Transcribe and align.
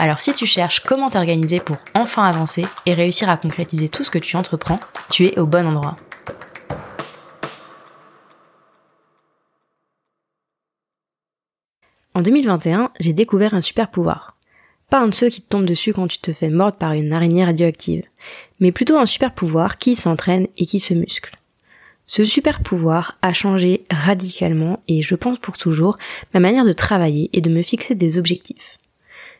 Alors 0.00 0.20
si 0.20 0.32
tu 0.32 0.46
cherches 0.46 0.78
comment 0.80 1.10
t'organiser 1.10 1.58
pour 1.58 1.76
enfin 1.92 2.22
avancer 2.22 2.64
et 2.86 2.94
réussir 2.94 3.28
à 3.28 3.36
concrétiser 3.36 3.88
tout 3.88 4.04
ce 4.04 4.12
que 4.12 4.18
tu 4.18 4.36
entreprends, 4.36 4.78
tu 5.10 5.26
es 5.26 5.36
au 5.40 5.46
bon 5.46 5.66
endroit. 5.66 5.96
En 12.14 12.22
2021, 12.22 12.92
j'ai 13.00 13.12
découvert 13.12 13.54
un 13.54 13.60
super 13.60 13.90
pouvoir. 13.90 14.36
Pas 14.88 15.00
un 15.00 15.08
de 15.08 15.14
ceux 15.14 15.28
qui 15.28 15.42
te 15.42 15.48
tombent 15.48 15.66
dessus 15.66 15.92
quand 15.92 16.06
tu 16.06 16.18
te 16.18 16.32
fais 16.32 16.48
mordre 16.48 16.78
par 16.78 16.92
une 16.92 17.12
araignée 17.12 17.44
radioactive, 17.44 18.04
mais 18.60 18.70
plutôt 18.70 18.98
un 18.98 19.06
super 19.06 19.34
pouvoir 19.34 19.78
qui 19.78 19.96
s'entraîne 19.96 20.46
et 20.56 20.64
qui 20.64 20.78
se 20.78 20.94
muscle. 20.94 21.36
Ce 22.06 22.24
super 22.24 22.62
pouvoir 22.62 23.18
a 23.20 23.32
changé 23.32 23.84
radicalement 23.90 24.80
et 24.86 25.02
je 25.02 25.16
pense 25.16 25.38
pour 25.38 25.58
toujours 25.58 25.98
ma 26.34 26.40
manière 26.40 26.64
de 26.64 26.72
travailler 26.72 27.30
et 27.32 27.40
de 27.40 27.50
me 27.50 27.62
fixer 27.62 27.96
des 27.96 28.16
objectifs. 28.16 28.78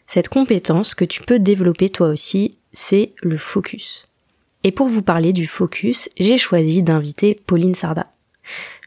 Cette 0.09 0.31
compétence 0.31 0.95
que 0.95 1.05
tu 1.05 1.23
peux 1.23 1.39
développer 1.39 1.91
toi 1.91 2.09
aussi, 2.09 2.57
c'est 2.73 3.13
le 3.21 3.37
focus. 3.37 4.09
Et 4.65 4.73
pour 4.73 4.89
vous 4.89 5.03
parler 5.03 5.35
du 5.35 5.47
focus, 5.47 6.09
j'ai 6.19 6.39
choisi 6.39 6.83
d'inviter 6.83 7.39
Pauline 7.47 7.75
Sarda. 7.75 8.07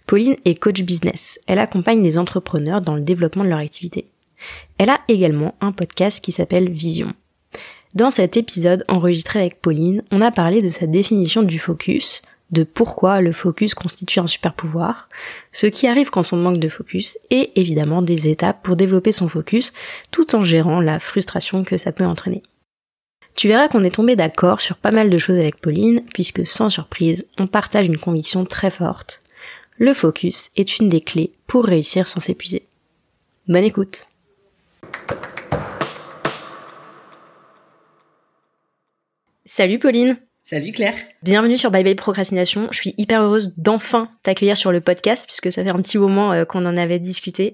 Pauline 0.08 0.36
est 0.45 0.55
coach 0.55 0.81
business. 0.81 1.39
Elle 1.45 1.59
accompagne 1.59 2.02
les 2.02 2.17
entrepreneurs 2.17 2.81
dans 2.81 2.95
le 2.95 3.03
développement 3.03 3.44
de 3.44 3.50
leur 3.50 3.59
activité. 3.59 4.08
Elle 4.80 4.89
a 4.89 5.00
également 5.08 5.53
un 5.61 5.72
podcast 5.72 6.25
qui 6.25 6.31
s'appelle 6.31 6.72
Vision. 6.72 7.13
Dans 7.94 8.09
cet 8.09 8.35
épisode 8.35 8.83
enregistré 8.88 9.41
avec 9.41 9.61
Pauline, 9.61 10.02
on 10.09 10.22
a 10.22 10.31
parlé 10.31 10.63
de 10.63 10.69
sa 10.69 10.88
définition 10.88 11.44
du 11.44 11.59
focus, 11.59 12.23
de 12.52 12.63
pourquoi 12.63 13.21
le 13.21 13.31
focus 13.31 13.73
constitue 13.73 14.19
un 14.19 14.27
super 14.27 14.53
pouvoir, 14.53 15.09
ce 15.52 15.67
qui 15.67 15.88
arrive 15.88 16.09
quand 16.09 16.33
on 16.33 16.38
manque 16.38 16.59
de 16.59 16.69
focus, 16.69 17.17
et 17.30 17.52
évidemment 17.59 18.02
des 18.02 18.27
étapes 18.27 18.61
pour 18.63 18.75
développer 18.75 19.11
son 19.11 19.30
focus 19.30 19.73
tout 20.11 20.35
en 20.35 20.41
gérant 20.41 20.81
la 20.81 20.99
frustration 20.99 21.63
que 21.63 21.77
ça 21.77 21.91
peut 21.91 22.05
entraîner. 22.05 22.44
Tu 23.35 23.47
verras 23.47 23.69
qu'on 23.69 23.83
est 23.83 23.95
tombé 23.95 24.16
d'accord 24.16 24.59
sur 24.59 24.75
pas 24.75 24.91
mal 24.91 25.09
de 25.09 25.17
choses 25.17 25.39
avec 25.39 25.61
Pauline, 25.61 26.02
puisque 26.13 26.45
sans 26.45 26.69
surprise, 26.69 27.29
on 27.38 27.47
partage 27.47 27.88
une 27.88 27.97
conviction 27.97 28.45
très 28.45 28.69
forte. 28.69 29.23
Le 29.77 29.94
focus 29.94 30.52
est 30.57 30.79
une 30.79 30.89
des 30.89 31.02
clés 31.02 31.31
pour 31.47 31.66
réussir 31.66 32.05
sans 32.07 32.19
s'épuiser. 32.19 32.66
Bonne 33.47 33.63
écoute 33.63 34.07
Salut 39.45 39.79
Pauline 39.79 40.17
Salut 40.52 40.73
Claire. 40.73 40.95
Bienvenue 41.23 41.55
sur 41.57 41.71
Bye 41.71 41.85
Bye 41.85 41.95
Procrastination. 41.95 42.67
Je 42.71 42.77
suis 42.77 42.94
hyper 42.97 43.21
heureuse 43.21 43.53
d'enfin 43.55 44.09
t'accueillir 44.21 44.57
sur 44.57 44.73
le 44.73 44.81
podcast 44.81 45.25
puisque 45.25 45.49
ça 45.49 45.63
fait 45.63 45.69
un 45.69 45.81
petit 45.81 45.97
moment 45.97 46.33
euh, 46.33 46.44
qu'on 46.44 46.66
en 46.66 46.75
avait 46.75 46.99
discuté. 46.99 47.53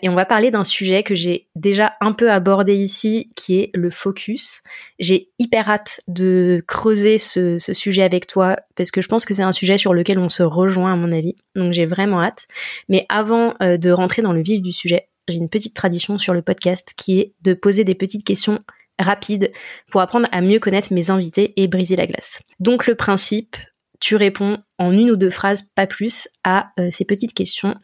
Et 0.00 0.08
on 0.08 0.14
va 0.14 0.26
parler 0.26 0.52
d'un 0.52 0.62
sujet 0.62 1.02
que 1.02 1.16
j'ai 1.16 1.48
déjà 1.56 1.94
un 2.00 2.12
peu 2.12 2.30
abordé 2.30 2.76
ici 2.76 3.32
qui 3.34 3.58
est 3.58 3.70
le 3.74 3.90
focus. 3.90 4.62
J'ai 5.00 5.30
hyper 5.40 5.68
hâte 5.68 6.02
de 6.06 6.62
creuser 6.68 7.18
ce, 7.18 7.58
sujet 7.58 8.04
avec 8.04 8.28
toi 8.28 8.54
parce 8.76 8.92
que 8.92 9.02
je 9.02 9.08
pense 9.08 9.24
que 9.24 9.34
c'est 9.34 9.42
un 9.42 9.50
sujet 9.50 9.76
sur 9.76 9.92
lequel 9.92 10.20
on 10.20 10.28
se 10.28 10.44
rejoint 10.44 10.92
à 10.92 10.96
mon 10.96 11.10
avis. 11.10 11.34
Donc 11.56 11.72
j'ai 11.72 11.84
vraiment 11.84 12.22
hâte. 12.22 12.46
Mais 12.88 13.06
avant 13.08 13.54
euh, 13.60 13.76
de 13.76 13.90
rentrer 13.90 14.22
dans 14.22 14.32
le 14.32 14.40
vif 14.40 14.62
du 14.62 14.70
sujet, 14.70 15.08
j'ai 15.26 15.38
une 15.38 15.48
petite 15.48 15.74
tradition 15.74 16.16
sur 16.16 16.32
le 16.32 16.42
podcast 16.42 16.94
qui 16.96 17.18
est 17.18 17.34
de 17.42 17.54
poser 17.54 17.82
des 17.82 17.96
petites 17.96 18.24
questions 18.24 18.60
rapide 18.98 19.52
pour 19.90 20.00
apprendre 20.00 20.28
à 20.32 20.40
mieux 20.40 20.58
connaître 20.58 20.92
mes 20.92 21.10
invités 21.10 21.52
et 21.56 21.68
briser 21.68 21.96
la 21.96 22.06
glace. 22.06 22.40
Donc 22.60 22.86
le 22.86 22.94
principe, 22.94 23.56
tu 24.00 24.16
réponds 24.16 24.58
en 24.78 24.92
une 24.92 25.10
ou 25.10 25.16
deux 25.16 25.30
phrases, 25.30 25.70
pas 25.74 25.86
plus, 25.86 26.28
à 26.44 26.70
euh, 26.78 26.90
ces 26.90 27.04
petites 27.04 27.34
questions 27.34 27.74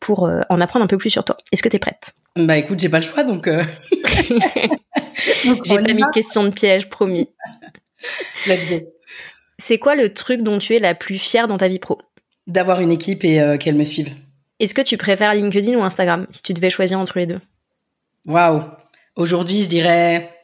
pour 0.00 0.26
euh, 0.26 0.40
en 0.50 0.60
apprendre 0.60 0.84
un 0.84 0.88
peu 0.88 0.98
plus 0.98 1.10
sur 1.10 1.24
toi. 1.24 1.36
Est-ce 1.52 1.62
que 1.62 1.68
tu 1.68 1.76
es 1.76 1.80
prête? 1.80 2.14
Bah 2.36 2.56
écoute, 2.56 2.80
j'ai 2.80 2.88
pas 2.88 2.98
le 2.98 3.04
choix 3.04 3.22
donc. 3.22 3.46
Euh... 3.46 3.62
j'ai 5.64 5.78
pas 5.78 5.94
mis 5.94 6.02
de 6.02 6.12
question 6.12 6.44
de 6.44 6.50
piège, 6.50 6.88
promis. 6.88 7.28
C'est 9.58 9.78
quoi 9.78 9.94
le 9.94 10.12
truc 10.12 10.42
dont 10.42 10.58
tu 10.58 10.74
es 10.74 10.78
la 10.78 10.94
plus 10.94 11.18
fière 11.18 11.48
dans 11.48 11.56
ta 11.56 11.68
vie 11.68 11.78
pro? 11.78 11.98
D'avoir 12.46 12.80
une 12.80 12.92
équipe 12.92 13.24
et 13.24 13.56
qu'elle 13.58 13.74
me 13.74 13.84
suive. 13.84 14.14
Est-ce 14.60 14.74
que 14.74 14.82
tu 14.82 14.98
préfères 14.98 15.34
LinkedIn 15.34 15.74
ou 15.78 15.82
Instagram 15.82 16.26
si 16.30 16.42
tu 16.42 16.52
devais 16.52 16.68
choisir 16.68 17.00
entre 17.00 17.18
les 17.18 17.26
deux? 17.26 17.40
Waouh 18.26 18.62
Aujourd'hui, 19.16 19.62
je 19.62 19.68
dirais 19.68 20.35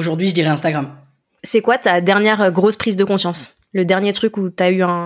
Aujourd'hui, 0.00 0.30
je 0.30 0.34
dirais 0.34 0.48
Instagram. 0.48 0.96
C'est 1.42 1.60
quoi 1.60 1.76
ta 1.76 2.00
dernière 2.00 2.40
euh, 2.40 2.50
grosse 2.50 2.76
prise 2.76 2.96
de 2.96 3.04
conscience? 3.04 3.58
Le 3.74 3.84
dernier 3.84 4.14
truc 4.14 4.38
où 4.38 4.48
tu 4.48 4.62
as 4.62 4.70
eu 4.70 4.80
un, 4.80 5.04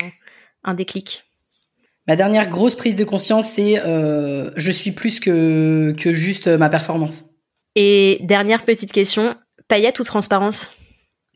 déclic? 0.76 1.24
Ma 2.06 2.14
dernière 2.14 2.48
grosse 2.48 2.76
prise 2.76 2.94
de 2.94 3.02
conscience, 3.02 3.48
c'est 3.50 3.80
euh, 3.80 4.52
je 4.54 4.70
suis 4.70 4.92
plus 4.92 5.18
que, 5.18 5.92
que 5.98 6.12
juste 6.12 6.46
ma 6.46 6.68
performance. 6.68 7.24
Et 7.74 8.20
dernière 8.20 8.64
petite 8.64 8.92
question, 8.92 9.34
paillette 9.66 9.98
ou 9.98 10.04
transparence? 10.04 10.70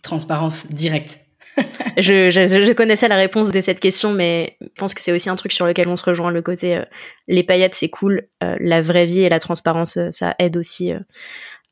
Transparence 0.05 0.69
directe. 0.69 1.19
je, 1.97 2.73
connaissais 2.75 3.09
la 3.09 3.17
réponse 3.17 3.51
de 3.51 3.61
cette 3.61 3.81
question, 3.81 4.13
mais 4.13 4.57
je 4.61 4.69
pense 4.77 4.95
que 4.95 5.03
c'est 5.03 5.11
aussi 5.11 5.31
un 5.31 5.37
truc 5.37 5.51
sur 5.51 5.67
lequel 5.67 5.89
on 5.89 5.97
se 5.97 6.05
rejoint. 6.05 6.31
Le 6.31 6.43
côté 6.43 6.77
euh, 6.77 6.85
les 7.27 7.43
paillettes, 7.43 7.75
c'est 7.75 7.91
cool. 7.91 8.29
la 8.41 8.83
vraie 8.83 9.07
vie 9.07 9.23
et 9.23 9.29
la 9.29 9.41
transparence, 9.41 9.99
ça 10.11 10.37
aide 10.39 10.57
aussi 10.57 10.93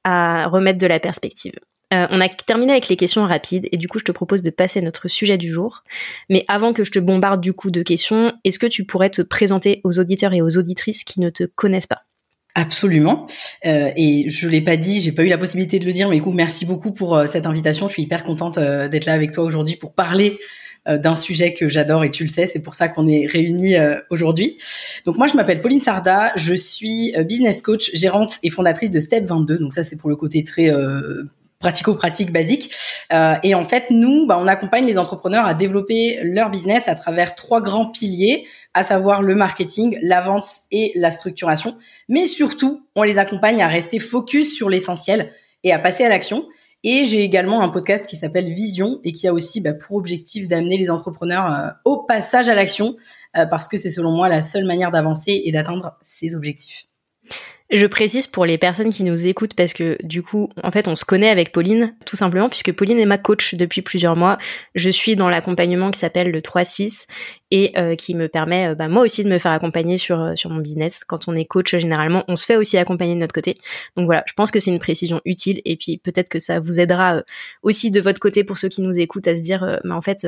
à 0.02 0.48
remettre 0.48 0.78
de 0.78 0.88
la 0.88 0.98
perspective. 0.98 1.54
Euh, 1.94 2.06
on 2.10 2.20
a 2.20 2.28
terminé 2.28 2.72
avec 2.72 2.88
les 2.88 2.96
questions 2.96 3.24
rapides 3.24 3.68
et 3.70 3.76
du 3.76 3.86
coup 3.86 4.00
je 4.00 4.04
te 4.04 4.10
propose 4.10 4.42
de 4.42 4.50
passer 4.50 4.80
à 4.80 4.82
notre 4.82 5.08
sujet 5.08 5.38
du 5.38 5.52
jour. 5.52 5.84
Mais 6.28 6.44
avant 6.48 6.72
que 6.72 6.82
je 6.82 6.90
te 6.90 6.98
bombarde 6.98 7.40
du 7.40 7.52
coup 7.52 7.70
de 7.70 7.82
questions, 7.82 8.32
est-ce 8.44 8.58
que 8.58 8.66
tu 8.66 8.84
pourrais 8.84 9.10
te 9.10 9.22
présenter 9.22 9.80
aux 9.84 9.98
auditeurs 9.98 10.32
et 10.32 10.42
aux 10.42 10.58
auditrices 10.58 11.04
qui 11.04 11.20
ne 11.20 11.30
te 11.30 11.44
connaissent 11.44 11.86
pas? 11.86 12.02
Absolument. 12.56 13.26
Euh, 13.66 13.90
et 13.96 14.28
je 14.28 14.48
l'ai 14.48 14.62
pas 14.62 14.76
dit, 14.76 15.00
j'ai 15.00 15.12
pas 15.12 15.22
eu 15.22 15.28
la 15.28 15.38
possibilité 15.38 15.78
de 15.78 15.84
le 15.84 15.92
dire, 15.92 16.08
mais 16.08 16.16
du 16.16 16.22
coup 16.22 16.32
merci 16.32 16.64
beaucoup 16.64 16.92
pour 16.92 17.16
euh, 17.16 17.26
cette 17.26 17.46
invitation. 17.46 17.86
Je 17.86 17.92
suis 17.92 18.02
hyper 18.02 18.24
contente 18.24 18.58
d'être 18.58 19.04
là 19.04 19.12
avec 19.12 19.30
toi 19.30 19.44
aujourd'hui 19.44 19.76
pour 19.76 19.94
parler 19.94 20.38
d'un 20.88 21.16
sujet 21.16 21.52
que 21.52 21.68
j'adore 21.68 22.04
et 22.04 22.12
tu 22.12 22.22
le 22.22 22.28
sais, 22.28 22.46
c'est 22.46 22.60
pour 22.60 22.74
ça 22.74 22.86
qu'on 22.86 23.08
est 23.08 23.26
réunis 23.26 23.74
aujourd'hui. 24.08 24.56
Donc 25.04 25.18
moi 25.18 25.26
je 25.26 25.34
m'appelle 25.34 25.60
Pauline 25.60 25.80
Sarda, 25.80 26.30
je 26.36 26.54
suis 26.54 27.12
business 27.24 27.60
coach, 27.60 27.90
gérante 27.92 28.38
et 28.44 28.50
fondatrice 28.50 28.92
de 28.92 29.00
Step 29.00 29.24
22. 29.26 29.58
Donc 29.58 29.72
ça 29.72 29.82
c'est 29.82 29.96
pour 29.96 30.08
le 30.08 30.14
côté 30.14 30.44
très 30.44 30.70
pratico-pratique 31.58 32.32
basique. 32.32 32.70
Euh, 33.12 33.34
et 33.42 33.54
en 33.54 33.64
fait, 33.64 33.90
nous, 33.90 34.26
bah, 34.26 34.38
on 34.40 34.46
accompagne 34.46 34.86
les 34.86 34.98
entrepreneurs 34.98 35.46
à 35.46 35.54
développer 35.54 36.18
leur 36.22 36.50
business 36.50 36.88
à 36.88 36.94
travers 36.94 37.34
trois 37.34 37.60
grands 37.60 37.90
piliers, 37.90 38.46
à 38.74 38.82
savoir 38.82 39.22
le 39.22 39.34
marketing, 39.34 39.98
la 40.02 40.20
vente 40.20 40.46
et 40.70 40.92
la 40.96 41.10
structuration. 41.10 41.76
Mais 42.08 42.26
surtout, 42.26 42.86
on 42.94 43.02
les 43.02 43.18
accompagne 43.18 43.62
à 43.62 43.68
rester 43.68 43.98
focus 43.98 44.54
sur 44.54 44.68
l'essentiel 44.68 45.32
et 45.64 45.72
à 45.72 45.78
passer 45.78 46.04
à 46.04 46.08
l'action. 46.08 46.46
Et 46.84 47.06
j'ai 47.06 47.22
également 47.22 47.62
un 47.62 47.68
podcast 47.68 48.06
qui 48.06 48.16
s'appelle 48.16 48.52
Vision 48.52 49.00
et 49.02 49.12
qui 49.12 49.26
a 49.26 49.32
aussi 49.32 49.60
bah, 49.60 49.72
pour 49.74 49.96
objectif 49.96 50.46
d'amener 50.46 50.76
les 50.76 50.90
entrepreneurs 50.90 51.52
euh, 51.52 51.70
au 51.84 52.04
passage 52.04 52.48
à 52.48 52.54
l'action 52.54 52.96
euh, 53.36 53.46
parce 53.46 53.66
que 53.66 53.76
c'est 53.76 53.90
selon 53.90 54.12
moi 54.12 54.28
la 54.28 54.42
seule 54.42 54.66
manière 54.66 54.90
d'avancer 54.90 55.42
et 55.44 55.50
d'atteindre 55.50 55.96
ces 56.02 56.36
objectifs. 56.36 56.84
Je 57.70 57.86
précise 57.86 58.28
pour 58.28 58.46
les 58.46 58.58
personnes 58.58 58.90
qui 58.90 59.02
nous 59.02 59.26
écoutent 59.26 59.54
parce 59.54 59.72
que 59.72 59.98
du 60.04 60.22
coup, 60.22 60.50
en 60.62 60.70
fait, 60.70 60.86
on 60.86 60.94
se 60.94 61.04
connaît 61.04 61.30
avec 61.30 61.50
Pauline, 61.50 61.96
tout 62.06 62.14
simplement, 62.14 62.48
puisque 62.48 62.72
Pauline 62.72 63.00
est 63.00 63.06
ma 63.06 63.18
coach 63.18 63.56
depuis 63.56 63.82
plusieurs 63.82 64.14
mois. 64.14 64.38
Je 64.76 64.88
suis 64.88 65.16
dans 65.16 65.28
l'accompagnement 65.28 65.90
qui 65.90 65.98
s'appelle 65.98 66.30
le 66.30 66.40
3-6 66.40 67.08
et 67.50 67.76
euh, 67.76 67.96
qui 67.96 68.14
me 68.14 68.28
permet, 68.28 68.68
euh, 68.68 68.74
bah, 68.76 68.88
moi 68.88 69.02
aussi, 69.02 69.24
de 69.24 69.28
me 69.28 69.38
faire 69.38 69.50
accompagner 69.50 69.98
sur, 69.98 70.20
euh, 70.20 70.36
sur 70.36 70.50
mon 70.50 70.60
business. 70.60 71.04
Quand 71.04 71.26
on 71.26 71.34
est 71.34 71.44
coach, 71.44 71.74
généralement, 71.74 72.22
on 72.28 72.36
se 72.36 72.46
fait 72.46 72.56
aussi 72.56 72.78
accompagner 72.78 73.14
de 73.16 73.20
notre 73.20 73.34
côté. 73.34 73.58
Donc 73.96 74.06
voilà, 74.06 74.22
je 74.28 74.34
pense 74.34 74.52
que 74.52 74.60
c'est 74.60 74.70
une 74.70 74.78
précision 74.78 75.20
utile 75.24 75.60
et 75.64 75.76
puis 75.76 75.98
peut-être 75.98 76.28
que 76.28 76.38
ça 76.38 76.60
vous 76.60 76.78
aidera 76.78 77.24
aussi 77.62 77.90
de 77.90 78.00
votre 78.00 78.20
côté 78.20 78.44
pour 78.44 78.58
ceux 78.58 78.68
qui 78.68 78.80
nous 78.80 79.00
écoutent 79.00 79.26
à 79.26 79.34
se 79.34 79.42
dire, 79.42 79.80
mais 79.82 79.94
en 79.94 80.00
fait, 80.00 80.24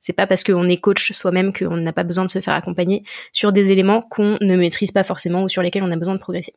c'est 0.00 0.12
pas 0.12 0.26
parce 0.26 0.44
qu'on 0.44 0.68
est 0.68 0.76
coach 0.76 1.12
soi-même 1.12 1.54
qu'on 1.54 1.78
n'a 1.78 1.94
pas 1.94 2.04
besoin 2.04 2.26
de 2.26 2.30
se 2.30 2.40
faire 2.42 2.52
accompagner 2.52 3.04
sur 3.32 3.52
des 3.52 3.72
éléments 3.72 4.02
qu'on 4.02 4.36
ne 4.42 4.54
maîtrise 4.54 4.92
pas 4.92 5.02
forcément 5.02 5.44
ou 5.44 5.48
sur 5.48 5.62
lesquels 5.62 5.82
on 5.82 5.90
a 5.90 5.96
besoin 5.96 6.14
de 6.14 6.20
progresser. 6.20 6.52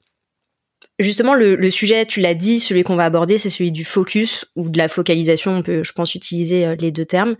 Justement, 1.00 1.36
le, 1.36 1.70
sujet, 1.70 2.08
tu 2.08 2.22
l'as 2.22 2.34
dit, 2.34 2.60
celui 2.60 2.82
qu'on 2.82 2.96
va 2.96 3.06
aborder, 3.06 3.38
c'est 3.38 3.52
celui 3.52 3.72
du 3.72 3.86
focus 3.86 4.46
ou 4.56 4.68
de 4.68 4.80
la 4.80 4.88
focalisation. 4.88 5.58
On 5.58 5.62
peut, 5.62 5.84
je 5.84 5.92
pense, 5.92 6.16
utiliser 6.16 6.66
euh, 6.66 6.76
les 6.80 6.90
deux 6.90 7.06
termes. 7.06 7.36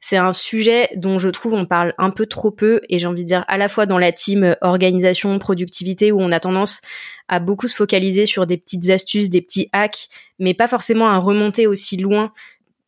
C'est 0.00 0.16
un 0.16 0.32
sujet 0.32 0.88
dont 0.96 1.18
je 1.18 1.28
trouve 1.28 1.52
on 1.52 1.66
parle 1.66 1.92
un 1.98 2.08
peu 2.08 2.24
trop 2.24 2.50
peu 2.50 2.80
et 2.88 2.98
j'ai 2.98 3.06
envie 3.06 3.24
de 3.24 3.28
dire 3.28 3.44
à 3.48 3.58
la 3.58 3.68
fois 3.68 3.84
dans 3.84 3.98
la 3.98 4.12
team 4.12 4.44
euh, 4.44 4.54
organisation, 4.62 5.38
productivité 5.38 6.10
où 6.10 6.20
on 6.22 6.32
a 6.32 6.40
tendance 6.40 6.80
à 7.28 7.38
beaucoup 7.38 7.68
se 7.68 7.76
focaliser 7.76 8.24
sur 8.24 8.46
des 8.46 8.56
petites 8.56 8.88
astuces, 8.88 9.28
des 9.28 9.42
petits 9.42 9.68
hacks, 9.72 10.08
mais 10.38 10.54
pas 10.54 10.66
forcément 10.66 11.08
à 11.08 11.18
remonter 11.18 11.66
aussi 11.66 11.98
loin 11.98 12.32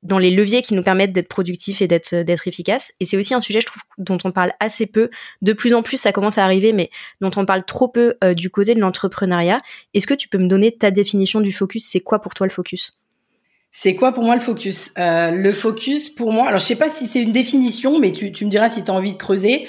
dans 0.05 0.19
les 0.19 0.31
leviers 0.31 0.63
qui 0.63 0.75
nous 0.75 0.83
permettent 0.83 1.13
d'être 1.13 1.29
productifs 1.29 1.83
et 1.83 1.89
d'être 1.89 2.15
d'être 2.15 2.47
efficaces. 2.47 2.93
Et 3.01 3.05
c'est 3.05 3.17
aussi 3.17 3.35
un 3.35 3.41
sujet, 3.41 3.61
je 3.61 3.67
trouve, 3.67 3.83
dont 3.99 4.19
on 4.25 4.33
parle 4.33 4.53
assez 4.61 4.87
peu. 4.87 5.11
De 5.43 5.53
plus 5.53 5.75
en 5.75 5.83
plus, 5.83 5.97
ça 5.97 6.13
commence 6.13 6.39
à 6.39 6.45
arriver, 6.45 6.73
mais 6.73 6.91
dont 7.21 7.31
on 7.37 7.47
parle 7.47 7.65
trop 7.65 7.89
peu 7.89 8.15
euh, 8.23 8.35
du 8.35 8.51
côté 8.51 8.75
de 8.75 8.81
l'entrepreneuriat. 8.81 9.63
Est-ce 9.95 10.07
que 10.07 10.15
tu 10.15 10.29
peux 10.29 10.39
me 10.39 10.47
donner 10.47 10.73
ta 10.73 10.91
définition 10.91 11.41
du 11.41 11.53
focus? 11.53 11.87
C'est 11.87 12.01
quoi 12.01 12.21
pour 12.21 12.35
toi 12.35 12.47
le 12.47 12.53
focus? 12.53 12.99
C'est 13.71 13.97
quoi 13.97 14.13
pour 14.13 14.23
moi 14.23 14.37
le 14.37 14.41
focus? 14.41 14.93
Euh, 14.99 15.33
Le 15.33 15.51
focus, 15.51 16.09
pour 16.09 16.33
moi, 16.33 16.47
alors 16.47 16.61
je 16.61 16.65
sais 16.65 16.77
pas 16.77 16.89
si 16.89 17.07
c'est 17.07 17.21
une 17.21 17.33
définition, 17.33 17.99
mais 17.99 18.13
tu, 18.13 18.31
tu 18.31 18.45
me 18.45 18.51
diras 18.51 18.69
si 18.69 18.85
tu 18.85 18.91
as 18.91 18.95
envie 18.95 19.15
de 19.15 19.19
creuser. 19.19 19.67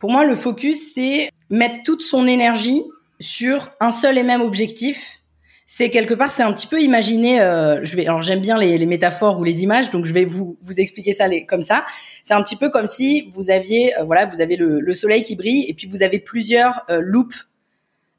Pour 0.00 0.10
moi, 0.10 0.24
le 0.24 0.34
focus, 0.34 0.92
c'est 0.94 1.30
mettre 1.50 1.76
toute 1.84 2.02
son 2.02 2.26
énergie 2.26 2.82
sur 3.20 3.70
un 3.80 3.92
seul 3.92 4.18
et 4.18 4.24
même 4.24 4.40
objectif 4.40 5.23
c'est 5.66 5.88
quelque 5.88 6.12
part, 6.12 6.30
c'est 6.30 6.42
un 6.42 6.52
petit 6.52 6.66
peu 6.66 6.80
imaginer. 6.80 7.40
Euh, 7.40 7.80
je 7.82 7.96
vais, 7.96 8.06
alors 8.06 8.20
j'aime 8.20 8.40
bien 8.40 8.58
les, 8.58 8.76
les, 8.76 8.86
métaphores 8.86 9.38
ou 9.38 9.44
les 9.44 9.62
images, 9.62 9.90
donc 9.90 10.04
je 10.04 10.12
vais 10.12 10.26
vous 10.26 10.58
vous 10.62 10.78
expliquer 10.78 11.14
ça 11.14 11.26
comme 11.46 11.62
ça. 11.62 11.86
C'est 12.22 12.34
un 12.34 12.42
petit 12.42 12.56
peu 12.56 12.68
comme 12.68 12.86
si 12.86 13.30
vous 13.32 13.50
aviez, 13.50 13.96
euh, 13.98 14.04
voilà, 14.04 14.26
vous 14.26 14.40
avez 14.40 14.56
le, 14.56 14.80
le, 14.80 14.94
soleil 14.94 15.22
qui 15.22 15.36
brille 15.36 15.64
et 15.68 15.74
puis 15.74 15.86
vous 15.86 16.02
avez 16.02 16.18
plusieurs 16.18 16.82
euh, 16.90 17.00
loupes. 17.00 17.34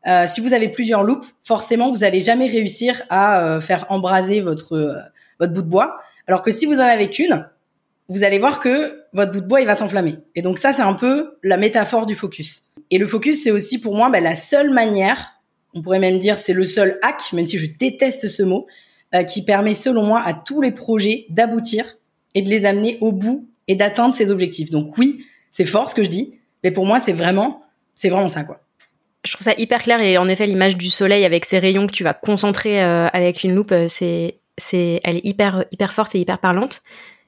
Euh, 0.07 0.25
si 0.27 0.41
vous 0.41 0.53
avez 0.53 0.69
plusieurs 0.69 1.03
loupes, 1.03 1.25
forcément, 1.43 1.91
vous 1.91 2.03
allez 2.03 2.19
jamais 2.19 2.47
réussir 2.47 3.01
à 3.09 3.41
euh, 3.41 3.61
faire 3.61 3.85
embraser 3.89 4.39
votre 4.39 4.95
votre 5.39 5.53
bout 5.53 5.61
de 5.61 5.69
bois. 5.69 5.99
Alors 6.27 6.41
que 6.41 6.51
si 6.51 6.65
vous 6.65 6.75
en 6.75 6.83
avez 6.83 7.09
qu'une, 7.09 7.47
vous 8.07 8.23
allez 8.23 8.39
voir 8.39 8.59
que 8.59 9.03
votre 9.13 9.31
bout 9.31 9.41
de 9.41 9.47
bois 9.47 9.61
il 9.61 9.67
va 9.67 9.75
s'enflammer. 9.75 10.17
Et 10.35 10.41
donc 10.41 10.57
ça, 10.57 10.73
c'est 10.73 10.81
un 10.81 10.93
peu 10.93 11.37
la 11.43 11.57
métaphore 11.57 12.07
du 12.07 12.15
focus. 12.15 12.63
Et 12.89 12.97
le 12.97 13.05
focus, 13.05 13.43
c'est 13.43 13.51
aussi 13.51 13.79
pour 13.79 13.95
moi 13.95 14.09
ben, 14.09 14.23
la 14.23 14.35
seule 14.35 14.71
manière 14.71 15.34
on 15.75 15.81
pourrait 15.81 15.99
même 15.99 16.17
dire 16.17 16.37
c'est 16.37 16.53
le 16.53 16.63
seul 16.63 16.97
hack, 17.03 17.33
même 17.33 17.45
si 17.45 17.57
je 17.57 17.67
déteste 17.77 18.29
ce 18.29 18.41
mot, 18.41 18.65
euh, 19.13 19.23
qui 19.23 19.43
permet 19.43 19.73
selon 19.73 20.03
moi 20.03 20.21
à 20.25 20.33
tous 20.33 20.61
les 20.61 20.71
projets 20.71 21.25
d'aboutir 21.29 21.97
et 22.33 22.41
de 22.41 22.49
les 22.49 22.65
amener 22.65 22.97
au 23.01 23.11
bout 23.11 23.47
et 23.67 23.75
d'atteindre 23.75 24.15
ses 24.15 24.31
objectifs. 24.31 24.71
Donc 24.71 24.97
oui, 24.97 25.25
c'est 25.51 25.65
fort 25.65 25.89
ce 25.89 25.95
que 25.95 26.03
je 26.03 26.09
dis, 26.09 26.39
mais 26.63 26.71
pour 26.71 26.85
moi 26.85 26.99
c'est 26.99 27.13
vraiment, 27.13 27.63
c'est 27.93 28.09
vraiment 28.09 28.29
ça 28.29 28.43
quoi. 28.43 28.61
Je 29.25 29.33
trouve 29.33 29.43
ça 29.43 29.53
hyper 29.57 29.81
clair 29.81 30.01
et 30.01 30.17
en 30.17 30.27
effet 30.29 30.47
l'image 30.47 30.77
du 30.77 30.89
soleil 30.89 31.25
avec 31.25 31.45
ses 31.45 31.59
rayons 31.59 31.87
que 31.87 31.91
tu 31.91 32.03
vas 32.03 32.13
concentrer 32.13 32.81
euh, 32.81 33.07
avec 33.07 33.43
une 33.43 33.53
loupe, 33.53 33.71
euh, 33.71 33.87
c'est, 33.87 34.39
c'est, 34.57 35.01
elle 35.03 35.17
est 35.17 35.25
hyper, 35.25 35.65
hyper 35.71 35.93
forte 35.93 36.15
et 36.15 36.19
hyper 36.19 36.39
parlante. 36.39 36.81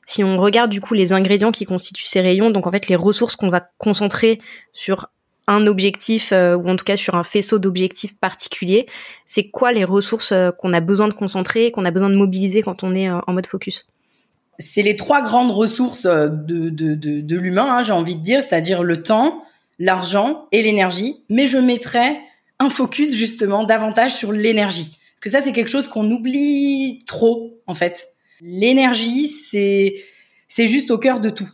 Si 0.06 0.24
on 0.24 0.38
regarde 0.38 0.72
du 0.72 0.80
coup 0.80 0.94
les 0.94 1.12
ingrédients 1.12 1.52
qui 1.52 1.66
constituent 1.66 2.06
ces 2.06 2.22
rayons, 2.22 2.50
donc 2.50 2.66
en 2.66 2.72
fait 2.72 2.88
les 2.88 2.96
ressources 2.96 3.36
qu'on 3.36 3.50
va 3.50 3.68
concentrer 3.78 4.40
sur 4.72 5.10
un 5.48 5.66
objectif 5.66 6.32
euh, 6.34 6.56
ou 6.56 6.70
en 6.70 6.76
tout 6.76 6.86
cas 6.86 6.98
sur 6.98 7.16
un 7.16 7.24
faisceau 7.24 7.58
d'objectifs 7.58 8.18
particuliers, 8.18 8.86
c'est 9.26 9.50
quoi 9.50 9.72
les 9.72 9.86
ressources 9.86 10.32
euh, 10.34 10.52
qu'on 10.52 10.74
a 10.74 10.82
besoin 10.82 11.08
de 11.08 11.14
concentrer, 11.14 11.72
qu'on 11.72 11.86
a 11.86 11.92
besoin 11.92 12.10
de 12.10 12.16
mobiliser 12.16 12.62
quand 12.62 12.84
on 12.84 12.94
est 12.94 13.10
euh, 13.10 13.20
en 13.28 13.34
mode 13.34 13.48
focus? 13.48 13.88
C'est 14.60 14.82
les 14.82 14.96
trois 14.96 15.22
grandes 15.22 15.52
ressources 15.52 16.04
de, 16.04 16.70
de, 16.70 16.96
de, 16.96 17.22
de 17.22 17.36
l'humain, 17.38 17.68
hein, 17.70 17.84
j'ai 17.84 17.94
envie 17.94 18.16
de 18.16 18.22
dire, 18.22 18.42
c'est-à-dire 18.42 18.84
le 18.84 19.04
temps, 19.04 19.44
l'argent 19.80 20.48
et 20.52 20.64
l'énergie, 20.64 21.24
mais 21.30 21.46
je 21.46 21.58
mettrais 21.58 22.20
un 22.60 22.70
focus 22.70 23.14
justement 23.14 23.64
davantage 23.64 24.16
sur 24.16 24.32
l'énergie. 24.32 24.98
Parce 25.16 25.22
que 25.22 25.30
ça, 25.30 25.42
c'est 25.42 25.52
quelque 25.52 25.70
chose 25.70 25.88
qu'on 25.88 26.10
oublie 26.10 27.00
trop, 27.06 27.60
en 27.68 27.76
fait. 27.76 28.08
L'énergie, 28.42 29.28
c'est, 29.28 29.96
c'est 30.48 30.68
juste 30.68 30.92
au 30.92 30.98
cœur 30.98 31.20
de 31.20 31.30
tout. 31.30 31.50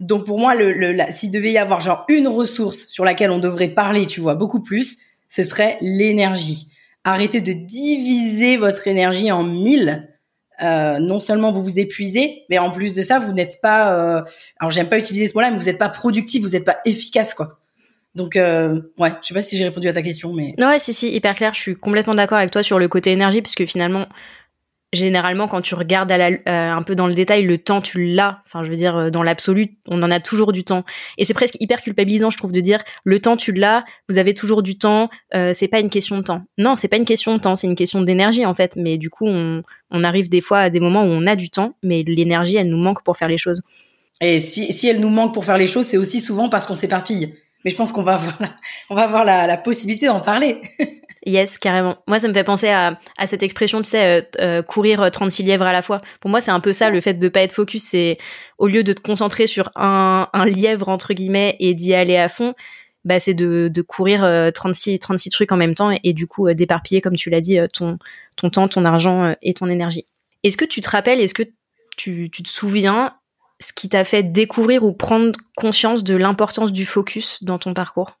Donc 0.00 0.26
pour 0.26 0.38
moi, 0.38 0.54
le, 0.54 0.72
le 0.72 0.94
s'il 1.10 1.30
devait 1.30 1.52
y 1.52 1.58
avoir 1.58 1.80
genre 1.80 2.04
une 2.08 2.28
ressource 2.28 2.86
sur 2.86 3.04
laquelle 3.04 3.30
on 3.30 3.38
devrait 3.38 3.68
parler, 3.68 4.06
tu 4.06 4.20
vois, 4.20 4.34
beaucoup 4.34 4.60
plus, 4.60 4.98
ce 5.28 5.42
serait 5.42 5.78
l'énergie. 5.80 6.68
Arrêtez 7.04 7.40
de 7.40 7.52
diviser 7.52 8.56
votre 8.56 8.86
énergie 8.88 9.30
en 9.30 9.42
mille. 9.42 10.08
Euh, 10.62 10.98
non 10.98 11.20
seulement 11.20 11.52
vous 11.52 11.62
vous 11.62 11.78
épuisez, 11.78 12.44
mais 12.48 12.58
en 12.58 12.70
plus 12.70 12.94
de 12.94 13.02
ça, 13.02 13.18
vous 13.18 13.32
n'êtes 13.32 13.60
pas. 13.60 13.92
Euh, 13.92 14.22
alors 14.58 14.70
j'aime 14.70 14.88
pas 14.88 14.98
utiliser 14.98 15.28
ce 15.28 15.34
mot-là, 15.34 15.50
mais 15.50 15.58
vous 15.58 15.64
n'êtes 15.64 15.78
pas 15.78 15.90
productif, 15.90 16.42
vous 16.42 16.50
n'êtes 16.50 16.64
pas 16.64 16.78
efficace, 16.84 17.34
quoi. 17.34 17.58
Donc 18.14 18.36
euh, 18.36 18.80
ouais, 18.98 19.12
je 19.20 19.28
sais 19.28 19.34
pas 19.34 19.42
si 19.42 19.58
j'ai 19.58 19.64
répondu 19.64 19.86
à 19.88 19.92
ta 19.92 20.00
question, 20.00 20.32
mais. 20.32 20.54
Ouais, 20.58 20.78
si 20.78 20.94
si, 20.94 21.14
hyper 21.14 21.34
clair. 21.34 21.52
Je 21.52 21.60
suis 21.60 21.76
complètement 21.76 22.14
d'accord 22.14 22.38
avec 22.38 22.50
toi 22.50 22.62
sur 22.62 22.78
le 22.78 22.88
côté 22.88 23.12
énergie, 23.12 23.42
parce 23.42 23.54
que 23.54 23.66
finalement, 23.66 24.06
généralement 24.92 25.48
quand 25.48 25.60
tu 25.60 25.74
regardes 25.74 26.10
à 26.12 26.16
la, 26.16 26.30
euh, 26.30 26.38
un 26.46 26.82
peu 26.82 26.94
dans 26.94 27.06
le 27.06 27.14
détail 27.14 27.44
le 27.44 27.58
temps 27.58 27.80
tu 27.80 28.06
l'as. 28.06 28.42
Enfin 28.46 28.64
je 28.64 28.70
veux 28.70 28.76
dire 28.76 28.96
euh, 28.96 29.10
dans 29.10 29.22
l'absolu 29.22 29.76
on 29.88 30.02
en 30.02 30.10
a 30.10 30.20
toujours 30.20 30.52
du 30.52 30.64
temps. 30.64 30.84
Et 31.18 31.24
c'est 31.24 31.34
presque 31.34 31.56
hyper 31.60 31.80
culpabilisant 31.80 32.30
je 32.30 32.38
trouve 32.38 32.52
de 32.52 32.60
dire 32.60 32.82
le 33.04 33.20
temps 33.20 33.36
tu 33.36 33.52
l'as 33.52 33.84
vous 34.08 34.18
avez 34.18 34.34
toujours 34.34 34.62
du 34.62 34.78
temps 34.78 35.10
euh, 35.34 35.52
c'est 35.52 35.68
pas 35.68 35.80
une 35.80 35.90
question 35.90 36.18
de 36.18 36.22
temps. 36.22 36.42
Non 36.58 36.74
c'est 36.74 36.88
pas 36.88 36.96
une 36.96 37.04
question 37.04 37.34
de 37.34 37.40
temps 37.40 37.56
c'est 37.56 37.66
une 37.66 37.76
question 37.76 38.00
d'énergie 38.02 38.46
en 38.46 38.54
fait. 38.54 38.76
Mais 38.76 38.98
du 38.98 39.10
coup 39.10 39.26
on, 39.26 39.62
on 39.90 40.04
arrive 40.04 40.28
des 40.28 40.40
fois 40.40 40.58
à 40.58 40.70
des 40.70 40.80
moments 40.80 41.02
où 41.02 41.08
on 41.08 41.26
a 41.26 41.36
du 41.36 41.50
temps 41.50 41.74
mais 41.82 42.02
l'énergie 42.06 42.56
elle 42.56 42.68
nous 42.68 42.78
manque 42.78 43.02
pour 43.02 43.16
faire 43.16 43.28
les 43.28 43.38
choses. 43.38 43.62
Et 44.20 44.38
si, 44.38 44.72
si 44.72 44.88
elle 44.88 45.00
nous 45.00 45.10
manque 45.10 45.34
pour 45.34 45.44
faire 45.44 45.58
les 45.58 45.66
choses 45.66 45.86
c'est 45.86 45.98
aussi 45.98 46.20
souvent 46.20 46.48
parce 46.48 46.64
qu'on 46.64 46.76
s'éparpille. 46.76 47.34
Mais 47.64 47.70
je 47.70 47.76
pense 47.76 47.90
qu'on 47.90 48.02
va 48.02 48.14
avoir 48.14 48.36
la, 48.38 48.54
on 48.90 48.94
va 48.94 49.02
avoir 49.02 49.24
la, 49.24 49.46
la 49.48 49.56
possibilité 49.56 50.06
d'en 50.06 50.20
parler 50.20 50.60
Yes, 51.26 51.58
carrément. 51.58 51.96
Moi, 52.06 52.20
ça 52.20 52.28
me 52.28 52.32
fait 52.32 52.44
penser 52.44 52.68
à, 52.68 53.00
à 53.18 53.26
cette 53.26 53.42
expression, 53.42 53.82
tu 53.82 53.90
sais, 53.90 54.20
euh, 54.20 54.22
euh 54.38 54.62
courir 54.62 55.10
36 55.10 55.42
lièvres 55.42 55.66
à 55.66 55.72
la 55.72 55.82
fois. 55.82 56.00
Pour 56.20 56.30
moi, 56.30 56.40
c'est 56.40 56.52
un 56.52 56.60
peu 56.60 56.72
ça, 56.72 56.88
le 56.88 57.00
fait 57.00 57.14
de 57.14 57.28
pas 57.28 57.40
être 57.40 57.52
focus, 57.52 57.82
c'est 57.82 58.16
au 58.58 58.68
lieu 58.68 58.84
de 58.84 58.92
te 58.92 59.00
concentrer 59.00 59.48
sur 59.48 59.70
un, 59.74 60.28
un 60.32 60.44
lièvre, 60.46 60.88
entre 60.88 61.14
guillemets, 61.14 61.56
et 61.58 61.74
d'y 61.74 61.94
aller 61.94 62.16
à 62.16 62.28
fond, 62.28 62.54
bah, 63.04 63.18
c'est 63.18 63.34
de, 63.34 63.68
de 63.72 63.82
courir 63.82 64.20
36, 64.54 64.94
euh, 64.94 64.98
36 64.98 65.30
trucs 65.30 65.50
en 65.50 65.56
même 65.56 65.74
temps 65.74 65.90
et, 65.90 66.12
du 66.12 66.28
coup, 66.28 66.46
euh, 66.46 66.54
d'éparpiller, 66.54 67.00
comme 67.00 67.16
tu 67.16 67.28
l'as 67.28 67.40
dit, 67.40 67.58
ton, 67.74 67.98
ton 68.36 68.48
temps, 68.48 68.68
ton 68.68 68.84
argent 68.84 69.34
et 69.42 69.52
ton 69.52 69.66
énergie. 69.66 70.06
Est-ce 70.44 70.56
que 70.56 70.64
tu 70.64 70.80
te 70.80 70.88
rappelles, 70.88 71.20
est-ce 71.20 71.34
que 71.34 71.42
tu, 71.96 72.30
tu 72.30 72.44
te 72.44 72.48
souviens 72.48 73.14
ce 73.58 73.72
qui 73.72 73.88
t'a 73.88 74.04
fait 74.04 74.22
découvrir 74.22 74.84
ou 74.84 74.92
prendre 74.92 75.32
conscience 75.56 76.04
de 76.04 76.14
l'importance 76.14 76.70
du 76.70 76.86
focus 76.86 77.42
dans 77.42 77.58
ton 77.58 77.74
parcours? 77.74 78.16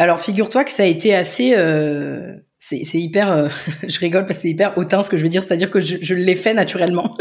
Alors, 0.00 0.18
figure-toi 0.18 0.64
que 0.64 0.70
ça 0.70 0.84
a 0.84 0.86
été 0.86 1.14
assez. 1.14 1.52
Euh, 1.54 2.34
c'est 2.58 2.80
hyper. 2.94 3.30
Euh, 3.30 3.48
je 3.86 3.98
rigole 3.98 4.24
parce 4.24 4.36
que 4.36 4.42
c'est 4.42 4.48
hyper 4.48 4.78
hautain 4.78 5.02
ce 5.02 5.10
que 5.10 5.18
je 5.18 5.22
veux 5.22 5.28
dire, 5.28 5.42
c'est-à-dire 5.42 5.70
que 5.70 5.78
je, 5.78 5.98
je 6.00 6.14
l'ai 6.14 6.36
fait 6.36 6.54
naturellement. 6.54 7.18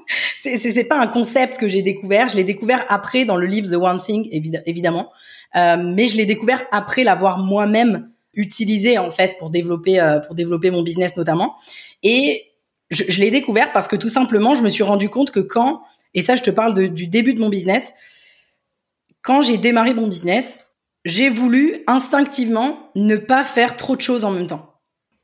c'est 0.40 0.88
pas 0.88 0.98
un 0.98 1.08
concept 1.08 1.58
que 1.58 1.68
j'ai 1.68 1.82
découvert. 1.82 2.30
Je 2.30 2.36
l'ai 2.36 2.44
découvert 2.44 2.86
après 2.88 3.26
dans 3.26 3.36
le 3.36 3.44
livre 3.46 3.68
The 3.68 3.74
One 3.74 3.98
Thing, 3.98 4.30
évidemment. 4.64 5.12
Euh, 5.56 5.76
mais 5.76 6.06
je 6.06 6.16
l'ai 6.16 6.24
découvert 6.24 6.62
après 6.72 7.04
l'avoir 7.04 7.36
moi-même 7.36 8.10
utilisé 8.32 8.96
en 8.96 9.10
fait 9.10 9.36
pour 9.38 9.50
développer 9.50 10.00
euh, 10.00 10.18
pour 10.20 10.34
développer 10.34 10.70
mon 10.70 10.80
business 10.80 11.18
notamment. 11.18 11.56
Et 12.02 12.46
je, 12.90 13.04
je 13.10 13.20
l'ai 13.20 13.30
découvert 13.30 13.72
parce 13.72 13.88
que 13.88 13.96
tout 13.96 14.08
simplement, 14.08 14.54
je 14.54 14.62
me 14.62 14.70
suis 14.70 14.84
rendu 14.84 15.10
compte 15.10 15.32
que 15.32 15.40
quand 15.40 15.82
et 16.14 16.22
ça, 16.22 16.34
je 16.36 16.42
te 16.42 16.50
parle 16.50 16.72
de, 16.72 16.86
du 16.86 17.08
début 17.08 17.34
de 17.34 17.40
mon 17.40 17.50
business. 17.50 17.92
Quand 19.20 19.42
j'ai 19.42 19.58
démarré 19.58 19.92
mon 19.92 20.08
business, 20.08 20.71
j'ai 21.04 21.28
voulu 21.28 21.82
instinctivement 21.86 22.90
ne 22.94 23.16
pas 23.16 23.44
faire 23.44 23.76
trop 23.76 23.96
de 23.96 24.00
choses 24.00 24.24
en 24.24 24.30
même 24.30 24.46
temps. 24.46 24.72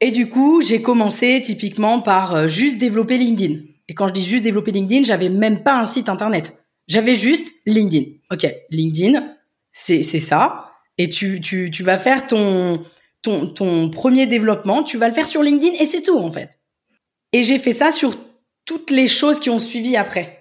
Et 0.00 0.10
du 0.10 0.28
coup, 0.28 0.60
j'ai 0.60 0.80
commencé 0.80 1.40
typiquement 1.40 2.00
par 2.00 2.34
euh, 2.34 2.46
juste 2.46 2.78
développer 2.78 3.18
LinkedIn. 3.18 3.60
Et 3.88 3.94
quand 3.94 4.08
je 4.08 4.12
dis 4.12 4.24
juste 4.24 4.44
développer 4.44 4.70
LinkedIn, 4.70 5.02
j'avais 5.04 5.28
même 5.28 5.62
pas 5.62 5.76
un 5.76 5.86
site 5.86 6.08
internet. 6.08 6.56
J'avais 6.86 7.14
juste 7.14 7.52
LinkedIn. 7.66 8.06
Ok, 8.30 8.46
LinkedIn, 8.70 9.34
c'est 9.72 10.02
c'est 10.02 10.20
ça. 10.20 10.72
Et 10.98 11.08
tu 11.08 11.40
tu 11.40 11.70
tu 11.70 11.82
vas 11.82 11.98
faire 11.98 12.26
ton 12.26 12.82
ton 13.22 13.46
ton 13.46 13.90
premier 13.90 14.26
développement, 14.26 14.82
tu 14.82 14.98
vas 14.98 15.08
le 15.08 15.14
faire 15.14 15.26
sur 15.26 15.42
LinkedIn 15.42 15.74
et 15.80 15.86
c'est 15.86 16.02
tout 16.02 16.18
en 16.18 16.30
fait. 16.30 16.58
Et 17.32 17.42
j'ai 17.42 17.58
fait 17.58 17.72
ça 17.72 17.90
sur 17.90 18.16
toutes 18.64 18.90
les 18.90 19.08
choses 19.08 19.40
qui 19.40 19.50
ont 19.50 19.58
suivi 19.58 19.96
après. 19.96 20.37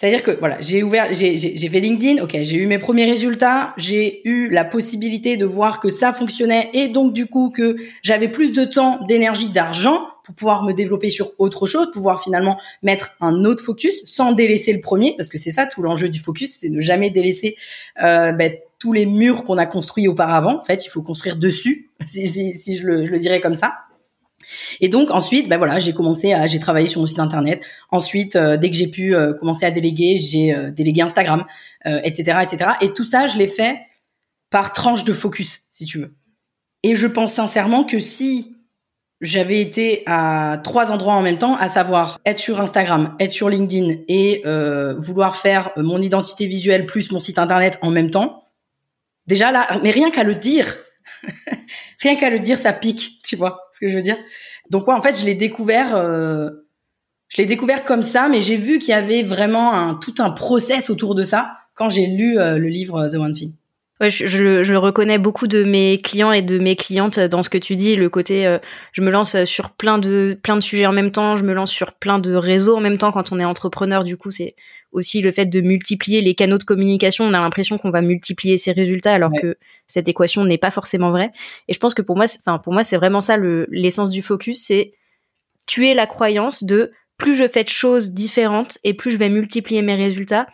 C'est-à-dire 0.00 0.22
que 0.22 0.30
voilà, 0.30 0.58
j'ai 0.62 0.82
ouvert, 0.82 1.12
j'ai 1.12 1.36
fait 1.36 1.78
LinkedIn, 1.78 2.22
ok, 2.22 2.34
j'ai 2.40 2.56
eu 2.56 2.66
mes 2.66 2.78
premiers 2.78 3.04
résultats, 3.04 3.74
j'ai 3.76 4.26
eu 4.26 4.48
la 4.48 4.64
possibilité 4.64 5.36
de 5.36 5.44
voir 5.44 5.78
que 5.78 5.90
ça 5.90 6.14
fonctionnait 6.14 6.70
et 6.72 6.88
donc 6.88 7.12
du 7.12 7.26
coup 7.26 7.50
que 7.50 7.76
j'avais 8.00 8.28
plus 8.28 8.52
de 8.52 8.64
temps, 8.64 9.04
d'énergie, 9.06 9.50
d'argent 9.50 10.06
pour 10.24 10.34
pouvoir 10.34 10.62
me 10.62 10.72
développer 10.72 11.10
sur 11.10 11.32
autre 11.36 11.66
chose, 11.66 11.90
pouvoir 11.92 12.22
finalement 12.22 12.58
mettre 12.82 13.14
un 13.20 13.44
autre 13.44 13.62
focus 13.62 13.92
sans 14.06 14.32
délaisser 14.32 14.72
le 14.72 14.80
premier, 14.80 15.12
parce 15.18 15.28
que 15.28 15.36
c'est 15.36 15.50
ça 15.50 15.66
tout 15.66 15.82
l'enjeu 15.82 16.08
du 16.08 16.18
focus, 16.18 16.56
c'est 16.60 16.70
ne 16.70 16.80
jamais 16.80 17.10
délaisser 17.10 17.56
euh, 18.02 18.32
ben, 18.32 18.54
tous 18.78 18.94
les 18.94 19.04
murs 19.04 19.44
qu'on 19.44 19.58
a 19.58 19.66
construits 19.66 20.08
auparavant. 20.08 20.60
En 20.62 20.64
fait, 20.64 20.86
il 20.86 20.88
faut 20.88 21.02
construire 21.02 21.36
dessus, 21.36 21.90
si, 22.06 22.26
si, 22.26 22.74
je, 22.74 22.86
le, 22.86 23.04
je 23.04 23.10
le 23.10 23.18
dirais 23.18 23.42
comme 23.42 23.54
ça. 23.54 23.74
Et 24.80 24.88
donc 24.88 25.10
ensuite, 25.10 25.48
ben 25.48 25.58
voilà, 25.58 25.78
j'ai 25.78 25.92
commencé 25.92 26.32
à, 26.32 26.46
j'ai 26.46 26.58
travaillé 26.58 26.86
sur 26.86 27.00
mon 27.00 27.06
site 27.06 27.18
internet. 27.18 27.62
Ensuite, 27.90 28.36
euh, 28.36 28.56
dès 28.56 28.70
que 28.70 28.76
j'ai 28.76 28.88
pu 28.88 29.14
euh, 29.14 29.34
commencer 29.34 29.66
à 29.66 29.70
déléguer, 29.70 30.16
j'ai 30.18 30.54
euh, 30.54 30.70
délégué 30.70 31.02
Instagram, 31.02 31.44
etc., 31.84 32.38
etc. 32.42 32.72
Et 32.82 32.92
tout 32.92 33.04
ça, 33.04 33.26
je 33.26 33.38
l'ai 33.38 33.48
fait 33.48 33.80
par 34.50 34.72
tranche 34.72 35.04
de 35.04 35.14
focus, 35.14 35.62
si 35.70 35.86
tu 35.86 35.98
veux. 35.98 36.14
Et 36.82 36.94
je 36.94 37.06
pense 37.06 37.32
sincèrement 37.32 37.84
que 37.84 37.98
si 37.98 38.56
j'avais 39.22 39.60
été 39.60 40.02
à 40.06 40.60
trois 40.62 40.90
endroits 40.90 41.14
en 41.14 41.22
même 41.22 41.38
temps, 41.38 41.56
à 41.56 41.68
savoir 41.68 42.18
être 42.26 42.38
sur 42.38 42.60
Instagram, 42.60 43.16
être 43.18 43.30
sur 43.30 43.48
LinkedIn 43.48 43.96
et 44.08 44.42
vouloir 44.98 45.36
faire 45.36 45.70
mon 45.76 46.02
identité 46.02 46.46
visuelle 46.46 46.84
plus 46.84 47.10
mon 47.12 47.20
site 47.20 47.38
internet 47.38 47.78
en 47.80 47.90
même 47.90 48.10
temps, 48.10 48.44
déjà 49.26 49.52
là, 49.52 49.66
mais 49.82 49.90
rien 49.90 50.10
qu'à 50.10 50.24
le 50.24 50.34
dire, 50.34 50.76
rien 52.00 52.16
qu'à 52.16 52.30
le 52.30 52.40
dire, 52.40 52.58
ça 52.58 52.72
pique, 52.72 53.22
tu 53.24 53.36
vois 53.36 53.70
ce 53.72 53.80
que 53.80 53.88
je 53.88 53.96
veux 53.96 54.02
dire? 54.02 54.18
Donc 54.70 54.88
ouais, 54.88 54.94
en 54.94 55.02
fait, 55.02 55.18
je 55.20 55.26
l'ai 55.26 55.34
découvert 55.34 55.96
euh, 55.96 56.50
Je 57.28 57.36
l'ai 57.38 57.46
découvert 57.46 57.84
comme 57.84 58.02
ça, 58.02 58.28
mais 58.28 58.40
j'ai 58.40 58.56
vu 58.56 58.78
qu'il 58.78 58.90
y 58.90 58.94
avait 58.94 59.22
vraiment 59.22 59.72
un, 59.72 59.94
tout 59.94 60.14
un 60.18 60.30
process 60.30 60.90
autour 60.90 61.14
de 61.14 61.24
ça 61.24 61.58
quand 61.74 61.90
j'ai 61.90 62.06
lu 62.06 62.34
le 62.36 62.68
livre 62.68 63.06
The 63.08 63.14
One 63.14 63.32
Thing. 63.32 63.54
Ouais, 64.00 64.08
je, 64.08 64.26
je, 64.26 64.62
je, 64.62 64.74
reconnais 64.74 65.18
beaucoup 65.18 65.46
de 65.46 65.62
mes 65.62 65.98
clients 65.98 66.32
et 66.32 66.40
de 66.40 66.58
mes 66.58 66.74
clientes 66.74 67.20
dans 67.20 67.42
ce 67.42 67.50
que 67.50 67.58
tu 67.58 67.76
dis, 67.76 67.96
le 67.96 68.08
côté 68.08 68.46
euh, 68.46 68.58
je 68.92 69.02
me 69.02 69.10
lance 69.10 69.44
sur 69.44 69.72
plein 69.72 69.98
de 69.98 70.38
plein 70.42 70.54
de 70.54 70.62
sujets 70.62 70.86
en 70.86 70.92
même 70.92 71.12
temps, 71.12 71.36
je 71.36 71.44
me 71.44 71.52
lance 71.52 71.70
sur 71.70 71.92
plein 71.92 72.18
de 72.18 72.32
réseaux 72.34 72.76
en 72.76 72.80
même 72.80 72.96
temps 72.96 73.12
quand 73.12 73.30
on 73.30 73.38
est 73.38 73.44
entrepreneur. 73.44 74.02
Du 74.02 74.16
coup, 74.16 74.30
c'est 74.30 74.54
aussi 74.92 75.20
le 75.20 75.30
fait 75.32 75.44
de 75.44 75.60
multiplier 75.60 76.22
les 76.22 76.34
canaux 76.34 76.56
de 76.56 76.64
communication, 76.64 77.26
on 77.26 77.34
a 77.34 77.40
l'impression 77.40 77.76
qu'on 77.76 77.90
va 77.90 78.00
multiplier 78.00 78.56
ses 78.56 78.72
résultats 78.72 79.12
alors 79.12 79.32
que 79.38 79.58
cette 79.86 80.08
équation 80.08 80.44
n'est 80.44 80.56
pas 80.56 80.70
forcément 80.70 81.10
vraie. 81.10 81.30
Et 81.68 81.74
je 81.74 81.78
pense 81.78 81.92
que 81.92 82.02
pour 82.02 82.16
moi 82.16 82.24
enfin 82.24 82.58
pour 82.58 82.72
moi 82.72 82.84
c'est 82.84 82.96
vraiment 82.96 83.20
ça 83.20 83.36
l'essence 83.36 84.08
du 84.08 84.22
focus, 84.22 84.62
c'est 84.62 84.94
tuer 85.66 85.92
la 85.92 86.06
croyance 86.06 86.64
de 86.64 86.90
plus 87.18 87.34
je 87.34 87.46
fais 87.46 87.64
de 87.64 87.68
choses 87.68 88.12
différentes 88.12 88.78
et 88.82 88.94
plus 88.94 89.10
je 89.10 89.18
vais 89.18 89.28
multiplier 89.28 89.82
mes 89.82 89.94
résultats 89.94 90.46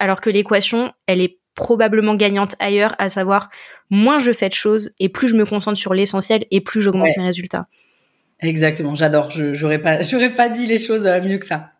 alors 0.00 0.20
que 0.20 0.30
l'équation, 0.30 0.92
elle 1.06 1.20
est 1.20 1.37
probablement 1.58 2.14
gagnante 2.14 2.54
ailleurs, 2.60 2.94
à 2.98 3.08
savoir 3.08 3.50
moins 3.90 4.20
je 4.20 4.32
fais 4.32 4.48
de 4.48 4.54
choses 4.54 4.92
et 5.00 5.08
plus 5.08 5.26
je 5.26 5.34
me 5.34 5.44
concentre 5.44 5.76
sur 5.76 5.92
l'essentiel 5.92 6.46
et 6.52 6.60
plus 6.60 6.80
j'augmente 6.80 7.08
mes 7.16 7.24
résultats. 7.24 7.66
Exactement, 8.40 8.94
j'adore. 8.94 9.32
Je 9.32 9.54
j'aurais 9.54 9.80
pas 9.80 10.00
j'aurais 10.08 10.32
pas 10.32 10.48
dit 10.48 10.66
les 10.66 10.78
choses 10.78 11.04
euh, 11.04 11.20
mieux 11.20 11.38
que 11.38 11.46
ça. 11.46 11.72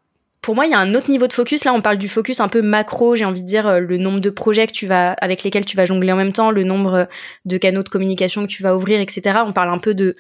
Pour 0.43 0.57
moi, 0.57 0.67
il 0.67 0.73
y 0.73 0.75
a 0.75 0.79
un 0.79 0.95
autre 0.95 1.11
niveau 1.11 1.29
de 1.29 1.33
focus. 1.33 1.65
Là, 1.65 1.73
on 1.73 1.81
parle 1.81 1.99
du 1.99 2.09
focus 2.09 2.41
un 2.41 2.49
peu 2.49 2.61
macro. 2.61 3.15
J'ai 3.15 3.25
envie 3.25 3.43
de 3.43 3.47
dire 3.47 3.67
euh, 3.67 3.79
le 3.79 3.99
nombre 3.99 4.21
de 4.21 4.31
projets 4.31 4.67
que 4.67 4.73
tu 4.73 4.87
vas 4.87 5.13
avec 5.13 5.45
lesquels 5.45 5.65
tu 5.65 5.77
vas 5.77 5.85
jongler 5.85 6.11
en 6.11 6.17
même 6.17 6.33
temps, 6.33 6.51
le 6.51 6.65
nombre 6.65 7.07
de 7.45 7.57
canaux 7.57 7.85
de 7.85 7.89
communication 7.89 8.43
que 8.43 8.51
tu 8.51 8.65
vas 8.65 8.75
ouvrir, 8.75 9.01
etc. 9.01 9.39
On 9.47 9.53
parle 9.53 9.71
un 9.71 9.79
peu 9.79 9.95
de, 9.95 10.17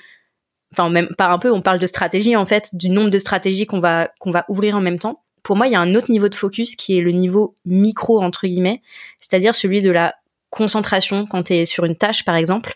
enfin 0.72 0.88
même 0.88 1.08
pas 1.18 1.28
un 1.28 1.38
peu, 1.40 1.50
on 1.50 1.62
parle 1.62 1.80
de 1.80 1.86
stratégie 1.86 2.36
en 2.36 2.46
fait, 2.46 2.70
du 2.74 2.90
nombre 2.90 3.10
de 3.10 3.18
stratégies 3.18 3.66
qu'on 3.66 3.80
va 3.80 4.10
qu'on 4.20 4.30
va 4.30 4.44
ouvrir 4.48 4.76
en 4.76 4.80
même 4.80 4.98
temps 4.98 5.24
pour 5.48 5.56
moi, 5.56 5.66
il 5.66 5.72
y 5.72 5.76
a 5.76 5.80
un 5.80 5.94
autre 5.94 6.10
niveau 6.10 6.28
de 6.28 6.34
focus 6.34 6.76
qui 6.76 6.98
est 6.98 7.00
le 7.00 7.10
niveau 7.10 7.56
micro, 7.64 8.20
entre 8.22 8.46
guillemets, 8.46 8.82
c'est-à-dire 9.16 9.54
celui 9.54 9.80
de 9.80 9.90
la 9.90 10.14
concentration 10.50 11.24
quand 11.24 11.44
tu 11.44 11.54
es 11.54 11.64
sur 11.64 11.86
une 11.86 11.96
tâche, 11.96 12.22
par 12.26 12.36
exemple, 12.36 12.74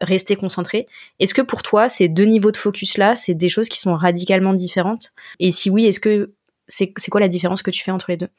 rester 0.00 0.34
concentré. 0.34 0.86
Est-ce 1.20 1.34
que 1.34 1.42
pour 1.42 1.62
toi, 1.62 1.90
ces 1.90 2.08
deux 2.08 2.24
niveaux 2.24 2.50
de 2.50 2.56
focus-là, 2.56 3.14
c'est 3.14 3.34
des 3.34 3.50
choses 3.50 3.68
qui 3.68 3.78
sont 3.78 3.94
radicalement 3.94 4.54
différentes? 4.54 5.12
Et 5.38 5.52
si 5.52 5.68
oui, 5.68 5.84
est-ce 5.84 6.00
que 6.00 6.32
c'est 6.66 6.94
quoi 7.10 7.20
la 7.20 7.28
différence 7.28 7.60
que 7.60 7.70
tu 7.70 7.84
fais 7.84 7.90
entre 7.90 8.06
les 8.08 8.16
deux? 8.16 8.30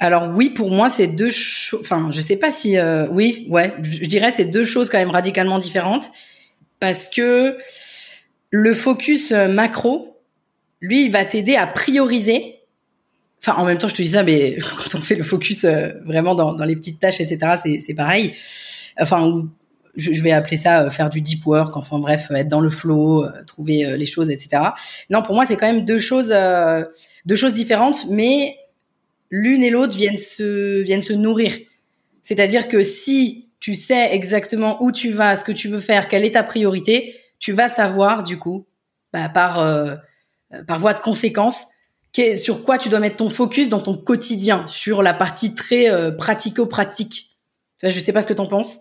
Alors 0.00 0.28
oui, 0.36 0.50
pour 0.50 0.70
moi, 0.70 0.90
c'est 0.90 1.06
deux 1.06 1.30
choses. 1.30 1.80
Enfin, 1.80 2.10
je 2.10 2.20
sais 2.20 2.36
pas 2.36 2.50
si 2.50 2.76
euh, 2.76 3.08
oui, 3.08 3.46
ouais, 3.48 3.74
je 3.80 4.06
dirais 4.06 4.32
c'est 4.32 4.44
deux 4.44 4.66
choses 4.66 4.90
quand 4.90 4.98
même 4.98 5.08
radicalement 5.08 5.58
différentes 5.58 6.10
parce 6.78 7.08
que 7.08 7.56
le 8.50 8.74
focus 8.74 9.32
euh, 9.32 9.48
macro, 9.48 10.18
lui, 10.82 11.06
il 11.06 11.10
va 11.10 11.24
t'aider 11.24 11.56
à 11.56 11.66
prioriser 11.66 12.59
Enfin, 13.42 13.56
en 13.56 13.64
même 13.64 13.78
temps, 13.78 13.88
je 13.88 13.94
te 13.94 14.02
dis 14.02 14.08
ça, 14.08 14.22
mais 14.22 14.58
quand 14.78 14.98
on 14.98 15.00
fait 15.00 15.14
le 15.14 15.22
focus 15.22 15.64
euh, 15.64 15.90
vraiment 16.04 16.34
dans, 16.34 16.64
les 16.64 16.76
petites 16.76 17.00
tâches, 17.00 17.20
etc., 17.20 17.78
c'est 17.80 17.94
pareil. 17.94 18.34
Enfin, 18.98 19.48
je, 19.96 20.22
vais 20.22 20.32
appeler 20.32 20.56
ça 20.56 20.82
euh, 20.82 20.90
faire 20.90 21.10
du 21.10 21.20
deep 21.22 21.46
work. 21.46 21.76
Enfin, 21.76 21.98
bref, 21.98 22.30
être 22.30 22.48
dans 22.48 22.60
le 22.60 22.68
flow, 22.68 23.24
euh, 23.24 23.30
trouver 23.46 23.96
les 23.96 24.06
choses, 24.06 24.30
etc. 24.30 24.62
Non, 25.08 25.22
pour 25.22 25.34
moi, 25.34 25.46
c'est 25.46 25.56
quand 25.56 25.66
même 25.66 25.84
deux 25.84 25.98
choses, 25.98 26.34
deux 27.24 27.36
choses 27.36 27.54
différentes, 27.54 28.06
mais 28.10 28.56
l'une 29.30 29.62
et 29.62 29.70
l'autre 29.70 29.96
viennent 29.96 30.18
se 30.18 30.82
viennent 30.82 31.02
se 31.02 31.12
nourrir. 31.12 31.52
C'est-à-dire 32.22 32.68
que 32.68 32.82
si 32.82 33.48
tu 33.58 33.74
sais 33.74 34.14
exactement 34.14 34.82
où 34.82 34.92
tu 34.92 35.12
vas, 35.12 35.36
ce 35.36 35.44
que 35.44 35.52
tu 35.52 35.68
veux 35.68 35.80
faire, 35.80 36.08
quelle 36.08 36.24
est 36.24 36.32
ta 36.32 36.42
priorité, 36.42 37.14
tu 37.38 37.52
vas 37.52 37.68
savoir 37.68 38.22
du 38.22 38.38
coup, 38.38 38.66
bah, 39.12 39.28
par 39.30 39.64
par 40.66 40.78
voie 40.78 40.94
de 40.94 41.00
conséquence 41.00 41.68
sur 42.36 42.62
quoi 42.64 42.78
tu 42.78 42.88
dois 42.88 43.00
mettre 43.00 43.16
ton 43.16 43.30
focus 43.30 43.68
dans 43.68 43.80
ton 43.80 43.96
quotidien, 43.96 44.66
sur 44.68 45.02
la 45.02 45.14
partie 45.14 45.54
très 45.54 45.90
euh, 45.90 46.10
pratico-pratique? 46.10 47.38
Je 47.82 47.98
sais 47.98 48.12
pas 48.12 48.22
ce 48.22 48.26
que 48.26 48.34
t'en 48.34 48.46
penses. 48.46 48.80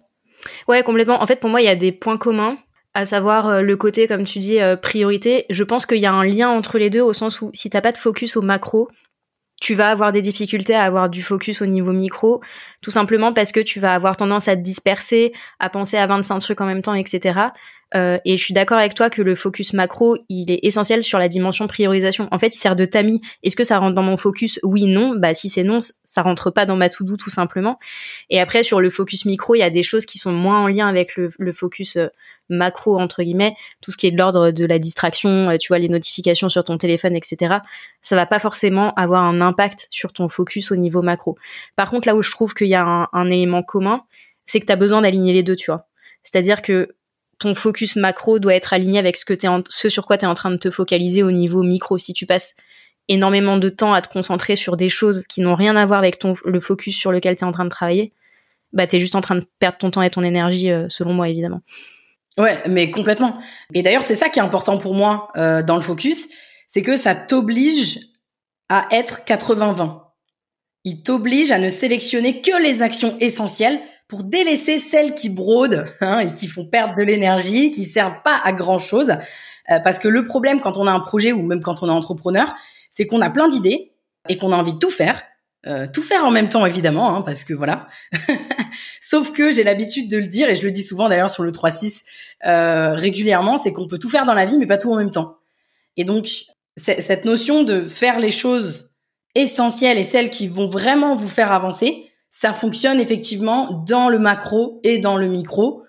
Ouais, 0.68 0.84
complètement. 0.84 1.22
En 1.22 1.28
fait, 1.28 1.40
pour 1.40 1.50
moi, 1.50 1.62
il 1.62 1.66
y 1.66 1.70
a 1.70 1.76
des 1.76 1.92
points 1.92 2.18
communs, 2.18 2.58
à 2.94 3.06
savoir 3.06 3.48
euh, 3.48 3.62
le 3.62 3.78
côté, 3.78 4.08
comme 4.08 4.26
tu 4.26 4.40
dis, 4.40 4.60
euh, 4.60 4.76
priorité. 4.76 5.46
Je 5.50 5.64
pense 5.64 5.86
qu'il 5.86 6.00
y 6.00 6.06
a 6.06 6.14
un 6.14 6.26
lien 6.26 6.50
entre 6.50 6.78
les 6.78 6.90
deux 6.90 7.02
au 7.02 7.14
sens 7.14 7.42
où 7.42 7.52
si 7.54 7.70
t'as 7.70 7.82
pas 7.82 7.92
de 7.92 7.98
focus 7.98 8.36
au 8.36 8.42
macro, 8.42 8.90
tu 9.60 9.76
vas 9.76 9.92
avoir 9.92 10.12
des 10.12 10.22
difficultés 10.22 10.76
à 10.76 10.84
avoir 10.84 11.10
du 11.10 11.22
focus 11.22 11.62
au 11.62 11.66
niveau 11.66 11.92
micro, 11.92 12.42
tout 12.82 12.92
simplement 12.92 13.34
parce 13.34 13.52
que 13.52 13.60
tu 13.60 13.80
vas 13.80 13.94
avoir 13.94 14.18
tendance 14.18 14.48
à 14.48 14.56
te 14.56 14.62
disperser, 14.62 15.34
à 15.60 15.70
penser 15.70 15.98
à 15.98 16.08
25 16.08 16.40
trucs 16.40 16.62
en 16.62 16.66
même 16.66 16.82
temps, 16.82 16.94
etc. 16.94 17.50
Euh, 17.96 18.20
et 18.24 18.38
je 18.38 18.44
suis 18.44 18.54
d'accord 18.54 18.78
avec 18.78 18.94
toi 18.94 19.10
que 19.10 19.22
le 19.22 19.36
focus 19.36 19.74
macro, 19.74 20.18
il 20.30 20.52
est 20.52 20.60
essentiel 20.64 21.04
sur 21.04 21.18
la 21.18 21.28
dimension 21.28 21.68
priorisation. 21.68 22.28
En 22.32 22.40
fait, 22.40 22.56
il 22.56 22.60
sert 22.60 22.76
de 22.76 22.86
tamis. 22.86 23.22
Est-ce 23.44 23.56
que 23.56 23.64
ça 23.64 23.80
rentre 23.80 23.96
dans 23.96 24.04
mon 24.04 24.18
focus? 24.18 24.60
Oui, 24.64 24.86
non. 24.86 25.16
Bah 25.18 25.34
si 25.34 25.50
c'est 25.50 25.64
non, 25.64 25.80
ça 25.82 26.22
rentre 26.22 26.52
pas 26.52 26.66
dans 26.66 26.76
ma 26.76 26.90
to-do 26.90 27.18
tout 27.18 27.30
simplement. 27.30 27.80
Et 28.30 28.40
après, 28.40 28.64
sur 28.64 28.80
le 28.80 28.90
focus 28.90 29.26
micro, 29.26 29.56
il 29.56 29.60
y 29.60 29.64
a 29.64 29.70
des 29.70 29.84
choses 29.84 30.06
qui 30.06 30.20
sont 30.20 30.32
moins 30.32 30.60
en 30.60 30.68
lien 30.68 30.88
avec 30.88 31.16
le, 31.16 31.52
focus 31.52 31.98
euh, 31.98 32.08
macro 32.50 33.00
entre 33.00 33.24
guillemets, 33.24 33.56
tout 33.82 33.92
ce 33.92 33.98
qui 33.98 34.08
est 34.08 34.12
de 34.12 34.18
l'ordre 34.18 34.52
de 34.52 34.66
la 34.66 34.80
distraction, 34.80 35.50
euh, 35.50 35.58
tu 35.58 35.70
vois 35.70 35.80
les 35.80 35.90
notifications 35.90 36.50
sur 36.50 36.64
ton 36.64 36.78
téléphone, 36.78 37.16
etc. 37.16 37.58
Ça 38.02 38.16
va 38.16 38.26
pas 38.26 38.40
forcément 38.40 38.94
avoir 38.96 39.24
un 39.24 39.42
impact 39.42 39.88
sur 39.92 40.14
ton 40.14 40.30
focus 40.30 40.72
au 40.72 40.76
niveau 40.76 41.02
macro. 41.02 41.38
Par 41.76 41.90
contre, 41.90 42.08
là 42.08 42.16
où 42.16 42.22
je 42.22 42.32
trouve 42.32 42.54
qu'il 42.54 42.68
y 42.68 42.76
a 42.76 43.10
un, 43.12 43.30
élément 43.30 43.64
commun, 43.64 44.04
c'est 44.46 44.60
que 44.60 44.66
tu 44.66 44.72
as 44.72 44.76
besoin 44.76 45.02
d'aligner 45.02 45.34
les 45.34 45.44
deux, 45.44 45.56
tu 45.56 45.72
vois. 45.72 45.88
C'est-à-dire 46.24 46.62
que 46.62 46.90
ton 47.38 47.56
focus 47.56 47.96
macro 47.96 48.40
doit 48.40 48.56
être 48.56 48.74
aligné 48.74 49.00
avec 49.00 49.16
ce 49.16 49.24
que 49.24 49.34
ce 49.70 49.90
sur 49.90 50.06
quoi 50.06 50.18
tu 50.18 50.26
es 50.26 50.28
en 50.28 50.34
train 50.34 50.52
de 50.52 50.58
te 50.58 50.70
focaliser 50.70 51.24
au 51.24 51.32
niveau 51.32 51.64
micro. 51.64 51.98
Si 51.98 52.14
tu 52.14 52.26
passes 52.26 52.56
énormément 53.08 53.58
de 53.58 53.70
temps 53.70 53.94
à 53.94 54.02
te 54.02 54.10
concentrer 54.10 54.56
sur 54.56 54.78
des 54.78 54.90
choses 54.90 55.24
qui 55.28 55.42
n'ont 55.42 55.56
rien 55.56 55.76
à 55.76 55.86
voir 55.86 56.00
avec 56.00 56.20
ton, 56.20 56.36
le 56.46 56.60
focus 56.60 56.96
sur 56.96 57.12
lequel 57.12 57.36
tu 57.36 57.42
es 57.42 57.48
en 57.48 57.52
train 57.52 57.66
de 57.66 57.70
travailler, 57.70 58.14
bah 58.72 58.88
tu 58.88 59.00
juste 59.00 59.16
en 59.16 59.22
train 59.22 59.36
de 59.36 59.46
perdre 59.60 59.78
ton 59.80 59.92
temps 59.92 60.02
et 60.02 60.10
ton 60.10 60.24
énergie 60.24 60.72
euh, 60.72 60.88
selon 60.90 61.14
moi 61.14 61.28
évidemment. 61.28 61.62
Ouais, 62.40 62.64
mais 62.68 62.90
complètement. 62.90 63.38
Et 63.74 63.84
d'ailleurs, 63.84 64.06
c'est 64.06 64.16
ça 64.16 64.30
qui 64.30 64.40
est 64.40 64.42
important 64.42 64.78
pour 64.78 64.96
moi 64.96 65.28
euh, 65.36 65.62
dans 65.62 65.76
le 65.76 65.82
focus, 65.82 66.30
c'est 66.68 66.82
que 66.82 66.96
ça 66.96 67.14
t'oblige 67.14 68.00
à 68.70 68.88
être 68.92 69.22
80-20. 69.26 70.00
Il 70.86 71.04
t'oblige 71.04 71.52
à 71.52 71.60
ne 71.60 71.68
sélectionner 71.68 72.42
que 72.42 72.62
les 72.64 72.82
actions 72.82 73.18
essentielles 73.20 73.80
pour 74.08 74.24
délaisser 74.24 74.80
celles 74.80 75.16
qui 75.16 75.30
brodent 75.30 75.84
hein, 76.00 76.20
et 76.20 76.34
qui 76.34 76.48
font 76.48 76.66
perdre 76.66 76.96
de 76.96 77.04
l'énergie, 77.04 77.72
qui 77.72 77.84
servent 77.84 78.22
pas 78.24 78.40
à 78.44 78.54
grand 78.54 78.80
chose. 78.80 79.12
Euh, 79.70 79.80
parce 79.84 80.00
que 80.00 80.08
le 80.08 80.26
problème 80.26 80.62
quand 80.62 80.78
on 80.78 80.88
a 80.88 80.92
un 80.92 81.02
projet 81.02 81.34
ou 81.34 81.42
même 81.44 81.62
quand 81.62 81.84
on 81.84 81.88
est 81.88 81.92
entrepreneur, 81.92 82.56
c'est 82.90 83.06
qu'on 83.06 83.22
a 83.22 83.30
plein 83.30 83.50
d'idées 83.50 83.92
et 84.30 84.38
qu'on 84.38 84.54
a 84.54 84.56
envie 84.56 84.74
de 84.74 84.80
tout 84.80 84.90
faire. 84.90 85.22
Euh, 85.68 85.88
tout 85.92 86.02
faire 86.02 86.24
en 86.24 86.32
même 86.32 86.48
temps 86.48 86.66
évidemment, 86.66 87.16
hein, 87.16 87.22
parce 87.22 87.44
que 87.44 87.54
voilà. 87.54 87.88
Sauf 89.02 89.32
que 89.32 89.52
j'ai 89.52 89.64
l'habitude 89.64 90.10
de 90.10 90.18
le 90.18 90.28
dire 90.28 90.50
et 90.50 90.56
je 90.56 90.64
le 90.64 90.72
dis 90.72 90.84
souvent 90.84 91.10
d'ailleurs 91.10 91.30
sur 91.30 91.44
le 91.44 91.52
3-6 91.52 92.04
euh, 92.46 92.94
régulièrement, 92.94 93.58
c'est 93.58 93.72
qu'on 93.72 93.88
peut 93.88 93.98
tout 93.98 94.10
faire 94.10 94.26
dans 94.26 94.34
la 94.34 94.46
vie 94.46 94.58
mais 94.58 94.68
pas 94.68 94.78
tout 94.78 94.92
en 94.92 94.98
même 94.98 95.12
temps. 95.12 95.38
Et 95.98 96.04
donc 96.04 96.28
cette 96.78 97.26
notion 97.26 97.64
de 97.64 97.82
faire 97.82 98.20
les 98.20 98.32
choses 98.32 98.92
essentielles 99.36 99.98
et 99.98 100.04
celles 100.04 100.30
qui 100.30 100.48
vont 100.48 100.68
vraiment 100.68 101.16
vous 101.16 101.28
faire 101.28 101.52
avancer, 101.52 102.10
ça 102.30 102.54
fonctionne 102.54 103.00
effectivement 103.00 103.84
dans 103.88 104.10
le 104.10 104.20
macro 104.20 104.80
et 104.84 104.98
dans 105.00 105.18
le 105.18 105.28
micro, 105.28 105.84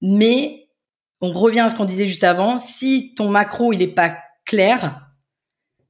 mais 0.00 0.68
on 1.20 1.32
revient 1.32 1.60
à 1.60 1.68
ce 1.68 1.74
qu'on 1.74 1.84
disait 1.84 2.06
juste 2.06 2.24
avant, 2.24 2.58
si 2.58 3.14
ton 3.14 3.28
macro 3.28 3.72
il 3.72 3.82
est 3.82 3.94
pas 3.94 4.16
clair, 4.44 5.08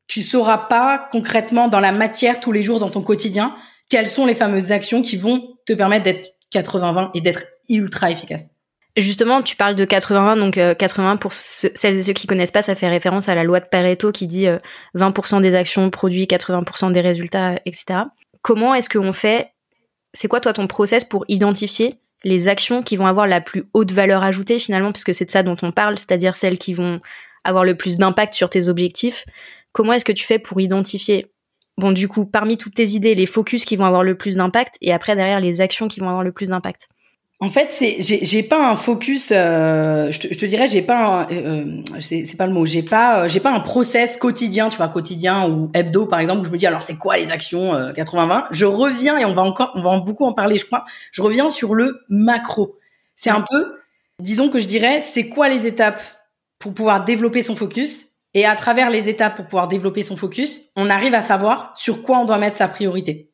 tu 0.06 0.22
sauras 0.22 0.58
pas 0.58 1.08
concrètement 1.10 1.68
dans 1.68 1.80
la 1.80 1.92
matière 1.92 2.40
tous 2.40 2.52
les 2.52 2.62
jours 2.62 2.78
dans 2.78 2.90
ton 2.90 3.02
quotidien 3.02 3.54
quelles 3.90 4.08
sont 4.08 4.26
les 4.26 4.34
fameuses 4.34 4.72
actions 4.72 5.02
qui 5.02 5.16
vont 5.16 5.56
te 5.66 5.72
permettre 5.72 6.04
d'être 6.04 6.37
80-20 6.52 7.10
et 7.14 7.20
d'être 7.20 7.44
ultra 7.68 8.10
efficace. 8.10 8.46
Justement, 8.96 9.42
tu 9.42 9.54
parles 9.54 9.76
de 9.76 9.84
80 9.84 10.36
donc 10.36 10.54
80 10.54 11.14
euh, 11.14 11.16
pour 11.18 11.32
celles 11.32 11.96
et 11.96 12.02
ceux 12.02 12.12
qui 12.12 12.26
connaissent 12.26 12.50
pas, 12.50 12.62
ça 12.62 12.74
fait 12.74 12.88
référence 12.88 13.28
à 13.28 13.34
la 13.34 13.44
loi 13.44 13.60
de 13.60 13.66
Pareto 13.66 14.10
qui 14.10 14.26
dit 14.26 14.46
20% 14.96 15.36
euh, 15.36 15.40
des 15.40 15.54
actions 15.54 15.88
produits 15.90 16.24
80% 16.24 16.90
des 16.92 17.00
résultats, 17.00 17.60
etc. 17.64 18.00
Comment 18.42 18.74
est-ce 18.74 18.88
qu'on 18.88 19.12
fait 19.12 19.52
c'est 20.12 20.28
quoi 20.28 20.40
toi 20.40 20.52
ton 20.52 20.66
process 20.66 21.04
pour 21.04 21.24
identifier 21.28 22.00
les 22.24 22.48
actions 22.48 22.82
qui 22.82 22.96
vont 22.96 23.06
avoir 23.06 23.26
la 23.26 23.40
plus 23.40 23.64
haute 23.72 23.92
valeur 23.92 24.22
ajoutée 24.22 24.58
finalement, 24.58 24.92
puisque 24.92 25.14
c'est 25.14 25.26
de 25.26 25.30
ça 25.30 25.42
dont 25.42 25.56
on 25.62 25.70
parle, 25.70 25.98
c'est-à-dire 25.98 26.34
celles 26.34 26.58
qui 26.58 26.72
vont 26.72 27.00
avoir 27.44 27.64
le 27.64 27.76
plus 27.76 27.98
d'impact 27.98 28.34
sur 28.34 28.50
tes 28.50 28.68
objectifs? 28.68 29.24
Comment 29.72 29.92
est-ce 29.92 30.04
que 30.04 30.12
tu 30.12 30.24
fais 30.24 30.38
pour 30.38 30.60
identifier, 30.60 31.26
bon 31.78 31.92
du 31.92 32.08
coup, 32.08 32.26
parmi 32.26 32.58
toutes 32.58 32.74
tes 32.74 32.90
idées, 32.90 33.14
les 33.14 33.26
focus 33.26 33.64
qui 33.64 33.76
vont 33.76 33.86
avoir 33.86 34.02
le 34.02 34.16
plus 34.16 34.36
d'impact 34.36 34.76
et 34.82 34.92
après 34.92 35.16
derrière 35.16 35.40
les 35.40 35.60
actions 35.60 35.88
qui 35.88 36.00
vont 36.00 36.08
avoir 36.08 36.22
le 36.22 36.32
plus 36.32 36.48
d'impact 36.48 36.88
en 37.40 37.50
fait, 37.50 37.70
c'est 37.70 37.98
j'ai 38.00 38.42
pas 38.42 38.68
un 38.68 38.74
focus. 38.74 39.28
Euh, 39.30 40.10
je, 40.10 40.18
te, 40.18 40.34
je, 40.34 40.46
dirais, 40.46 40.66
j'ai 40.66 40.82
pas. 40.82 41.22
Un, 41.22 41.30
euh, 41.30 41.82
c'est 42.00 42.36
pas 42.36 42.48
le 42.48 42.52
mot. 42.52 42.66
J'ai 42.66 42.82
pas. 42.82 43.22
Euh, 43.22 43.28
j'ai 43.28 43.38
pas 43.38 43.52
un 43.52 43.60
process 43.60 44.16
quotidien, 44.16 44.68
tu 44.70 44.76
vois, 44.76 44.88
quotidien 44.88 45.48
ou 45.48 45.70
hebdo 45.72 46.06
par 46.06 46.18
exemple, 46.18 46.40
où 46.40 46.44
je 46.44 46.50
me 46.50 46.56
dis 46.56 46.66
alors 46.66 46.82
c'est 46.82 46.96
quoi 46.96 47.16
les 47.16 47.30
actions 47.30 47.74
80-20. 47.92 48.46
Je 48.50 48.64
reviens 48.64 49.18
et 49.18 49.24
on 49.24 49.34
va 49.34 49.42
encore, 49.42 49.70
on 49.76 49.82
va 49.82 50.00
beaucoup 50.00 50.24
en 50.24 50.32
parler, 50.32 50.56
je 50.56 50.64
crois. 50.64 50.84
Je 51.12 51.22
reviens 51.22 51.48
sur 51.48 51.76
le 51.76 52.00
macro. 52.08 52.76
C'est 53.14 53.30
un 53.30 53.44
peu, 53.48 53.76
disons 54.20 54.48
que 54.48 54.58
je 54.58 54.66
dirais, 54.66 55.00
c'est 55.00 55.28
quoi 55.28 55.48
les 55.48 55.64
étapes 55.64 56.00
pour 56.58 56.74
pouvoir 56.74 57.04
développer 57.04 57.42
son 57.42 57.54
focus? 57.54 58.06
Et 58.34 58.44
à 58.44 58.54
travers 58.54 58.90
les 58.90 59.08
étapes 59.08 59.36
pour 59.36 59.46
pouvoir 59.46 59.68
développer 59.68 60.02
son 60.02 60.16
focus, 60.16 60.60
on 60.76 60.90
arrive 60.90 61.14
à 61.14 61.22
savoir 61.22 61.72
sur 61.76 62.02
quoi 62.02 62.18
on 62.18 62.24
doit 62.24 62.38
mettre 62.38 62.58
sa 62.58 62.68
priorité. 62.68 63.32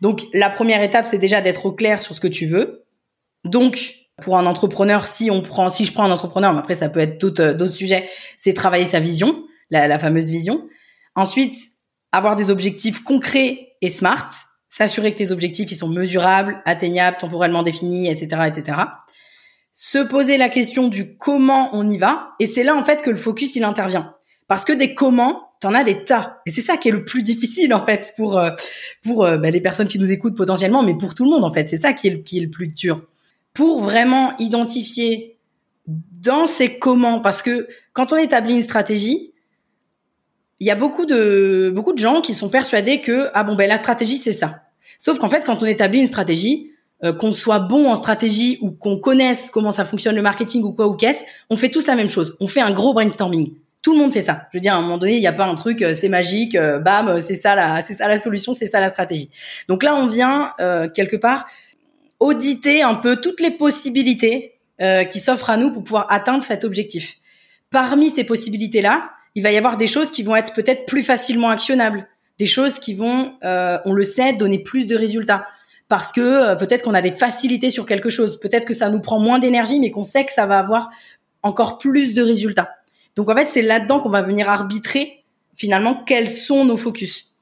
Donc 0.00 0.22
la 0.34 0.50
première 0.50 0.82
étape, 0.82 1.06
c'est 1.08 1.18
déjà 1.18 1.40
d'être 1.40 1.66
au 1.66 1.72
clair 1.72 2.00
sur 2.00 2.14
ce 2.14 2.20
que 2.20 2.28
tu 2.28 2.46
veux. 2.46 2.84
Donc 3.44 3.94
pour 4.20 4.36
un 4.36 4.46
entrepreneur, 4.46 5.06
si 5.06 5.30
on 5.30 5.42
prend, 5.42 5.70
si 5.70 5.84
je 5.84 5.92
prends 5.92 6.04
un 6.04 6.10
entrepreneur, 6.10 6.52
mais 6.52 6.58
après 6.58 6.74
ça 6.74 6.88
peut 6.88 7.00
être 7.00 7.20
d'autres 7.20 7.52
d'autres 7.52 7.74
sujets, 7.74 8.08
c'est 8.36 8.52
travailler 8.52 8.84
sa 8.84 9.00
vision, 9.00 9.44
la, 9.70 9.86
la 9.86 9.98
fameuse 9.98 10.30
vision. 10.30 10.68
Ensuite, 11.14 11.54
avoir 12.10 12.36
des 12.36 12.50
objectifs 12.50 13.02
concrets 13.02 13.76
et 13.80 13.90
smart, 13.90 14.30
s'assurer 14.68 15.12
que 15.12 15.18
tes 15.18 15.30
objectifs 15.30 15.70
ils 15.70 15.76
sont 15.76 15.88
mesurables, 15.88 16.60
atteignables, 16.64 17.16
temporellement 17.18 17.62
définis, 17.62 18.08
etc., 18.08 18.42
etc. 18.46 18.78
Se 19.72 19.98
poser 19.98 20.36
la 20.36 20.48
question 20.48 20.88
du 20.88 21.16
comment 21.16 21.70
on 21.72 21.88
y 21.88 21.96
va, 21.96 22.34
et 22.38 22.46
c'est 22.46 22.62
là 22.62 22.76
en 22.76 22.84
fait 22.84 23.02
que 23.02 23.10
le 23.10 23.16
focus 23.16 23.56
il 23.56 23.64
intervient. 23.64 24.14
Parce 24.46 24.64
que 24.64 24.72
des 24.72 24.94
comment, 24.94 25.52
t'en 25.60 25.72
as 25.74 25.84
des 25.84 26.04
tas. 26.04 26.40
Et 26.44 26.50
c'est 26.50 26.60
ça 26.60 26.76
qui 26.76 26.88
est 26.88 26.92
le 26.92 27.04
plus 27.04 27.22
difficile 27.22 27.72
en 27.72 27.82
fait 27.84 28.12
pour 28.16 28.38
euh, 28.38 28.50
pour 29.02 29.24
euh, 29.24 29.38
bah, 29.38 29.50
les 29.50 29.60
personnes 29.60 29.88
qui 29.88 29.98
nous 29.98 30.10
écoutent 30.10 30.36
potentiellement, 30.36 30.82
mais 30.82 30.94
pour 30.94 31.14
tout 31.14 31.24
le 31.24 31.30
monde 31.30 31.44
en 31.44 31.52
fait. 31.52 31.68
C'est 31.68 31.78
ça 31.78 31.92
qui 31.94 32.08
est 32.08 32.10
le, 32.10 32.18
qui 32.18 32.38
est 32.38 32.42
le 32.42 32.50
plus 32.50 32.68
dur. 32.68 33.06
Pour 33.54 33.80
vraiment 33.80 34.36
identifier 34.38 35.38
dans 35.86 36.46
ces 36.46 36.78
comment, 36.78 37.20
parce 37.20 37.42
que 37.42 37.66
quand 37.92 38.12
on 38.12 38.16
établit 38.16 38.54
une 38.54 38.62
stratégie, 38.62 39.32
il 40.60 40.66
y 40.66 40.70
a 40.70 40.76
beaucoup 40.76 41.06
de 41.06 41.72
beaucoup 41.74 41.92
de 41.92 41.98
gens 41.98 42.20
qui 42.20 42.34
sont 42.34 42.48
persuadés 42.48 43.00
que 43.00 43.30
ah 43.34 43.42
bon 43.42 43.54
ben 43.54 43.68
la 43.68 43.78
stratégie 43.78 44.16
c'est 44.16 44.32
ça. 44.32 44.64
Sauf 44.98 45.18
qu'en 45.18 45.28
fait 45.28 45.44
quand 45.46 45.62
on 45.62 45.66
établit 45.66 46.00
une 46.00 46.06
stratégie, 46.06 46.71
euh, 47.04 47.12
qu'on 47.12 47.32
soit 47.32 47.58
bon 47.58 47.90
en 47.90 47.96
stratégie 47.96 48.58
ou 48.60 48.70
qu'on 48.70 48.96
connaisse 48.96 49.50
comment 49.50 49.72
ça 49.72 49.84
fonctionne 49.84 50.14
le 50.14 50.22
marketing 50.22 50.62
ou 50.62 50.72
quoi 50.72 50.86
ou 50.86 50.94
qu'est-ce, 50.94 51.24
on 51.50 51.56
fait 51.56 51.68
tous 51.68 51.88
la 51.88 51.96
même 51.96 52.08
chose. 52.08 52.36
On 52.38 52.46
fait 52.46 52.60
un 52.60 52.70
gros 52.70 52.94
brainstorming. 52.94 53.54
Tout 53.82 53.94
le 53.94 53.98
monde 53.98 54.12
fait 54.12 54.22
ça. 54.22 54.42
Je 54.52 54.58
veux 54.58 54.60
dire, 54.60 54.74
à 54.74 54.76
un 54.76 54.82
moment 54.82 54.98
donné, 54.98 55.16
il 55.16 55.20
n'y 55.20 55.26
a 55.26 55.32
pas 55.32 55.46
un 55.46 55.56
truc, 55.56 55.82
euh, 55.82 55.94
c'est 55.94 56.08
magique, 56.08 56.54
euh, 56.54 56.78
bam, 56.78 57.18
c'est 57.18 57.34
ça 57.34 57.56
la, 57.56 57.82
c'est 57.82 57.94
ça 57.94 58.06
la 58.06 58.18
solution, 58.18 58.54
c'est 58.54 58.68
ça 58.68 58.78
la 58.78 58.88
stratégie. 58.88 59.30
Donc 59.66 59.82
là, 59.82 59.96
on 59.96 60.06
vient 60.06 60.52
quelque 60.94 61.16
part 61.16 61.44
auditer 62.20 62.82
un 62.82 62.94
peu 62.94 63.16
toutes 63.16 63.40
les 63.40 63.50
possibilités 63.50 64.60
qui 65.10 65.18
s'offrent 65.18 65.50
à 65.50 65.56
nous 65.56 65.72
pour 65.72 65.82
pouvoir 65.82 66.06
atteindre 66.08 66.44
cet 66.44 66.62
objectif. 66.62 67.16
Parmi 67.70 68.10
ces 68.10 68.22
possibilités-là, 68.22 69.10
il 69.34 69.42
va 69.42 69.50
y 69.50 69.56
avoir 69.56 69.76
des 69.76 69.88
choses 69.88 70.12
qui 70.12 70.22
vont 70.22 70.36
être 70.36 70.52
peut-être 70.52 70.86
plus 70.86 71.02
facilement 71.02 71.50
actionnables, 71.50 72.06
des 72.38 72.46
choses 72.46 72.78
qui 72.78 72.94
vont, 72.94 73.32
on 73.42 73.92
le 73.92 74.04
sait, 74.04 74.34
donner 74.34 74.60
plus 74.60 74.86
de 74.86 74.96
résultats 74.96 75.46
parce 75.92 76.10
que 76.10 76.22
euh, 76.22 76.54
peut-être 76.54 76.84
qu'on 76.84 76.94
a 76.94 77.02
des 77.02 77.12
facilités 77.12 77.68
sur 77.68 77.84
quelque 77.84 78.08
chose, 78.08 78.40
peut-être 78.40 78.64
que 78.64 78.72
ça 78.72 78.88
nous 78.88 79.00
prend 79.00 79.20
moins 79.20 79.38
d'énergie, 79.38 79.78
mais 79.78 79.90
qu'on 79.90 80.04
sait 80.04 80.24
que 80.24 80.32
ça 80.32 80.46
va 80.46 80.58
avoir 80.58 80.88
encore 81.42 81.76
plus 81.76 82.14
de 82.14 82.22
résultats. 82.22 82.70
Donc 83.14 83.28
en 83.28 83.36
fait, 83.36 83.44
c'est 83.44 83.60
là-dedans 83.60 84.00
qu'on 84.00 84.08
va 84.08 84.22
venir 84.22 84.48
arbitrer 84.48 85.22
finalement 85.54 85.94
quels 85.94 86.28
sont 86.28 86.64
nos 86.64 86.78
focus. 86.78 87.34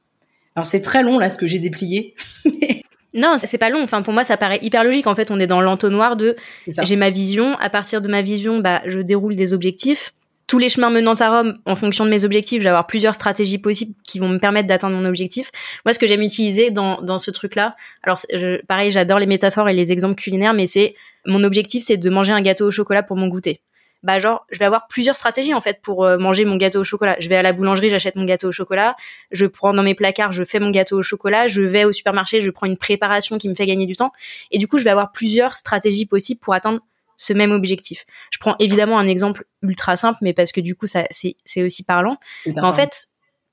Alors 0.57 0.67
c'est 0.67 0.81
très 0.81 1.05
long 1.05 1.17
là 1.17 1.29
ce 1.29 1.37
que 1.37 1.47
j'ai 1.47 1.61
déplié. 1.61 2.17
non, 3.15 3.37
c'est 3.37 3.57
pas 3.57 3.71
long. 3.71 3.85
Enfin, 3.85 4.03
pour 4.03 4.13
moi, 4.13 4.25
ça 4.25 4.37
paraît 4.37 4.59
hyper 4.63 4.83
logique. 4.83 5.07
En 5.07 5.15
fait, 5.15 5.31
on 5.31 5.39
est 5.39 5.47
dans 5.47 5.61
l'entonnoir 5.61 6.17
de 6.17 6.35
j'ai 6.67 6.97
ma 6.97 7.11
vision. 7.11 7.57
À 7.59 7.71
partir 7.71 8.03
de 8.03 8.09
ma 8.09 8.21
vision, 8.21 8.59
bah, 8.59 8.83
je 8.85 8.99
déroule 8.99 9.37
des 9.37 9.53
objectifs 9.53 10.13
tous 10.51 10.59
les 10.59 10.69
chemins 10.69 10.91
menant 10.91 11.15
à 11.15 11.31
Rome, 11.31 11.59
en 11.65 11.77
fonction 11.77 12.05
de 12.05 12.11
mes 12.11 12.25
objectifs, 12.25 12.59
je 12.59 12.65
vais 12.65 12.71
avoir 12.71 12.89
plusieurs 12.89 13.15
stratégies 13.15 13.59
possibles 13.59 13.95
qui 14.05 14.19
vont 14.19 14.29
me 14.29 14.39
permettre 14.39 14.67
d'atteindre 14.67 14.97
mon 14.97 15.05
objectif. 15.05 15.53
Moi, 15.85 15.93
ce 15.93 16.01
que 16.01 16.09
j'aime 16.09 16.23
utiliser 16.23 16.73
dans, 16.73 17.01
dans 17.03 17.19
ce 17.19 17.31
truc-là, 17.31 17.77
alors 18.03 18.19
pareil, 18.67 18.91
j'adore 18.91 19.21
les 19.21 19.27
métaphores 19.27 19.69
et 19.69 19.75
les 19.75 19.93
exemples 19.93 20.17
culinaires, 20.17 20.53
mais 20.53 20.67
c'est 20.67 20.97
mon 21.25 21.45
objectif, 21.45 21.85
c'est 21.85 21.99
de 21.99 22.11
manger 22.11 22.33
un 22.33 22.43
gâteau 22.43 22.67
au 22.67 22.73
chocolat 22.73 23.05
pour 23.05 23.17
mon 23.17 23.29
goûter. 23.29 23.61
Bah 24.03 24.19
genre, 24.19 24.45
je 24.51 24.59
vais 24.59 24.65
avoir 24.65 24.89
plusieurs 24.89 25.15
stratégies 25.15 25.55
en 25.55 25.61
fait 25.61 25.81
pour 25.83 26.05
euh, 26.05 26.19
manger 26.19 26.45
mon 26.45 26.57
gâteau 26.57 26.81
au 26.81 26.85
chocolat. 26.85 27.15
Je 27.21 27.29
vais 27.29 27.37
à 27.37 27.43
la 27.43 27.53
boulangerie, 27.53 27.89
j'achète 27.89 28.17
mon 28.17 28.25
gâteau 28.25 28.49
au 28.49 28.53
chocolat. 28.53 28.97
Je 29.31 29.47
prends 29.47 29.73
dans 29.73 29.85
mes 29.85 29.95
placards, 29.95 30.33
je 30.33 30.43
fais 30.43 30.59
mon 30.59 30.71
gâteau 30.71 30.99
au 30.99 31.03
chocolat. 31.03 31.47
Je 31.47 31.61
vais 31.61 31.85
au 31.85 31.93
supermarché, 31.93 32.41
je 32.41 32.51
prends 32.51 32.67
une 32.67 32.79
préparation 32.79 33.39
qui 33.39 33.49
me 33.49 33.55
fait 33.55 33.67
gagner 33.67 33.87
du 33.87 33.95
temps. 33.95 34.11
Et 34.51 34.59
du 34.59 34.67
coup, 34.67 34.79
je 34.79 34.85
vais 34.85 34.91
avoir 34.91 35.13
plusieurs 35.13 35.57
stratégies 35.57 36.07
possibles 36.07 36.41
pour 36.41 36.55
atteindre 36.55 36.81
ce 37.21 37.35
même 37.35 37.53
objectif. 37.53 38.07
Je 38.31 38.39
prends 38.39 38.57
évidemment 38.59 38.99
un 38.99 39.07
exemple 39.07 39.45
ultra 39.61 39.95
simple, 39.95 40.19
mais 40.23 40.33
parce 40.33 40.53
que 40.53 40.63
du 40.63 40.75
coup, 40.75 40.87
ça, 40.87 41.05
c'est 41.11 41.63
aussi 41.63 41.85
parlant. 41.85 42.17
en 42.63 42.73
fait, 42.73 43.09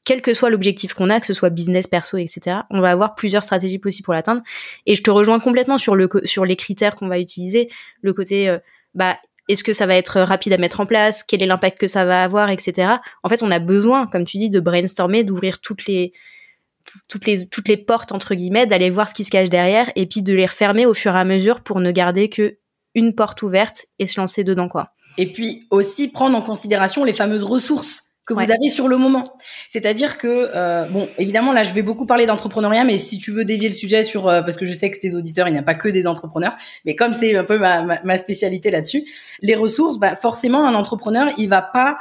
quel 0.05 0.21
que 0.21 0.33
soit 0.33 0.49
l'objectif 0.49 0.93
qu'on 0.93 1.09
a, 1.09 1.19
que 1.19 1.25
ce 1.25 1.33
soit 1.33 1.49
business, 1.49 1.85
perso, 1.85 2.17
etc., 2.17 2.59
on 2.69 2.79
va 2.79 2.91
avoir 2.91 3.13
plusieurs 3.13 3.43
stratégies 3.43 3.77
possibles 3.77 4.05
pour 4.05 4.13
l'atteindre. 4.13 4.41
Et 4.85 4.95
je 4.95 5.03
te 5.03 5.11
rejoins 5.11 5.41
complètement 5.41 5.77
sur 5.77 5.97
le 5.97 6.07
sur 6.23 6.45
les 6.45 6.55
critères 6.55 6.95
qu'on 6.95 7.09
va 7.09 7.19
utiliser, 7.19 7.69
le 8.01 8.13
côté 8.13 8.47
euh, 8.47 8.57
bah 8.93 9.17
est-ce 9.49 9.65
que 9.65 9.73
ça 9.73 9.85
va 9.85 9.95
être 9.95 10.21
rapide 10.21 10.53
à 10.53 10.57
mettre 10.57 10.79
en 10.79 10.85
place, 10.85 11.23
quel 11.23 11.43
est 11.43 11.45
l'impact 11.45 11.77
que 11.77 11.87
ça 11.87 12.05
va 12.05 12.23
avoir, 12.23 12.49
etc. 12.49 12.95
En 13.23 13.29
fait, 13.29 13.43
on 13.43 13.51
a 13.51 13.59
besoin, 13.59 14.07
comme 14.07 14.23
tu 14.23 14.37
dis, 14.37 14.49
de 14.49 14.61
brainstormer, 14.61 15.25
d'ouvrir 15.25 15.59
toutes 15.59 15.85
les 15.87 16.13
toutes 17.09 17.25
les 17.25 17.49
toutes 17.49 17.67
les 17.67 17.75
portes 17.75 18.13
entre 18.13 18.33
guillemets, 18.33 18.65
d'aller 18.65 18.89
voir 18.89 19.09
ce 19.09 19.13
qui 19.13 19.25
se 19.25 19.31
cache 19.31 19.49
derrière, 19.49 19.91
et 19.97 20.05
puis 20.05 20.21
de 20.21 20.33
les 20.33 20.45
refermer 20.45 20.85
au 20.85 20.93
fur 20.93 21.13
et 21.13 21.19
à 21.19 21.25
mesure 21.25 21.59
pour 21.59 21.81
ne 21.81 21.91
garder 21.91 22.29
que 22.29 22.59
une 22.97 23.13
porte 23.13 23.43
ouverte 23.43 23.85
et 23.99 24.07
se 24.07 24.19
lancer 24.19 24.43
dedans, 24.43 24.67
quoi. 24.67 24.91
Et 25.17 25.31
puis 25.31 25.67
aussi 25.69 26.07
prendre 26.07 26.35
en 26.35 26.41
considération 26.41 27.03
les 27.03 27.13
fameuses 27.13 27.43
ressources 27.43 28.03
que 28.25 28.33
vous 28.33 28.51
avez 28.51 28.67
sur 28.67 28.89
le 28.89 28.97
moment. 28.97 29.23
C'est-à-dire 29.69 30.17
que, 30.17 30.49
euh, 30.53 30.83
bon, 30.85 31.07
évidemment, 31.17 31.53
là, 31.53 31.63
je 31.63 31.73
vais 31.73 31.81
beaucoup 31.81 32.05
parler 32.05 32.25
d'entrepreneuriat, 32.25 32.83
mais 32.83 32.97
si 32.97 33.19
tu 33.19 33.31
veux 33.31 33.45
dévier 33.45 33.69
le 33.69 33.73
sujet 33.73 34.03
sur, 34.03 34.27
euh, 34.27 34.41
parce 34.41 34.57
que 34.57 34.65
je 34.65 34.73
sais 34.73 34.91
que 34.91 34.99
tes 34.99 35.15
auditeurs, 35.15 35.47
il 35.47 35.53
n'y 35.53 35.57
a 35.57 35.63
pas 35.63 35.75
que 35.75 35.87
des 35.87 36.07
entrepreneurs, 36.07 36.57
mais 36.83 36.93
comme 36.93 37.13
c'est 37.13 37.37
un 37.37 37.45
peu 37.45 37.57
ma, 37.57 38.01
ma, 38.03 38.17
spécialité 38.17 38.69
là-dessus, 38.69 39.05
les 39.41 39.55
ressources, 39.55 39.97
bah, 39.97 40.17
forcément, 40.17 40.67
un 40.67 40.75
entrepreneur, 40.75 41.29
il 41.37 41.47
va 41.47 41.61
pas, 41.61 41.99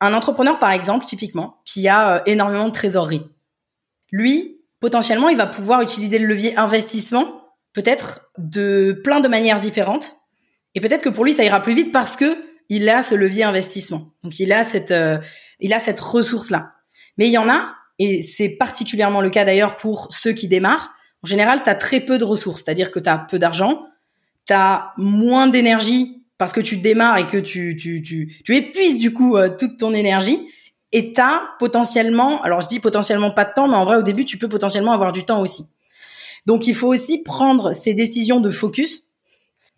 un 0.00 0.14
entrepreneur, 0.14 0.58
par 0.58 0.70
exemple, 0.70 1.04
typiquement, 1.04 1.58
qui 1.66 1.86
a 1.86 2.14
euh, 2.14 2.20
énormément 2.24 2.66
de 2.66 2.72
trésorerie, 2.72 3.26
lui, 4.10 4.62
potentiellement, 4.80 5.28
il 5.28 5.36
va 5.36 5.46
pouvoir 5.46 5.82
utiliser 5.82 6.18
le 6.18 6.26
levier 6.26 6.56
investissement 6.56 7.45
peut-être 7.76 8.32
de 8.38 8.98
plein 9.04 9.20
de 9.20 9.28
manières 9.28 9.60
différentes. 9.60 10.16
Et 10.74 10.80
peut-être 10.80 11.02
que 11.02 11.10
pour 11.10 11.26
lui, 11.26 11.34
ça 11.34 11.44
ira 11.44 11.60
plus 11.60 11.74
vite 11.74 11.92
parce 11.92 12.16
que 12.16 12.36
il 12.70 12.88
a 12.88 13.02
ce 13.02 13.14
levier 13.14 13.44
investissement. 13.44 14.12
Donc 14.24 14.40
il 14.40 14.52
a 14.52 14.64
cette, 14.64 14.90
euh, 14.90 15.18
il 15.60 15.74
a 15.74 15.78
cette 15.78 16.00
ressource 16.00 16.50
là. 16.50 16.72
Mais 17.18 17.26
il 17.28 17.32
y 17.32 17.38
en 17.38 17.48
a, 17.50 17.74
et 17.98 18.22
c'est 18.22 18.48
particulièrement 18.48 19.20
le 19.20 19.28
cas 19.28 19.44
d'ailleurs 19.44 19.76
pour 19.76 20.08
ceux 20.10 20.32
qui 20.32 20.48
démarrent. 20.48 20.90
En 21.22 21.28
général, 21.28 21.62
tu 21.62 21.68
as 21.68 21.74
très 21.74 22.00
peu 22.00 22.16
de 22.16 22.24
ressources, 22.24 22.62
c'est-à-dire 22.64 22.90
que 22.90 22.98
tu 22.98 23.10
as 23.10 23.18
peu 23.18 23.38
d'argent, 23.38 23.86
tu 24.46 24.54
as 24.54 24.92
moins 24.96 25.46
d'énergie 25.46 26.24
parce 26.38 26.54
que 26.54 26.60
tu 26.60 26.78
démarres 26.78 27.18
et 27.18 27.26
que 27.26 27.36
tu, 27.36 27.76
tu, 27.76 28.00
tu, 28.00 28.42
tu 28.42 28.56
épuises 28.56 28.98
du 28.98 29.12
coup 29.12 29.36
euh, 29.36 29.50
toute 29.50 29.76
ton 29.76 29.92
énergie. 29.92 30.48
Et 30.92 31.12
tu 31.12 31.20
as 31.20 31.50
potentiellement, 31.58 32.42
alors 32.42 32.62
je 32.62 32.68
dis 32.68 32.80
potentiellement 32.80 33.32
pas 33.32 33.44
de 33.44 33.52
temps, 33.52 33.68
mais 33.68 33.76
en 33.76 33.84
vrai 33.84 33.96
au 33.96 34.02
début 34.02 34.24
tu 34.24 34.38
peux 34.38 34.48
potentiellement 34.48 34.92
avoir 34.92 35.12
du 35.12 35.26
temps 35.26 35.42
aussi. 35.42 35.75
Donc 36.46 36.66
il 36.66 36.74
faut 36.74 36.88
aussi 36.88 37.22
prendre 37.22 37.72
ces 37.72 37.92
décisions 37.92 38.40
de 38.40 38.50
focus 38.50 39.04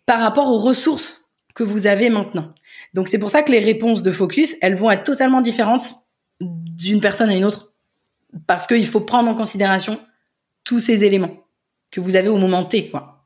par 0.05 0.19
rapport 0.19 0.49
aux 0.49 0.59
ressources 0.59 1.31
que 1.55 1.63
vous 1.63 1.87
avez 1.87 2.09
maintenant. 2.09 2.53
Donc 2.93 3.07
c'est 3.07 3.19
pour 3.19 3.29
ça 3.29 3.43
que 3.43 3.51
les 3.51 3.59
réponses 3.59 4.03
de 4.03 4.11
focus, 4.11 4.55
elles 4.61 4.75
vont 4.75 4.91
être 4.91 5.03
totalement 5.03 5.41
différentes 5.41 5.95
d'une 6.39 7.01
personne 7.01 7.29
à 7.29 7.35
une 7.35 7.45
autre 7.45 7.73
parce 8.47 8.67
qu'il 8.67 8.87
faut 8.87 9.01
prendre 9.01 9.29
en 9.29 9.35
considération 9.35 9.99
tous 10.63 10.79
ces 10.79 11.03
éléments 11.03 11.43
que 11.91 11.99
vous 11.99 12.15
avez 12.15 12.29
au 12.29 12.37
moment 12.37 12.63
T, 12.63 12.89
quoi. 12.89 13.25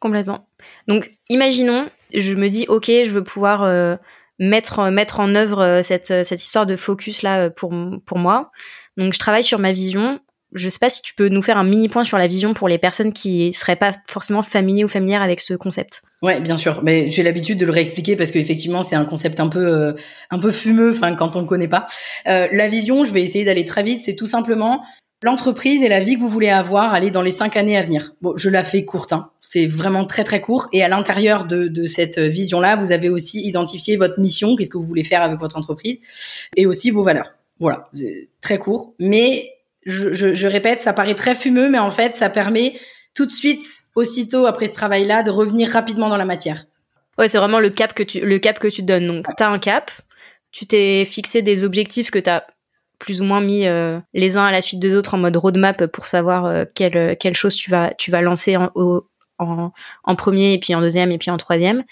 Complètement. 0.00 0.48
Donc 0.88 1.10
imaginons, 1.28 1.88
je 2.12 2.34
me 2.34 2.48
dis 2.48 2.66
ok, 2.68 2.86
je 2.86 3.10
veux 3.10 3.22
pouvoir 3.22 3.62
euh, 3.62 3.96
mettre 4.38 4.90
mettre 4.90 5.20
en 5.20 5.34
œuvre 5.34 5.62
euh, 5.62 5.82
cette 5.82 6.24
cette 6.24 6.42
histoire 6.42 6.66
de 6.66 6.74
focus 6.74 7.22
là 7.22 7.44
euh, 7.44 7.50
pour 7.50 7.72
pour 8.04 8.18
moi. 8.18 8.50
Donc 8.96 9.12
je 9.12 9.18
travaille 9.18 9.44
sur 9.44 9.60
ma 9.60 9.72
vision 9.72 10.20
je 10.54 10.68
sais 10.68 10.78
pas 10.78 10.90
si 10.90 11.02
tu 11.02 11.14
peux 11.14 11.28
nous 11.28 11.42
faire 11.42 11.56
un 11.56 11.64
mini 11.64 11.88
point 11.88 12.04
sur 12.04 12.18
la 12.18 12.26
vision 12.26 12.54
pour 12.54 12.68
les 12.68 12.78
personnes 12.78 13.12
qui 13.12 13.52
seraient 13.52 13.76
pas 13.76 13.92
forcément 14.06 14.42
familiers 14.42 14.84
ou 14.84 14.88
familières 14.88 15.22
avec 15.22 15.40
ce 15.40 15.54
concept. 15.54 16.02
Ouais, 16.22 16.40
bien 16.40 16.56
sûr, 16.56 16.82
mais 16.82 17.08
j'ai 17.08 17.22
l'habitude 17.22 17.58
de 17.58 17.66
le 17.66 17.72
réexpliquer 17.72 18.16
parce 18.16 18.30
qu'effectivement 18.30 18.82
c'est 18.82 18.96
un 18.96 19.04
concept 19.04 19.40
un 19.40 19.48
peu 19.48 19.66
euh, 19.66 19.92
un 20.30 20.38
peu 20.38 20.50
fumeux, 20.50 20.92
enfin 20.92 21.14
quand 21.14 21.36
on 21.36 21.40
le 21.40 21.46
connaît 21.46 21.68
pas. 21.68 21.86
Euh, 22.26 22.48
la 22.52 22.68
vision, 22.68 23.04
je 23.04 23.12
vais 23.12 23.22
essayer 23.22 23.44
d'aller 23.44 23.64
très 23.64 23.82
vite, 23.82 24.00
c'est 24.00 24.14
tout 24.14 24.26
simplement 24.26 24.84
l'entreprise 25.22 25.82
et 25.82 25.88
la 25.88 26.00
vie 26.00 26.16
que 26.16 26.20
vous 26.20 26.28
voulez 26.28 26.48
avoir, 26.48 26.94
aller 26.94 27.10
dans 27.10 27.22
les 27.22 27.30
cinq 27.30 27.56
années 27.56 27.76
à 27.76 27.82
venir. 27.82 28.14
Bon, 28.20 28.36
je 28.36 28.48
la 28.48 28.64
fais 28.64 28.84
courte, 28.84 29.12
hein. 29.12 29.30
c'est 29.40 29.66
vraiment 29.66 30.04
très 30.04 30.24
très 30.24 30.40
court. 30.40 30.68
Et 30.72 30.82
à 30.82 30.88
l'intérieur 30.88 31.44
de, 31.44 31.68
de 31.68 31.86
cette 31.86 32.18
vision-là, 32.18 32.76
vous 32.76 32.90
avez 32.90 33.08
aussi 33.08 33.40
identifié 33.40 33.96
votre 33.96 34.18
mission, 34.18 34.56
qu'est-ce 34.56 34.70
que 34.70 34.78
vous 34.78 34.86
voulez 34.86 35.04
faire 35.04 35.22
avec 35.22 35.38
votre 35.38 35.56
entreprise, 35.56 36.00
et 36.56 36.66
aussi 36.66 36.90
vos 36.90 37.04
valeurs. 37.04 37.34
Voilà, 37.60 37.88
très 38.40 38.58
court, 38.58 38.94
mais 38.98 39.48
je, 39.84 40.46
répète, 40.46 40.82
ça 40.82 40.92
paraît 40.92 41.14
très 41.14 41.34
fumeux, 41.34 41.68
mais 41.68 41.78
en 41.78 41.90
fait, 41.90 42.14
ça 42.14 42.30
permet 42.30 42.78
tout 43.14 43.26
de 43.26 43.30
suite, 43.30 43.62
aussitôt 43.94 44.46
après 44.46 44.68
ce 44.68 44.74
travail-là, 44.74 45.22
de 45.22 45.30
revenir 45.30 45.68
rapidement 45.70 46.08
dans 46.08 46.16
la 46.16 46.24
matière. 46.24 46.64
Ouais, 47.18 47.28
c'est 47.28 47.38
vraiment 47.38 47.60
le 47.60 47.70
cap 47.70 47.92
que 47.92 48.02
tu, 48.02 48.20
le 48.20 48.38
cap 48.38 48.58
que 48.58 48.68
tu 48.68 48.82
donnes. 48.82 49.06
Donc, 49.06 49.26
tu 49.36 49.42
as 49.42 49.48
un 49.48 49.58
cap, 49.58 49.90
tu 50.50 50.66
t'es 50.66 51.04
fixé 51.04 51.42
des 51.42 51.64
objectifs 51.64 52.10
que 52.10 52.18
tu 52.18 52.30
as 52.30 52.46
plus 52.98 53.20
ou 53.20 53.24
moins 53.24 53.40
mis 53.40 53.66
euh, 53.66 53.98
les 54.14 54.36
uns 54.36 54.44
à 54.44 54.52
la 54.52 54.62
suite 54.62 54.78
des 54.78 54.94
autres 54.94 55.14
en 55.14 55.18
mode 55.18 55.36
roadmap 55.36 55.86
pour 55.86 56.06
savoir 56.06 56.46
euh, 56.46 56.64
quelle, 56.74 57.16
quelle 57.18 57.34
chose 57.34 57.56
tu 57.56 57.70
vas, 57.70 57.92
tu 57.94 58.10
vas 58.10 58.22
lancer 58.22 58.56
en, 58.56 58.70
en, 59.38 59.72
en 60.04 60.16
premier, 60.16 60.54
et 60.54 60.58
puis 60.58 60.74
en 60.74 60.80
deuxième, 60.80 61.10
et 61.10 61.18
puis 61.18 61.30
en 61.30 61.36
troisième. 61.36 61.84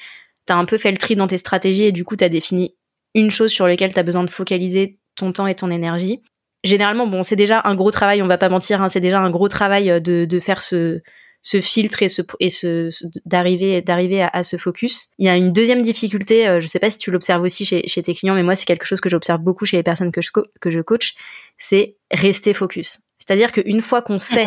Tu 0.46 0.53
as 0.53 0.57
un 0.57 0.64
peu 0.64 0.79
fait 0.79 0.92
le 0.92 0.98
tri 0.98 1.16
dans 1.16 1.26
tes 1.26 1.38
stratégies 1.38 1.85
et 1.85 1.92
du 1.92 2.05
coup, 2.05 2.16
tu 2.16 2.24
as 2.24 2.29
défini 2.29 2.74
une 3.14 3.31
chose 3.31 3.50
sur 3.50 3.66
laquelle 3.66 3.92
tu 3.92 3.98
as 3.98 4.05
besoin 4.05 4.24
de 4.24 4.31
focaliser 4.31 4.98
ton 5.16 5.33
temps 5.33 5.46
et 5.46 5.55
ton 5.55 5.70
énergie. 5.70 6.22
Généralement, 6.62 7.07
bon, 7.07 7.23
c'est 7.23 7.37
déjà 7.37 7.62
un 7.64 7.75
gros 7.75 7.90
travail, 7.90 8.23
on 8.23 8.27
va 8.27 8.38
pas 8.38 8.49
mentir, 8.49 8.83
hein, 8.83 8.88
c'est 8.88 9.01
déjà 9.01 9.18
un 9.18 9.31
gros 9.31 9.49
travail 9.49 9.90
euh, 9.90 10.01
de, 10.01 10.27
de 10.27 10.40
faire 10.40 10.61
ce, 10.61 11.01
ce 11.42 11.61
filtre 11.61 12.03
et 12.03 12.09
ce 12.09 12.23
et 12.38 12.51
ce, 12.51 12.90
d'arriver 13.25 13.81
d'arriver 13.81 14.23
à, 14.23 14.42
ce 14.42 14.57
focus. 14.57 15.09
Il 15.18 15.27
y 15.27 15.29
a 15.29 15.37
une 15.37 15.53
deuxième 15.53 15.83
difficulté, 15.83 16.46
euh, 16.46 16.61
je 16.61 16.68
sais 16.68 16.79
pas 16.79 16.90
si 16.90 16.99
tu 16.99 17.11
l'observes 17.11 17.42
aussi 17.42 17.64
chez, 17.64 17.87
chez 17.88 18.03
tes 18.03 18.14
clients, 18.14 18.35
mais 18.35 18.42
moi 18.42 18.55
c'est 18.55 18.66
quelque 18.66 18.85
chose 18.85 19.01
que 19.01 19.09
j'observe 19.09 19.40
beaucoup 19.40 19.64
chez 19.64 19.79
les 19.79 19.83
personnes 19.83 20.12
que 20.12 20.20
je 20.20 20.31
que 20.61 20.70
je 20.70 20.81
coach, 20.81 21.14
c'est 21.57 21.96
rester 22.11 22.53
focus. 22.53 22.99
C'est-à-dire 23.18 23.53
qu'une 23.53 23.81
fois 23.81 24.03
qu'on 24.03 24.18
sait 24.18 24.46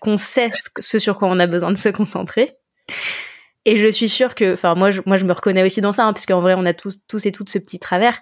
qu'on 0.00 0.16
sait 0.16 0.50
ce, 0.78 0.98
sur 0.98 1.18
quoi 1.18 1.28
on 1.28 1.38
a 1.38 1.46
besoin 1.46 1.70
de 1.70 1.76
se 1.76 1.88
concentrer, 1.88 2.56
et 3.64 3.76
je 3.76 3.86
suis 3.88 4.08
sûre 4.08 4.34
que, 4.34 4.54
enfin 4.54 4.74
moi 4.74 4.90
je, 4.90 5.02
moi 5.06 5.16
je 5.16 5.24
me 5.24 5.32
reconnais 5.32 5.64
aussi 5.64 5.80
dans 5.80 5.92
ça, 5.92 6.04
hein, 6.04 6.12
parce 6.12 6.26
qu'en 6.26 6.40
vrai 6.40 6.54
on 6.56 6.64
a 6.64 6.74
tous 6.74 6.98
tous 7.06 7.26
et 7.26 7.32
toutes 7.32 7.50
ce 7.50 7.58
petit 7.58 7.78
travers. 7.78 8.20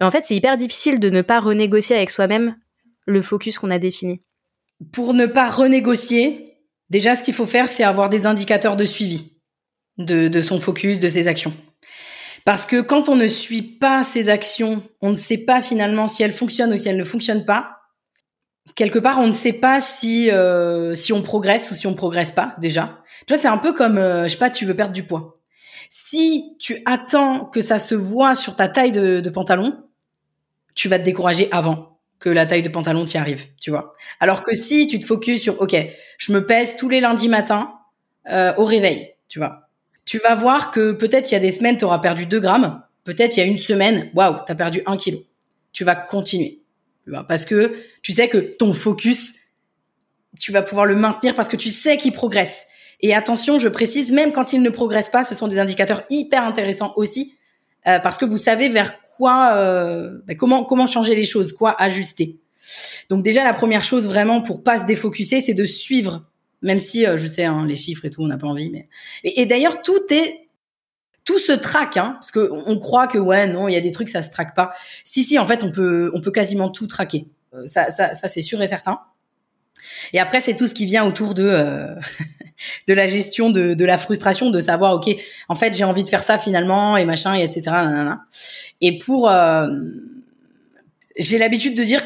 En 0.00 0.10
fait 0.10 0.24
c'est 0.24 0.36
hyper 0.36 0.56
difficile 0.56 1.00
de 1.00 1.10
ne 1.10 1.22
pas 1.22 1.40
renégocier 1.40 1.96
avec 1.96 2.10
soi-même 2.10 2.56
le 3.06 3.22
focus 3.22 3.58
qu'on 3.58 3.70
a 3.70 3.78
défini. 3.78 4.22
Pour 4.92 5.12
ne 5.14 5.26
pas 5.26 5.50
renégocier, 5.50 6.48
Déjà, 6.90 7.14
ce 7.14 7.22
qu'il 7.22 7.34
faut 7.34 7.46
faire, 7.46 7.68
c'est 7.68 7.84
avoir 7.84 8.08
des 8.08 8.26
indicateurs 8.26 8.76
de 8.76 8.84
suivi 8.84 9.32
de, 9.98 10.42
son 10.42 10.60
focus, 10.60 11.00
de 11.00 11.08
ses 11.08 11.26
actions. 11.26 11.52
Parce 12.44 12.66
que 12.66 12.80
quand 12.80 13.08
on 13.08 13.16
ne 13.16 13.28
suit 13.28 13.62
pas 13.62 14.04
ses 14.04 14.28
actions, 14.28 14.82
on 15.02 15.10
ne 15.10 15.16
sait 15.16 15.38
pas 15.38 15.60
finalement 15.60 16.06
si 16.06 16.22
elles 16.22 16.32
fonctionnent 16.32 16.72
ou 16.72 16.76
si 16.76 16.88
elles 16.88 16.96
ne 16.96 17.04
fonctionnent 17.04 17.44
pas. 17.44 17.72
Quelque 18.74 18.98
part, 18.98 19.18
on 19.18 19.26
ne 19.26 19.32
sait 19.32 19.52
pas 19.52 19.80
si 19.80 20.30
euh, 20.30 20.94
si 20.94 21.12
on 21.12 21.20
progresse 21.20 21.70
ou 21.70 21.74
si 21.74 21.86
on 21.86 21.94
progresse 21.94 22.30
pas 22.30 22.54
déjà. 22.58 23.02
Tu 23.26 23.34
vois, 23.34 23.42
c'est 23.42 23.48
un 23.48 23.58
peu 23.58 23.72
comme 23.72 23.98
euh, 23.98 24.24
je 24.24 24.30
sais 24.30 24.36
pas, 24.36 24.50
tu 24.50 24.64
veux 24.66 24.74
perdre 24.74 24.92
du 24.92 25.02
poids. 25.02 25.34
Si 25.90 26.56
tu 26.60 26.80
attends 26.86 27.46
que 27.46 27.60
ça 27.60 27.78
se 27.78 27.94
voit 27.94 28.34
sur 28.34 28.56
ta 28.56 28.68
taille 28.68 28.92
de 28.92 29.30
pantalon, 29.30 29.87
tu 30.78 30.88
vas 30.88 31.00
te 31.00 31.04
décourager 31.04 31.48
avant 31.50 31.98
que 32.20 32.28
la 32.28 32.46
taille 32.46 32.62
de 32.62 32.68
pantalon 32.68 33.04
t'y 33.04 33.18
arrive, 33.18 33.42
tu 33.60 33.70
vois. 33.70 33.92
Alors 34.20 34.44
que 34.44 34.54
si 34.54 34.86
tu 34.86 35.00
te 35.00 35.04
focuses 35.04 35.42
sur, 35.42 35.60
ok, 35.60 35.76
je 36.18 36.32
me 36.32 36.46
pèse 36.46 36.76
tous 36.76 36.88
les 36.88 37.00
lundis 37.00 37.28
matins 37.28 37.74
euh, 38.30 38.54
au 38.56 38.64
réveil, 38.64 39.14
tu 39.28 39.40
vois, 39.40 39.68
tu 40.04 40.18
vas 40.18 40.36
voir 40.36 40.70
que 40.70 40.92
peut-être 40.92 41.32
il 41.32 41.34
y 41.34 41.36
a 41.36 41.40
des 41.40 41.50
semaines, 41.50 41.78
tu 41.78 41.84
auras 41.84 41.98
perdu 41.98 42.26
2 42.26 42.38
grammes, 42.38 42.80
peut-être 43.02 43.36
il 43.36 43.40
y 43.40 43.42
a 43.42 43.46
une 43.46 43.58
semaine, 43.58 44.08
waouh, 44.14 44.36
tu 44.46 44.52
as 44.52 44.54
perdu 44.54 44.82
1 44.86 44.96
kilo. 44.96 45.18
Tu 45.72 45.82
vas 45.82 45.96
continuer, 45.96 46.62
tu 47.02 47.10
vois, 47.10 47.24
parce 47.24 47.44
que 47.44 47.76
tu 48.02 48.12
sais 48.12 48.28
que 48.28 48.38
ton 48.38 48.72
focus, 48.72 49.34
tu 50.38 50.52
vas 50.52 50.62
pouvoir 50.62 50.86
le 50.86 50.94
maintenir 50.94 51.34
parce 51.34 51.48
que 51.48 51.56
tu 51.56 51.70
sais 51.70 51.96
qu'il 51.96 52.12
progresse. 52.12 52.66
Et 53.00 53.16
attention, 53.16 53.58
je 53.58 53.68
précise, 53.68 54.12
même 54.12 54.32
quand 54.32 54.52
il 54.52 54.62
ne 54.62 54.70
progresse 54.70 55.08
pas, 55.08 55.24
ce 55.24 55.34
sont 55.34 55.48
des 55.48 55.58
indicateurs 55.58 56.04
hyper 56.08 56.44
intéressants 56.44 56.92
aussi, 56.94 57.34
euh, 57.88 57.98
parce 57.98 58.16
que 58.16 58.24
vous 58.24 58.38
savez 58.38 58.68
vers 58.68 58.92
euh, 59.26 60.18
bah, 60.26 60.34
comment 60.34 60.86
changer 60.86 61.14
les 61.14 61.24
choses, 61.24 61.52
quoi 61.52 61.80
ajuster. 61.80 62.38
Donc 63.08 63.22
déjà 63.24 63.44
la 63.44 63.54
première 63.54 63.84
chose 63.84 64.06
vraiment 64.06 64.42
pour 64.42 64.62
pas 64.62 64.78
se 64.78 64.84
défocuser, 64.84 65.40
c'est 65.40 65.54
de 65.54 65.64
suivre, 65.64 66.24
même 66.62 66.80
si 66.80 67.06
euh, 67.06 67.16
je 67.16 67.26
sais 67.26 67.44
hein, 67.44 67.64
les 67.66 67.76
chiffres 67.76 68.04
et 68.04 68.10
tout, 68.10 68.22
on 68.22 68.26
n'a 68.26 68.36
pas 68.36 68.46
envie, 68.46 68.70
mais 68.70 68.88
et, 69.24 69.46
d'ailleurs 69.46 69.82
tout 69.82 70.00
est 70.10 70.48
tout 71.24 71.38
se 71.38 71.52
traque, 71.52 71.96
hein, 71.96 72.12
parce 72.14 72.30
que 72.30 72.50
on 72.66 72.78
croit 72.78 73.06
que 73.06 73.18
ouais 73.18 73.46
non, 73.46 73.68
il 73.68 73.74
y 73.74 73.76
a 73.76 73.80
des 73.80 73.92
trucs 73.92 74.08
ça 74.08 74.22
se 74.22 74.30
traque 74.30 74.54
pas. 74.54 74.72
Si 75.04 75.22
si, 75.22 75.38
en 75.38 75.46
fait 75.46 75.64
on 75.64 75.70
peut 75.70 76.10
on 76.14 76.20
peut 76.20 76.30
quasiment 76.30 76.68
tout 76.68 76.86
traquer. 76.86 77.26
Euh, 77.54 77.64
ça 77.66 77.88
c'est 77.90 78.42
sûr 78.42 78.60
et 78.62 78.66
certain. 78.66 79.00
Et 80.12 80.18
après 80.18 80.40
c'est 80.40 80.56
tout 80.56 80.66
ce 80.66 80.74
qui 80.74 80.86
vient 80.86 81.04
autour 81.04 81.34
de 81.34 81.44
euh, 81.44 81.94
de 82.88 82.94
la 82.94 83.06
gestion 83.06 83.50
de, 83.50 83.74
de 83.74 83.84
la 83.84 83.98
frustration, 83.98 84.50
de 84.50 84.60
savoir 84.60 84.94
ok, 84.94 85.14
en 85.48 85.54
fait 85.54 85.76
j'ai 85.76 85.84
envie 85.84 86.04
de 86.04 86.08
faire 86.08 86.22
ça 86.22 86.38
finalement 86.38 86.96
et 86.96 87.04
machin 87.04 87.34
et 87.36 87.42
etc. 87.42 87.76
Et 88.80 88.98
pour, 88.98 89.30
euh, 89.30 89.68
j'ai 91.16 91.38
l'habitude 91.38 91.76
de 91.76 91.84
dire 91.84 92.02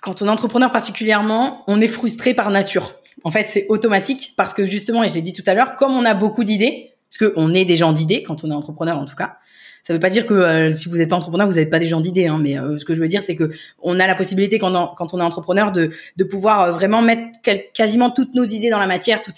quand 0.00 0.22
on 0.22 0.26
est 0.26 0.30
entrepreneur 0.30 0.70
particulièrement, 0.70 1.64
on 1.66 1.80
est 1.80 1.88
frustré 1.88 2.32
par 2.32 2.50
nature. 2.50 2.94
En 3.24 3.30
fait, 3.30 3.48
c'est 3.48 3.66
automatique 3.68 4.34
parce 4.36 4.54
que 4.54 4.64
justement, 4.64 5.02
et 5.02 5.08
je 5.08 5.14
l'ai 5.14 5.22
dit 5.22 5.32
tout 5.32 5.42
à 5.46 5.54
l'heure, 5.54 5.74
comme 5.74 5.96
on 5.96 6.04
a 6.04 6.14
beaucoup 6.14 6.44
d'idées, 6.44 6.92
parce 7.10 7.32
qu'on 7.32 7.52
est 7.52 7.64
des 7.64 7.76
gens 7.76 7.92
d'idées 7.92 8.22
quand 8.22 8.44
on 8.44 8.50
est 8.50 8.54
entrepreneur 8.54 8.98
en 8.98 9.04
tout 9.04 9.16
cas. 9.16 9.38
Ça 9.86 9.94
veut 9.94 10.00
pas 10.00 10.10
dire 10.10 10.26
que 10.26 10.34
euh, 10.34 10.72
si 10.72 10.88
vous 10.88 10.96
n'êtes 10.96 11.08
pas 11.08 11.16
entrepreneur, 11.16 11.46
vous 11.46 11.54
n'êtes 11.54 11.70
pas 11.70 11.78
des 11.78 11.86
gens 11.86 12.00
d'idées. 12.00 12.26
Hein, 12.26 12.38
mais 12.42 12.58
euh, 12.58 12.76
ce 12.76 12.84
que 12.84 12.94
je 12.94 13.00
veux 13.00 13.06
dire, 13.06 13.22
c'est 13.22 13.36
que 13.36 13.50
on 13.80 14.00
a 14.00 14.06
la 14.06 14.16
possibilité 14.16 14.58
quand 14.58 14.74
on, 14.74 15.20
est 15.20 15.22
entrepreneur 15.22 15.70
de, 15.70 15.90
pouvoir 16.28 16.72
vraiment 16.72 17.02
mettre 17.02 17.38
quasiment 17.72 18.10
toutes 18.10 18.34
nos 18.34 18.44
idées 18.44 18.70
dans 18.70 18.80
la 18.80 18.88
matière. 18.88 19.22
Tout 19.22 19.32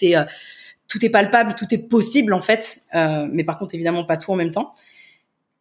est 1.05 1.11
palpable, 1.11 1.55
tout 1.55 1.67
est 1.71 1.89
possible 1.89 2.33
en 2.33 2.41
fait. 2.41 2.81
mais 2.95 3.45
par 3.45 3.59
contre, 3.59 3.75
évidemment, 3.75 4.05
pas 4.05 4.17
tout 4.17 4.33
en 4.33 4.37
même 4.37 4.51
temps. 4.51 4.75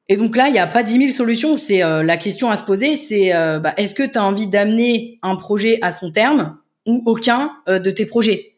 Et 0.10 0.15
donc 0.15 0.38
là, 0.38 0.47
il 0.47 0.54
n'y 0.54 0.60
a 0.60 0.67
pas 0.67 0.84
dix 0.84 0.97
mille 0.97 1.12
solutions. 1.12 1.56
C'est 1.56 1.84
euh, 1.84 2.04
la 2.04 2.17
question 2.17 2.50
à 2.50 2.56
se 2.56 2.63
poser, 2.63 2.95
c'est 2.95 3.36
euh, 3.36 3.60
bah, 3.60 3.73
est-ce 3.78 3.93
que 3.93 4.04
tu 4.04 4.17
as 4.17 4.23
envie 4.23 4.47
d'amener 4.47 5.19
un 5.21 5.36
projet 5.36 5.80
à 5.82 5.91
son 5.91 6.12
terme 6.12 6.58
ou 6.86 7.04
aucun 7.06 7.52
euh, 7.67 7.80
de 7.80 7.91
tes 7.91 8.06
projets? 8.06 8.54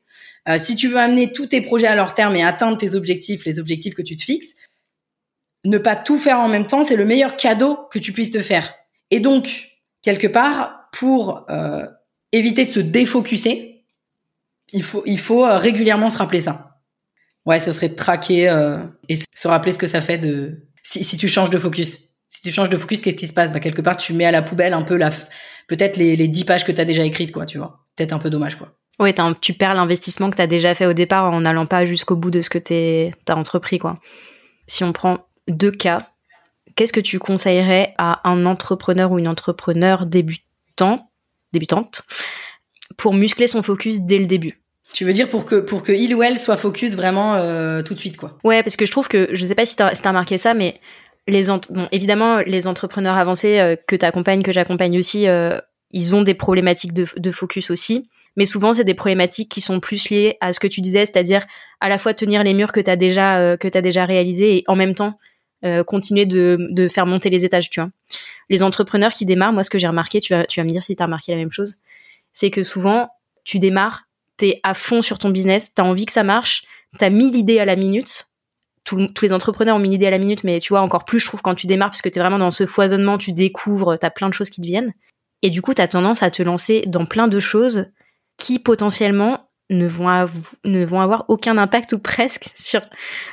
Si 0.57 0.75
tu 0.75 0.87
veux 0.87 0.97
amener 0.97 1.31
tous 1.31 1.45
tes 1.45 1.61
projets 1.61 1.85
à 1.85 1.93
leur 1.93 2.15
terme 2.15 2.35
et 2.35 2.41
atteindre 2.41 2.75
tes 2.75 2.95
objectifs, 2.95 3.45
les 3.45 3.59
objectifs 3.59 3.93
que 3.93 4.01
tu 4.01 4.17
te 4.17 4.23
fixes, 4.23 4.55
ne 5.65 5.77
pas 5.77 5.95
tout 5.95 6.17
faire 6.17 6.39
en 6.39 6.47
même 6.47 6.67
temps, 6.67 6.83
c'est 6.83 6.95
le 6.95 7.05
meilleur 7.05 7.35
cadeau 7.35 7.77
que 7.91 7.99
tu 7.99 8.13
puisses 8.13 8.31
te 8.31 8.41
faire. 8.41 8.73
Et 9.11 9.19
donc, 9.19 9.69
quelque 10.01 10.27
part, 10.27 10.89
pour 10.91 11.45
éviter 12.31 12.65
de 12.65 12.71
se 12.71 12.79
défocuser, 12.79 13.85
il 14.71 14.83
faut, 14.83 15.03
il 15.05 15.19
faut 15.19 15.45
régulièrement 15.45 16.09
se 16.09 16.17
rappeler 16.17 16.41
ça. 16.41 16.77
Ouais, 17.45 17.59
ce 17.59 17.73
serait 17.73 17.89
de 17.89 17.95
traquer 17.95 18.43
et 19.09 19.15
se 19.15 19.47
rappeler 19.47 19.71
ce 19.71 19.77
que 19.77 19.87
ça 19.87 20.01
fait 20.01 20.17
de 20.17 20.69
si, 20.83 21.03
si 21.03 21.17
tu 21.17 21.27
changes 21.27 21.49
de 21.49 21.59
focus. 21.59 21.99
Si 22.29 22.41
tu 22.41 22.51
changes 22.51 22.69
de 22.69 22.77
focus, 22.77 23.01
qu'est-ce 23.01 23.15
qui 23.15 23.27
se 23.27 23.33
passe? 23.33 23.51
Bah, 23.51 23.59
Quelque 23.59 23.81
part, 23.81 23.97
tu 23.97 24.13
mets 24.13 24.25
à 24.25 24.31
la 24.31 24.41
poubelle 24.41 24.73
un 24.73 24.83
peu 24.83 24.95
la, 24.95 25.09
peut-être 25.67 25.97
les, 25.97 26.15
les 26.15 26.27
10 26.27 26.45
pages 26.45 26.65
que 26.65 26.71
tu 26.71 26.81
as 26.81 26.85
déjà 26.85 27.03
écrites, 27.03 27.31
quoi, 27.31 27.45
tu 27.45 27.57
vois. 27.57 27.83
Peut-être 27.95 28.13
un 28.13 28.19
peu 28.19 28.29
dommage, 28.29 28.55
quoi. 28.55 28.75
Oui, 28.99 29.13
tu 29.39 29.53
perds 29.53 29.75
l'investissement 29.75 30.29
que 30.29 30.35
tu 30.35 30.41
as 30.41 30.47
déjà 30.47 30.75
fait 30.75 30.85
au 30.85 30.93
départ 30.93 31.31
en 31.31 31.41
n'allant 31.41 31.65
pas 31.65 31.85
jusqu'au 31.85 32.15
bout 32.15 32.31
de 32.31 32.41
ce 32.41 32.49
que 32.49 32.57
tu 32.57 33.31
as 33.31 33.35
entrepris, 33.35 33.79
quoi. 33.79 33.99
Si 34.67 34.83
on 34.83 34.91
prend 34.91 35.25
deux 35.49 35.71
cas, 35.71 36.09
qu'est-ce 36.75 36.93
que 36.93 36.99
tu 36.99 37.19
conseillerais 37.19 37.93
à 37.97 38.29
un 38.29 38.45
entrepreneur 38.45 39.11
ou 39.11 39.19
une 39.19 39.27
entrepreneur 39.27 40.05
débutant, 40.05 41.09
débutante 41.51 42.03
pour 42.97 43.13
muscler 43.13 43.47
son 43.47 43.63
focus 43.63 44.01
dès 44.01 44.17
le 44.17 44.27
début? 44.27 44.61
Tu 44.93 45.05
veux 45.05 45.13
dire 45.13 45.29
pour 45.29 45.45
que 45.45 45.55
pour 45.55 45.83
que 45.83 45.91
il 45.91 46.15
ou 46.15 46.23
elle 46.23 46.37
soit 46.37 46.57
focus 46.57 46.95
vraiment 46.95 47.35
euh, 47.35 47.83
tout 47.83 47.93
de 47.93 47.99
suite 47.99 48.17
quoi? 48.17 48.37
Ouais, 48.43 48.63
parce 48.63 48.75
que 48.75 48.85
je 48.85 48.91
trouve 48.91 49.07
que 49.07 49.29
je 49.33 49.45
sais 49.45 49.55
pas 49.55 49.65
si 49.65 49.75
t'as 49.75 49.93
si 49.93 50.01
as 50.03 50.09
remarqué 50.09 50.37
ça, 50.37 50.53
mais 50.53 50.79
les 51.27 51.43
bon, 51.43 51.87
évidemment 51.91 52.37
les 52.39 52.65
entrepreneurs 52.65 53.17
avancés 53.17 53.59
euh, 53.59 53.75
que 53.87 53.95
t'accompagnes, 53.95 54.41
que 54.41 54.51
j'accompagne 54.51 54.97
aussi, 54.97 55.27
euh, 55.27 55.59
ils 55.91 56.15
ont 56.15 56.23
des 56.23 56.33
problématiques 56.33 56.93
de, 56.93 57.05
de 57.17 57.31
focus 57.31 57.69
aussi. 57.69 58.09
Mais 58.35 58.45
souvent 58.45 58.73
c'est 58.73 58.83
des 58.83 58.93
problématiques 58.93 59.49
qui 59.49 59.61
sont 59.61 59.79
plus 59.79 60.09
liées 60.09 60.37
à 60.41 60.53
ce 60.53 60.59
que 60.59 60.67
tu 60.67 60.81
disais, 60.81 61.05
c'est-à-dire 61.05 61.45
à 61.81 61.89
la 61.89 61.97
fois 61.97 62.13
tenir 62.13 62.43
les 62.43 62.53
murs 62.53 62.71
que 62.71 62.79
t'as 62.79 62.95
déjà 62.95 63.57
que 63.57 63.67
t'as 63.67 63.81
déjà 63.81 64.05
réalisés 64.05 64.57
et 64.57 64.63
en 64.67 64.75
même 64.75 64.95
temps 64.95 65.19
continuer 65.85 66.25
de, 66.25 66.57
de 66.71 66.87
faire 66.87 67.05
monter 67.05 67.29
les 67.29 67.45
étages, 67.45 67.69
tu 67.69 67.81
vois. 67.81 67.89
Les 68.49 68.63
entrepreneurs 68.63 69.13
qui 69.13 69.25
démarrent, 69.25 69.53
moi 69.53 69.63
ce 69.63 69.69
que 69.69 69.77
j'ai 69.77 69.87
remarqué, 69.87 70.21
tu 70.21 70.33
vas 70.33 70.45
tu 70.45 70.59
vas 70.59 70.63
me 70.63 70.69
dire 70.69 70.81
si 70.81 70.95
t'as 70.95 71.05
remarqué 71.05 71.31
la 71.31 71.37
même 71.37 71.51
chose, 71.51 71.75
c'est 72.31 72.49
que 72.49 72.63
souvent 72.63 73.09
tu 73.43 73.59
démarres 73.59 74.09
t'es 74.39 74.59
à 74.63 74.73
fond 74.73 75.03
sur 75.03 75.19
ton 75.19 75.29
business, 75.29 75.73
t'as 75.75 75.83
envie 75.83 76.05
que 76.05 76.11
ça 76.11 76.23
marche, 76.23 76.63
t'as 76.97 77.11
mis 77.11 77.29
l'idée 77.29 77.59
à 77.59 77.65
la 77.65 77.75
minute. 77.75 78.27
tous 78.85 79.21
les 79.21 79.33
entrepreneurs 79.33 79.75
ont 79.75 79.79
mis 79.79 79.89
l'idée 79.89 80.07
à 80.07 80.11
la 80.11 80.17
minute, 80.17 80.43
mais 80.43 80.59
tu 80.59 80.69
vois, 80.69 80.81
encore 80.81 81.05
plus, 81.05 81.19
je 81.19 81.25
trouve, 81.25 81.43
quand 81.43 81.53
tu 81.53 81.67
démarres, 81.67 81.91
parce 81.91 82.01
que 82.01 82.09
t'es 82.09 82.19
vraiment 82.19 82.39
dans 82.39 82.49
ce 82.49 82.65
foisonnement, 82.65 83.19
tu 83.19 83.33
découvres, 83.33 83.99
t'as 83.99 84.09
plein 84.09 84.29
de 84.29 84.33
choses 84.33 84.49
qui 84.49 84.61
te 84.61 84.65
viennent. 84.65 84.93
Et 85.43 85.51
du 85.51 85.61
coup, 85.61 85.73
t'as 85.73 85.87
tendance 85.87 86.23
à 86.23 86.31
te 86.31 86.41
lancer 86.41 86.83
dans 86.87 87.05
plein 87.05 87.27
de 87.27 87.39
choses 87.39 87.91
qui 88.37 88.57
potentiellement 88.57 89.51
ne 89.69 89.85
vont, 89.87 90.07
ne 90.65 90.85
vont 90.85 91.01
avoir 91.01 91.25
aucun 91.27 91.57
impact 91.57 91.93
ou 91.93 91.99
presque 91.99 92.45
sur, 92.55 92.81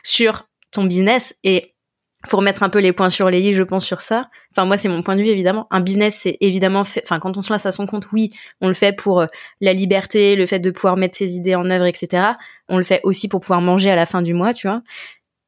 sur 0.03 0.49
ton 0.73 0.85
business. 0.85 1.37
Et 1.45 1.76
faut 2.27 2.37
remettre 2.37 2.63
un 2.63 2.69
peu 2.69 2.81
les 2.81 2.93
points 2.93 3.09
sur 3.09 3.31
les 3.31 3.41
i, 3.41 3.53
je 3.53 3.63
pense, 3.63 3.85
sur 3.85 4.03
ça. 4.03 4.29
Enfin, 4.53 4.65
moi, 4.65 4.77
c'est 4.77 4.89
mon 4.89 5.03
point 5.03 5.15
de 5.15 5.23
vue, 5.23 5.29
évidemment. 5.29 5.67
Un 5.71 5.81
business, 5.81 6.19
c'est 6.23 6.37
évidemment 6.41 6.85
fait, 6.85 7.03
enfin, 7.05 7.19
quand 7.19 7.37
on 7.37 7.41
se 7.41 7.53
lance 7.53 7.67
à 7.67 7.73
son 7.73 7.87
compte, 7.87 8.09
oui, 8.13 8.33
on 8.61 8.69
le 8.69 8.75
fait 8.75 8.95
pour 8.95 9.21
euh, 9.21 9.27
la 9.61 9.73
liberté, 9.73 10.37
le 10.37 10.47
fait 10.47 10.59
de 10.59 10.71
pouvoir 10.71 10.97
mettre 10.97 11.17
ses 11.17 11.37
idées 11.37 11.55
en 11.55 11.69
œuvre, 11.71 11.87
etc. 11.87 12.25
On 12.69 12.79
le 12.79 12.83
fait 12.83 13.01
aussi 13.05 13.29
pour 13.29 13.41
pouvoir 13.41 13.61
manger 13.61 13.91
à 13.91 13.97
la 13.97 14.07
fin 14.07 14.23
du 14.23 14.35
mois, 14.35 14.53
tu 14.55 14.67
vois. 14.67 14.83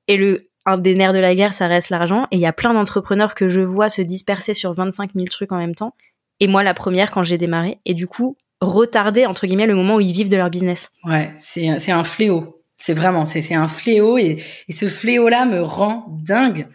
Et 0.06 0.16
le, 0.16 0.48
un 0.66 0.78
des 0.78 0.94
nerfs 0.94 1.12
de 1.12 1.18
la 1.18 1.34
guerre, 1.34 1.52
ça 1.52 1.66
reste 1.66 1.90
l'argent. 1.90 2.26
Et 2.30 2.36
il 2.36 2.40
y 2.40 2.46
a 2.46 2.52
plein 2.52 2.74
d'entrepreneurs 2.74 3.34
que 3.34 3.48
je 3.48 3.60
vois 3.60 3.88
se 3.88 4.02
disperser 4.02 4.54
sur 4.54 4.72
25 4.72 5.12
000 5.14 5.26
trucs 5.26 5.52
en 5.52 5.58
même 5.58 5.74
temps. 5.74 5.94
Et 6.40 6.46
moi, 6.46 6.62
la 6.62 6.74
première, 6.74 7.10
quand 7.10 7.22
j'ai 7.22 7.38
démarré. 7.38 7.80
Et 7.84 7.94
du 7.94 8.06
coup, 8.06 8.36
retarder, 8.60 9.26
entre 9.26 9.46
guillemets, 9.46 9.66
le 9.66 9.74
moment 9.74 9.96
où 9.96 10.00
ils 10.00 10.12
vivent 10.12 10.28
de 10.28 10.36
leur 10.36 10.50
business. 10.50 10.90
Ouais, 11.04 11.32
c'est, 11.36 11.78
c'est 11.78 11.92
un 11.92 12.04
fléau. 12.04 12.57
C'est 12.78 12.94
vraiment, 12.94 13.26
c'est 13.26 13.54
un 13.54 13.68
fléau 13.68 14.18
et, 14.18 14.42
et 14.68 14.72
ce 14.72 14.88
fléau-là 14.88 15.44
me 15.44 15.62
rend 15.62 16.06
dingue. 16.22 16.68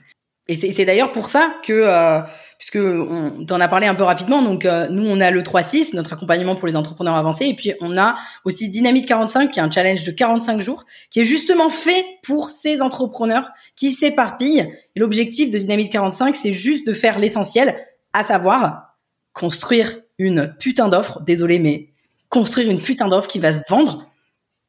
Et 0.49 0.55
c'est 0.55 0.83
d'ailleurs 0.83 1.13
pour 1.13 1.29
ça 1.29 1.55
que, 1.65 1.71
euh, 1.71 2.19
puisque 2.59 2.75
on 2.75 3.45
t'en 3.45 3.61
a 3.61 3.69
parlé 3.69 3.87
un 3.87 3.95
peu 3.95 4.03
rapidement, 4.03 4.41
donc 4.41 4.65
euh, 4.65 4.89
nous 4.89 5.07
on 5.07 5.21
a 5.21 5.31
le 5.31 5.41
3-6, 5.41 5.95
notre 5.95 6.11
accompagnement 6.11 6.57
pour 6.57 6.67
les 6.67 6.75
entrepreneurs 6.75 7.15
avancés, 7.15 7.45
et 7.45 7.53
puis 7.55 7.71
on 7.79 7.97
a 7.97 8.15
aussi 8.43 8.67
Dynamite 8.67 9.05
45, 9.05 9.51
qui 9.51 9.59
est 9.59 9.63
un 9.63 9.71
challenge 9.71 10.03
de 10.03 10.11
45 10.11 10.59
jours, 10.59 10.85
qui 11.11 11.21
est 11.21 11.23
justement 11.23 11.69
fait 11.69 12.03
pour 12.23 12.49
ces 12.49 12.81
entrepreneurs 12.81 13.51
qui 13.77 13.91
s'éparpillent. 13.91 14.69
Et 14.97 14.99
l'objectif 14.99 15.49
de 15.49 15.57
Dynamite 15.57 15.93
45, 15.93 16.35
c'est 16.35 16.51
juste 16.51 16.85
de 16.85 16.91
faire 16.91 17.19
l'essentiel, 17.19 17.77
à 18.11 18.25
savoir 18.25 18.97
construire 19.31 19.95
une 20.17 20.53
putain 20.59 20.89
d'offre, 20.89 21.21
désolé, 21.21 21.57
mais 21.57 21.93
construire 22.27 22.69
une 22.69 22.81
putain 22.81 23.07
d'offre 23.07 23.29
qui 23.29 23.39
va 23.39 23.53
se 23.53 23.59
vendre 23.69 24.11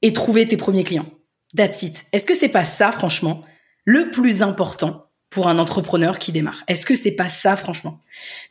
et 0.03 0.13
trouver 0.13 0.47
tes 0.47 0.57
premiers 0.57 0.85
clients. 0.85 1.07
That's. 1.57 2.05
Est-ce 2.13 2.27
que 2.27 2.35
c'est 2.35 2.49
pas 2.49 2.65
ça, 2.65 2.93
franchement, 2.93 3.43
le 3.85 4.11
plus 4.11 4.43
important 4.43 5.07
pour 5.31 5.49
un 5.49 5.59
entrepreneur 5.59 6.19
qui 6.19 6.33
démarre? 6.33 6.65
Est-ce 6.69 6.87
que 6.87 6.97
c'est 6.97 7.13
pas 7.13 7.29
ça, 7.29 7.57
franchement? 7.57 8.01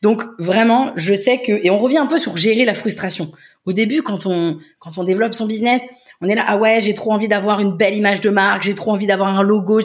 Donc 0.02 0.24
vraiment, 0.40 0.92
je 0.96 1.14
sais 1.14 1.42
que 1.42 1.52
et 1.52 1.70
on 1.70 1.80
revient 1.80 1.98
un 1.98 2.06
peu 2.06 2.20
sur 2.20 2.38
gérer 2.38 2.66
la 2.66 2.74
frustration. 2.74 3.32
Au 3.66 3.74
début, 3.74 4.02
quand 4.02 4.26
on 4.26 4.60
quand 4.80 4.98
on 4.98 5.04
développe 5.04 5.34
son 5.34 5.46
business, 5.46 5.82
on 6.22 6.30
est 6.30 6.36
là 6.36 6.46
ah 6.48 6.58
ouais, 6.58 6.80
j'ai 6.82 6.94
trop 6.94 7.12
envie 7.12 7.28
d'avoir 7.28 7.60
une 7.60 7.76
belle 7.76 7.96
image 7.96 8.22
de 8.22 8.30
marque, 8.30 8.64
j'ai 8.64 8.76
trop 8.76 8.92
envie 8.92 9.08
d'avoir 9.08 9.38
un 9.38 9.44
logo. 9.44 9.82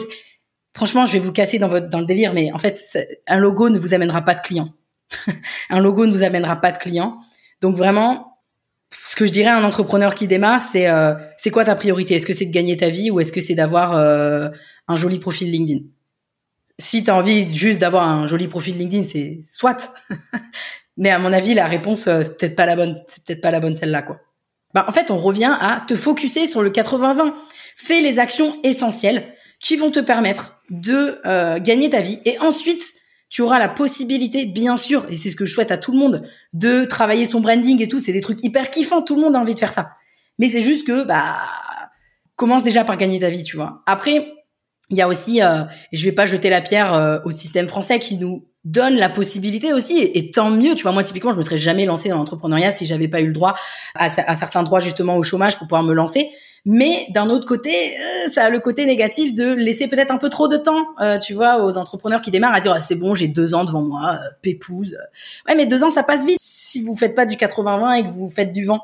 Franchement, 0.75 1.05
je 1.05 1.13
vais 1.13 1.19
vous 1.19 1.31
casser 1.33 1.59
dans 1.59 1.67
votre 1.67 1.89
dans 1.89 1.99
le 1.99 2.05
délire, 2.05 2.33
mais 2.33 2.51
en 2.53 2.57
fait, 2.57 2.79
un 3.27 3.39
logo 3.39 3.69
ne 3.69 3.79
vous 3.79 3.93
amènera 3.93 4.21
pas 4.21 4.35
de 4.35 4.41
clients. 4.41 4.69
un 5.69 5.79
logo 5.79 6.05
ne 6.05 6.11
vous 6.11 6.23
amènera 6.23 6.55
pas 6.55 6.71
de 6.71 6.77
clients. 6.77 7.19
Donc 7.61 7.75
vraiment, 7.75 8.38
ce 8.91 9.15
que 9.15 9.25
je 9.25 9.31
dirais 9.31 9.49
à 9.49 9.57
un 9.57 9.63
entrepreneur 9.63 10.15
qui 10.15 10.27
démarre, 10.27 10.63
c'est 10.63 10.87
euh, 10.87 11.13
c'est 11.37 11.51
quoi 11.51 11.65
ta 11.65 11.75
priorité? 11.75 12.15
Est-ce 12.15 12.25
que 12.25 12.33
c'est 12.33 12.45
de 12.45 12.51
gagner 12.51 12.77
ta 12.77 12.89
vie 12.89 13.11
ou 13.11 13.19
est-ce 13.19 13.31
que 13.31 13.41
c'est 13.41 13.55
d'avoir 13.55 13.93
euh, 13.93 14.49
un 14.87 14.95
joli 14.95 15.19
profil 15.19 15.51
LinkedIn? 15.51 15.81
Si 16.79 17.03
tu 17.03 17.11
as 17.11 17.15
envie 17.15 17.53
juste 17.55 17.79
d'avoir 17.79 18.07
un 18.07 18.25
joli 18.27 18.47
profil 18.47 18.77
LinkedIn, 18.77 19.03
c'est 19.03 19.39
soit. 19.41 19.93
Mais 20.97 21.11
à 21.11 21.19
mon 21.19 21.31
avis, 21.31 21.53
la 21.53 21.67
réponse 21.67 22.07
euh, 22.07 22.23
c'est 22.23 22.37
peut-être 22.37 22.55
pas 22.55 22.65
la 22.65 22.75
bonne, 22.75 22.95
c'est 23.07 23.23
peut-être 23.25 23.41
pas 23.41 23.51
la 23.51 23.59
bonne 23.59 23.75
celle-là 23.75 24.01
quoi. 24.01 24.19
Bah, 24.73 24.85
en 24.87 24.91
fait, 24.91 25.09
on 25.09 25.17
revient 25.17 25.55
à 25.59 25.83
te 25.87 25.95
focuser 25.95 26.45
sur 26.45 26.61
le 26.61 26.69
80-20. 26.69 27.33
Fais 27.75 28.01
les 28.01 28.19
actions 28.19 28.55
essentielles 28.63 29.33
qui 29.59 29.77
vont 29.77 29.89
te 29.89 29.99
permettre 29.99 30.61
de 30.69 31.19
gagner 31.59 31.89
ta 31.89 32.01
vie 32.01 32.19
et 32.25 32.37
ensuite 32.39 32.83
tu 33.29 33.41
auras 33.41 33.59
la 33.59 33.69
possibilité, 33.69 34.45
bien 34.45 34.75
sûr, 34.75 35.05
et 35.09 35.15
c'est 35.15 35.29
ce 35.29 35.35
que 35.35 35.45
je 35.45 35.53
souhaite 35.53 35.71
à 35.71 35.77
tout 35.77 35.91
le 35.91 35.99
monde, 35.99 36.27
de 36.53 36.85
travailler 36.85 37.25
son 37.25 37.41
branding 37.41 37.81
et 37.81 37.87
tout. 37.87 37.99
C'est 37.99 38.11
des 38.11 38.21
trucs 38.21 38.43
hyper 38.43 38.71
kiffants. 38.71 39.03
Tout 39.03 39.15
le 39.15 39.21
monde 39.21 39.35
a 39.35 39.39
envie 39.39 39.53
de 39.53 39.59
faire 39.59 39.71
ça. 39.71 39.91
Mais 40.39 40.49
c'est 40.49 40.61
juste 40.61 40.87
que, 40.87 41.03
bah, 41.03 41.37
commence 42.35 42.63
déjà 42.63 42.83
par 42.83 42.97
gagner 42.97 43.19
ta 43.19 43.29
vie, 43.29 43.43
tu 43.43 43.55
vois. 43.55 43.83
Après, 43.85 44.33
il 44.89 44.97
y 44.97 45.01
a 45.01 45.07
aussi, 45.07 45.43
euh, 45.43 45.63
je 45.91 46.03
vais 46.03 46.11
pas 46.11 46.25
jeter 46.25 46.49
la 46.49 46.61
pierre 46.61 46.93
euh, 46.93 47.19
au 47.25 47.31
système 47.31 47.67
français 47.67 47.99
qui 47.99 48.17
nous 48.17 48.47
donne 48.65 48.95
la 48.95 49.09
possibilité 49.09 49.73
aussi, 49.73 49.99
et, 49.99 50.31
tant 50.31 50.49
mieux, 50.49 50.75
tu 50.75 50.83
vois, 50.83 50.91
moi 50.91 51.03
typiquement, 51.03 51.31
je 51.31 51.37
me 51.37 51.43
serais 51.43 51.57
jamais 51.57 51.85
lancée 51.85 52.09
dans 52.09 52.17
l'entrepreneuriat 52.17 52.75
si 52.75 52.85
j'avais 52.85 53.07
pas 53.07 53.21
eu 53.21 53.27
le 53.27 53.33
droit 53.33 53.55
à, 53.95 54.09
certains 54.09 54.63
droits 54.63 54.79
justement 54.79 55.15
au 55.15 55.23
chômage 55.23 55.57
pour 55.57 55.67
pouvoir 55.67 55.83
me 55.83 55.93
lancer. 55.93 56.29
Mais 56.65 57.07
d'un 57.09 57.29
autre 57.29 57.47
côté, 57.47 57.71
euh, 57.71 58.29
ça 58.29 58.45
a 58.45 58.49
le 58.49 58.59
côté 58.59 58.85
négatif 58.85 59.33
de 59.33 59.53
laisser 59.53 59.87
peut-être 59.87 60.11
un 60.11 60.17
peu 60.17 60.29
trop 60.29 60.47
de 60.47 60.57
temps, 60.57 60.87
euh, 61.01 61.17
tu 61.17 61.33
vois, 61.33 61.63
aux 61.63 61.77
entrepreneurs 61.77 62.21
qui 62.21 62.31
démarrent 62.31 62.53
à 62.53 62.61
dire 62.61 62.73
ah, 62.73 62.79
c'est 62.79 62.95
bon, 62.95 63.15
j'ai 63.15 63.27
deux 63.27 63.55
ans 63.55 63.65
devant 63.65 63.81
moi, 63.81 64.13
euh, 64.13 64.29
pépouse. 64.41 64.97
Ouais, 65.47 65.55
mais 65.55 65.65
deux 65.65 65.83
ans, 65.83 65.89
ça 65.89 66.03
passe 66.03 66.25
vite 66.25 66.37
si 66.39 66.81
vous 66.81 66.95
faites 66.95 67.15
pas 67.15 67.25
du 67.25 67.35
80-20 67.35 67.99
et 67.99 68.03
que 68.03 68.11
vous 68.11 68.29
faites 68.29 68.53
du 68.53 68.65
vent. 68.65 68.81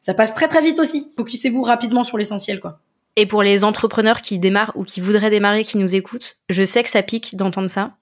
Ça 0.00 0.14
passe 0.14 0.34
très 0.34 0.48
très 0.48 0.62
vite 0.62 0.78
aussi. 0.80 1.08
Focussez-vous 1.16 1.62
rapidement 1.62 2.04
sur 2.04 2.18
l'essentiel, 2.18 2.60
quoi. 2.60 2.80
Et 3.16 3.26
pour 3.26 3.42
les 3.42 3.62
entrepreneurs 3.62 4.22
qui 4.22 4.38
démarrent 4.38 4.72
ou 4.74 4.84
qui 4.84 5.00
voudraient 5.00 5.30
démarrer, 5.30 5.64
qui 5.64 5.78
nous 5.78 5.94
écoutent, 5.94 6.36
je 6.48 6.64
sais 6.64 6.82
que 6.82 6.88
ça 6.88 7.02
pique 7.02 7.36
d'entendre 7.36 7.68
ça. 7.68 7.92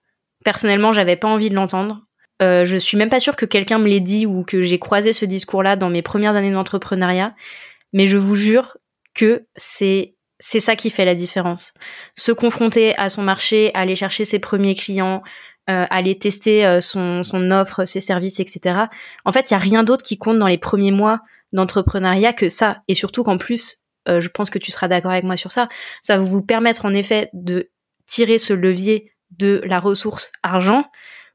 Personnellement, 0.44 0.92
j'avais 0.92 1.16
pas 1.16 1.28
envie 1.28 1.50
de 1.50 1.54
l'entendre. 1.54 2.02
Euh, 2.42 2.64
je 2.64 2.76
suis 2.76 2.96
même 2.96 3.10
pas 3.10 3.20
sûre 3.20 3.36
que 3.36 3.44
quelqu'un 3.44 3.78
me 3.78 3.88
l'ait 3.88 4.00
dit 4.00 4.24
ou 4.24 4.44
que 4.44 4.62
j'ai 4.62 4.78
croisé 4.78 5.12
ce 5.12 5.24
discours-là 5.24 5.76
dans 5.76 5.90
mes 5.90 6.00
premières 6.00 6.36
années 6.36 6.52
d'entrepreneuriat. 6.52 7.34
Mais 7.92 8.06
je 8.06 8.16
vous 8.16 8.36
jure, 8.36 8.76
que 9.14 9.46
c'est 9.56 10.14
c'est 10.42 10.60
ça 10.60 10.74
qui 10.74 10.88
fait 10.88 11.04
la 11.04 11.14
différence. 11.14 11.74
Se 12.16 12.32
confronter 12.32 12.96
à 12.96 13.10
son 13.10 13.22
marché, 13.22 13.70
aller 13.74 13.94
chercher 13.94 14.24
ses 14.24 14.38
premiers 14.38 14.74
clients, 14.74 15.22
euh, 15.68 15.84
aller 15.90 16.18
tester 16.18 16.64
euh, 16.64 16.80
son, 16.80 17.22
son 17.22 17.50
offre, 17.50 17.84
ses 17.84 18.00
services, 18.00 18.40
etc. 18.40 18.86
En 19.26 19.32
fait, 19.32 19.50
il 19.50 19.54
y 19.54 19.56
a 19.56 19.60
rien 19.60 19.84
d'autre 19.84 20.02
qui 20.02 20.16
compte 20.18 20.38
dans 20.38 20.46
les 20.46 20.58
premiers 20.58 20.90
mois 20.90 21.20
d'entrepreneuriat 21.52 22.32
que 22.32 22.48
ça. 22.48 22.82
Et 22.88 22.94
surtout 22.94 23.22
qu'en 23.22 23.36
plus, 23.36 23.84
euh, 24.08 24.20
je 24.20 24.28
pense 24.30 24.48
que 24.48 24.58
tu 24.58 24.70
seras 24.70 24.88
d'accord 24.88 25.12
avec 25.12 25.24
moi 25.24 25.36
sur 25.36 25.52
ça, 25.52 25.68
ça 26.00 26.16
va 26.16 26.24
vous 26.24 26.42
permettre 26.42 26.86
en 26.86 26.94
effet 26.94 27.28
de 27.34 27.70
tirer 28.06 28.38
ce 28.38 28.54
levier 28.54 29.12
de 29.30 29.62
la 29.64 29.78
ressource 29.78 30.32
argent, 30.42 30.84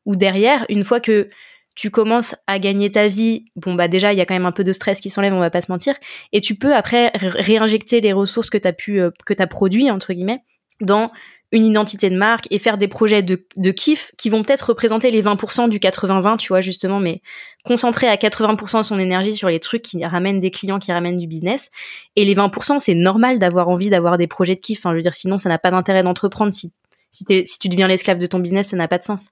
ou 0.06 0.16
derrière, 0.16 0.66
une 0.70 0.84
fois 0.84 1.00
que 1.00 1.30
tu 1.76 1.92
commences 1.92 2.36
à 2.48 2.58
gagner 2.60 2.92
ta 2.92 3.08
vie, 3.08 3.46
bon 3.56 3.74
bah 3.74 3.88
déjà 3.88 4.14
il 4.14 4.18
y 4.18 4.22
a 4.22 4.26
quand 4.26 4.34
même 4.34 4.46
un 4.46 4.52
peu 4.52 4.64
de 4.64 4.74
stress 4.74 5.02
qui 5.02 5.10
s'enlève, 5.10 5.34
on 5.34 5.40
va 5.40 5.50
pas 5.50 5.62
se 5.62 5.72
mentir, 5.72 5.96
et 6.32 6.42
tu 6.42 6.56
peux 6.56 6.74
après 6.74 7.12
réinjecter 7.16 8.02
les 8.02 8.14
ressources 8.14 8.50
que 8.50 8.58
tu 8.58 8.68
as 8.68 8.74
pu 8.74 9.02
euh, 9.02 9.12
que 9.26 9.34
tu 9.34 9.42
as 9.42 9.48
produit 9.48 9.92
entre 9.92 10.14
guillemets 10.14 10.42
dans 10.82 11.12
une 11.52 11.66
identité 11.66 12.10
de 12.10 12.18
marque 12.18 12.48
et 12.52 12.60
faire 12.60 12.78
des 12.78 12.88
projets 12.88 13.24
de, 13.24 13.46
de 13.56 13.72
kiff 13.72 14.12
qui 14.18 14.30
vont 14.30 14.44
peut-être 14.44 14.70
représenter 14.70 15.12
les 15.12 15.24
20% 15.24 15.70
du 15.70 15.80
80-20, 15.80 16.38
tu 16.38 16.50
vois, 16.50 16.60
justement, 16.60 17.00
mais 17.00 17.22
concentrer 17.64 18.08
à 18.08 18.16
80% 18.16 18.84
son 18.84 19.00
énergie 19.00 19.34
sur 19.34 19.48
les 19.48 19.60
trucs 19.60 19.84
qui 19.84 20.04
ramènent 20.04 20.40
des 20.40 20.52
clients, 20.52 20.80
qui 20.80 20.92
ramènent 20.92 21.18
du 21.18 21.28
business. 21.28 21.72
Et 22.16 22.26
les 22.26 22.36
20%, 22.36 22.80
c'est 22.80 22.96
normal 22.96 23.40
d'avoir 23.40 23.70
envie 23.70 23.90
d'avoir 23.90 24.18
des 24.18 24.28
projets 24.28 24.56
de 24.56 24.60
kiff. 24.60 24.80
Enfin, 24.80 24.92
je 24.92 24.96
veux 24.96 25.02
dire, 25.02 25.14
sinon, 25.14 25.38
ça 25.38 25.48
n'a 25.48 25.58
pas 25.58 25.72
d'intérêt 25.72 26.04
d'entreprendre. 26.04 26.52
Si, 26.52 26.74
si, 27.12 27.24
si 27.46 27.60
tu 27.60 27.70
deviens 27.70 27.88
l'esclave 27.88 28.18
de 28.18 28.28
ton 28.28 28.40
business, 28.40 28.70
ça 28.70 28.78
n'a 28.78 28.88
pas 28.88 28.98
de 28.98 29.04
sens. 29.04 29.30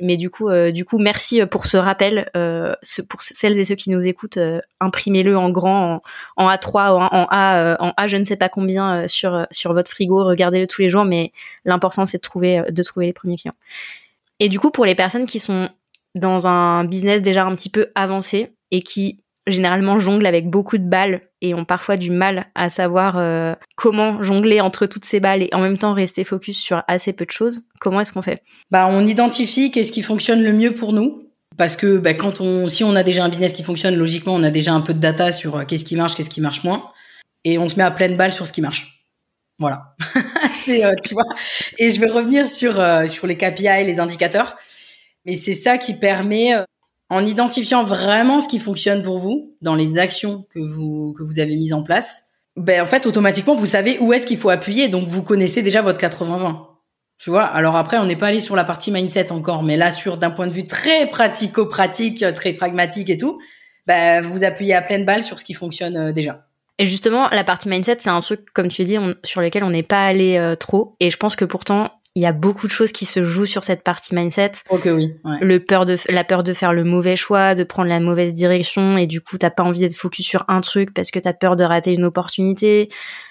Mais 0.00 0.16
du 0.16 0.30
coup, 0.30 0.48
euh, 0.48 0.70
du 0.70 0.84
coup, 0.84 0.98
merci 0.98 1.44
pour 1.46 1.66
ce 1.66 1.76
rappel. 1.76 2.30
Euh, 2.36 2.74
pour 3.08 3.22
celles 3.22 3.58
et 3.58 3.64
ceux 3.64 3.74
qui 3.74 3.90
nous 3.90 4.06
écoutent, 4.06 4.36
euh, 4.36 4.60
imprimez-le 4.80 5.36
en 5.36 5.50
grand, 5.50 6.02
en, 6.36 6.48
A3, 6.48 6.90
en, 6.90 7.04
en 7.06 7.26
A, 7.30 7.76
en 7.80 7.92
A, 7.96 8.06
je 8.06 8.16
ne 8.16 8.24
sais 8.24 8.36
pas 8.36 8.48
combien 8.48 9.08
sur 9.08 9.46
sur 9.50 9.72
votre 9.72 9.90
frigo. 9.90 10.24
Regardez-le 10.24 10.66
tous 10.66 10.82
les 10.82 10.90
jours, 10.90 11.04
mais 11.04 11.32
l'important 11.64 12.06
c'est 12.06 12.18
de 12.18 12.22
trouver 12.22 12.62
de 12.68 12.82
trouver 12.82 13.06
les 13.06 13.12
premiers 13.12 13.36
clients. 13.36 13.56
Et 14.40 14.48
du 14.48 14.60
coup, 14.60 14.70
pour 14.70 14.84
les 14.84 14.94
personnes 14.94 15.26
qui 15.26 15.40
sont 15.40 15.68
dans 16.14 16.48
un 16.48 16.84
business 16.84 17.22
déjà 17.22 17.44
un 17.44 17.54
petit 17.54 17.70
peu 17.70 17.88
avancé 17.94 18.52
et 18.70 18.82
qui 18.82 19.20
généralement 19.46 19.98
jonglent 19.98 20.26
avec 20.26 20.48
beaucoup 20.48 20.78
de 20.78 20.88
balles 20.88 21.27
et 21.40 21.54
ont 21.54 21.64
parfois 21.64 21.96
du 21.96 22.10
mal 22.10 22.46
à 22.54 22.68
savoir 22.68 23.16
euh, 23.16 23.54
comment 23.76 24.22
jongler 24.22 24.60
entre 24.60 24.86
toutes 24.86 25.04
ces 25.04 25.20
balles 25.20 25.42
et 25.42 25.50
en 25.52 25.60
même 25.60 25.78
temps 25.78 25.94
rester 25.94 26.24
focus 26.24 26.58
sur 26.58 26.82
assez 26.88 27.12
peu 27.12 27.24
de 27.24 27.30
choses. 27.30 27.62
Comment 27.80 28.00
est-ce 28.00 28.12
qu'on 28.12 28.22
fait? 28.22 28.42
Bah, 28.70 28.86
on 28.88 29.06
identifie 29.06 29.70
qu'est-ce 29.70 29.92
qui 29.92 30.02
fonctionne 30.02 30.42
le 30.42 30.52
mieux 30.52 30.74
pour 30.74 30.92
nous. 30.92 31.24
Parce 31.56 31.76
que 31.76 31.98
bah, 31.98 32.14
quand 32.14 32.40
on, 32.40 32.68
si 32.68 32.84
on 32.84 32.94
a 32.94 33.02
déjà 33.02 33.24
un 33.24 33.28
business 33.28 33.52
qui 33.52 33.64
fonctionne, 33.64 33.96
logiquement, 33.96 34.34
on 34.34 34.42
a 34.42 34.50
déjà 34.50 34.72
un 34.72 34.80
peu 34.80 34.94
de 34.94 35.00
data 35.00 35.32
sur 35.32 35.56
euh, 35.56 35.64
qu'est-ce 35.64 35.84
qui 35.84 35.96
marche, 35.96 36.14
qu'est-ce 36.14 36.30
qui 36.30 36.40
marche 36.40 36.62
moins, 36.62 36.90
et 37.44 37.58
on 37.58 37.68
se 37.68 37.76
met 37.76 37.82
à 37.82 37.90
pleine 37.90 38.16
balle 38.16 38.32
sur 38.32 38.46
ce 38.46 38.52
qui 38.52 38.60
marche. 38.60 39.04
Voilà. 39.58 39.96
c'est, 40.52 40.84
euh, 40.84 40.92
tu 41.04 41.14
vois. 41.14 41.24
Et 41.78 41.90
je 41.90 42.00
vais 42.00 42.10
revenir 42.10 42.46
sur 42.46 42.74
sur 43.08 43.26
les 43.26 43.36
KPI, 43.36 43.84
les 43.84 43.98
indicateurs. 43.98 44.56
Mais 45.24 45.34
c'est 45.34 45.52
ça 45.52 45.78
qui 45.78 45.94
permet 45.94 46.54
en 47.10 47.24
identifiant 47.24 47.84
vraiment 47.84 48.40
ce 48.40 48.48
qui 48.48 48.58
fonctionne 48.58 49.02
pour 49.02 49.18
vous 49.18 49.56
dans 49.62 49.74
les 49.74 49.98
actions 49.98 50.46
que 50.50 50.58
vous 50.58 51.14
que 51.16 51.22
vous 51.22 51.38
avez 51.38 51.56
mises 51.56 51.72
en 51.72 51.82
place, 51.82 52.24
ben 52.56 52.82
en 52.82 52.86
fait 52.86 53.06
automatiquement 53.06 53.54
vous 53.54 53.66
savez 53.66 53.98
où 54.00 54.12
est-ce 54.12 54.26
qu'il 54.26 54.38
faut 54.38 54.50
appuyer, 54.50 54.88
donc 54.88 55.08
vous 55.08 55.22
connaissez 55.22 55.62
déjà 55.62 55.82
votre 55.82 56.00
80-20. 56.00 56.56
Tu 57.18 57.30
vois, 57.30 57.44
alors 57.44 57.76
après 57.76 57.98
on 57.98 58.06
n'est 58.06 58.16
pas 58.16 58.28
allé 58.28 58.40
sur 58.40 58.56
la 58.56 58.64
partie 58.64 58.92
mindset 58.92 59.32
encore, 59.32 59.62
mais 59.62 59.76
là 59.76 59.90
sur 59.90 60.18
d'un 60.18 60.30
point 60.30 60.46
de 60.46 60.52
vue 60.52 60.66
très 60.66 61.06
pratico-pratique, 61.08 62.24
très 62.34 62.52
pragmatique 62.52 63.10
et 63.10 63.16
tout, 63.16 63.38
ben 63.86 64.20
vous 64.20 64.44
appuyez 64.44 64.74
à 64.74 64.82
pleine 64.82 65.04
balle 65.04 65.22
sur 65.22 65.40
ce 65.40 65.44
qui 65.44 65.54
fonctionne 65.54 65.96
euh, 65.96 66.12
déjà. 66.12 66.44
Et 66.80 66.86
justement, 66.86 67.28
la 67.30 67.42
partie 67.42 67.68
mindset, 67.68 67.96
c'est 67.98 68.08
un 68.08 68.20
truc, 68.20 68.52
comme 68.54 68.68
tu 68.68 68.84
dis, 68.84 68.96
sur 69.24 69.40
lequel 69.40 69.64
on 69.64 69.70
n'est 69.70 69.82
pas 69.82 70.06
allé 70.06 70.38
euh, 70.38 70.54
trop. 70.54 70.94
Et 71.00 71.10
je 71.10 71.16
pense 71.16 71.34
que 71.34 71.44
pourtant, 71.44 71.90
il 72.18 72.22
y 72.22 72.26
a 72.26 72.32
beaucoup 72.32 72.66
de 72.66 72.72
choses 72.72 72.90
qui 72.90 73.04
se 73.04 73.22
jouent 73.22 73.46
sur 73.46 73.62
cette 73.62 73.84
partie 73.84 74.12
mindset. 74.12 74.50
Ok, 74.70 74.88
oui. 74.92 75.14
Le 75.40 75.60
peur 75.60 75.86
de, 75.86 75.96
la 76.08 76.24
peur 76.24 76.42
de 76.42 76.52
faire 76.52 76.72
le 76.72 76.82
mauvais 76.82 77.14
choix, 77.14 77.54
de 77.54 77.62
prendre 77.62 77.88
la 77.88 78.00
mauvaise 78.00 78.32
direction, 78.32 78.98
et 78.98 79.06
du 79.06 79.20
coup, 79.20 79.38
t'as 79.38 79.50
pas 79.50 79.62
envie 79.62 79.78
d'être 79.78 79.94
focus 79.94 80.26
sur 80.26 80.44
un 80.48 80.60
truc 80.60 80.92
parce 80.92 81.12
que 81.12 81.20
t'as 81.20 81.32
peur 81.32 81.54
de 81.54 81.62
rater 81.62 81.92
une 81.92 82.04
opportunité. 82.04 82.88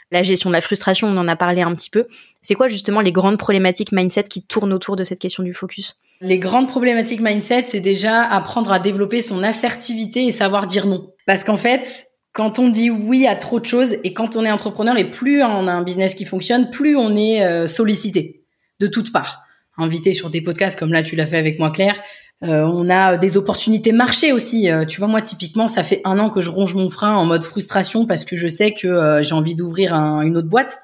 La 0.10 0.23
gestion 0.23 0.50
de 0.50 0.56
la 0.56 0.62
frustration, 0.62 1.10
on 1.10 1.17
en 1.17 1.28
a 1.28 1.36
parlé 1.36 1.63
un 1.63 1.76
petit 1.76 1.89
peu. 1.89 2.08
C'est 2.41 2.56
quoi 2.56 2.69
justement 2.69 3.02
les 3.02 3.12
grandes 3.12 3.38
problématiques 3.38 3.91
mindset 3.91 4.23
qui 4.23 4.41
tournent 4.41 4.71
autour 4.71 4.95
de 4.95 5.04
cette 5.04 5.19
question 5.19 5.43
du 5.43 5.54
focus? 5.54 5.95
Les 6.21 6.39
grandes 6.39 6.69
problématiques 6.69 7.19
mindset, 7.19 7.65
c'est 7.65 7.82
déjà 7.82 8.21
apprendre 8.21 8.71
à 8.71 8.80
développer 8.80 9.21
son 9.21 9.43
assertivité 9.43 10.26
et 10.26 10.32
savoir 10.32 10.65
dire 10.65 10.88
non. 10.88 11.12
Parce 11.26 11.43
qu'en 11.43 11.58
fait, 11.58 12.08
quand 12.32 12.58
on 12.58 12.69
dit 12.69 12.89
oui 12.89 13.28
à 13.28 13.36
trop 13.36 13.60
de 13.60 13.65
choses 13.65 13.97
et 14.06 14.13
quand 14.13 14.38
on 14.38 14.45
est 14.45 14.52
entrepreneur 14.52 14.97
et 14.97 15.12
plus 15.12 15.43
on 15.43 15.67
a 15.67 15.73
un 15.73 15.84
business 15.84 16.15
qui 16.15 16.23
fonctionne, 16.23 16.69
plus 16.69 16.95
on 16.95 17.17
est 17.17 17.43
euh, 17.43 17.67
sollicité 17.67 18.45
de 18.80 18.88
toutes 18.88 19.12
parts. 19.12 19.44
Invité 19.78 20.12
sur 20.12 20.30
des 20.30 20.42
podcasts 20.42 20.78
comme 20.78 20.92
là 20.92 21.04
tu 21.04 21.16
l'as 21.16 21.26
fait 21.26 21.38
avec 21.38 21.60
moi 21.60 21.70
Claire. 21.72 22.00
Euh, 22.44 22.62
on 22.62 22.88
a 22.90 23.18
des 23.18 23.38
opportunités 23.38 23.92
marché 23.92 24.32
aussi. 24.32 24.70
Euh, 24.70 24.86
tu 24.86 25.00
vois, 25.00 25.08
moi 25.08 25.22
typiquement, 25.22 25.68
ça 25.68 25.84
fait 25.84 26.02
un 26.06 26.20
an 26.20 26.30
que 26.30 26.42
je 26.42 26.50
ronge 26.50 26.76
mon 26.76 26.90
frein 26.90 27.16
en 27.16 27.26
mode 27.26 27.44
frustration 27.44 28.06
parce 28.06 28.26
que 28.26 28.36
je 28.36 28.48
sais 28.48 28.74
que 28.74 28.88
euh, 28.88 29.24
j'ai 29.24 29.34
envie 29.34 29.56
d'ouvrir 29.56 29.94
une 29.94 30.38
autre 30.38 30.48
boîte. 30.48 30.78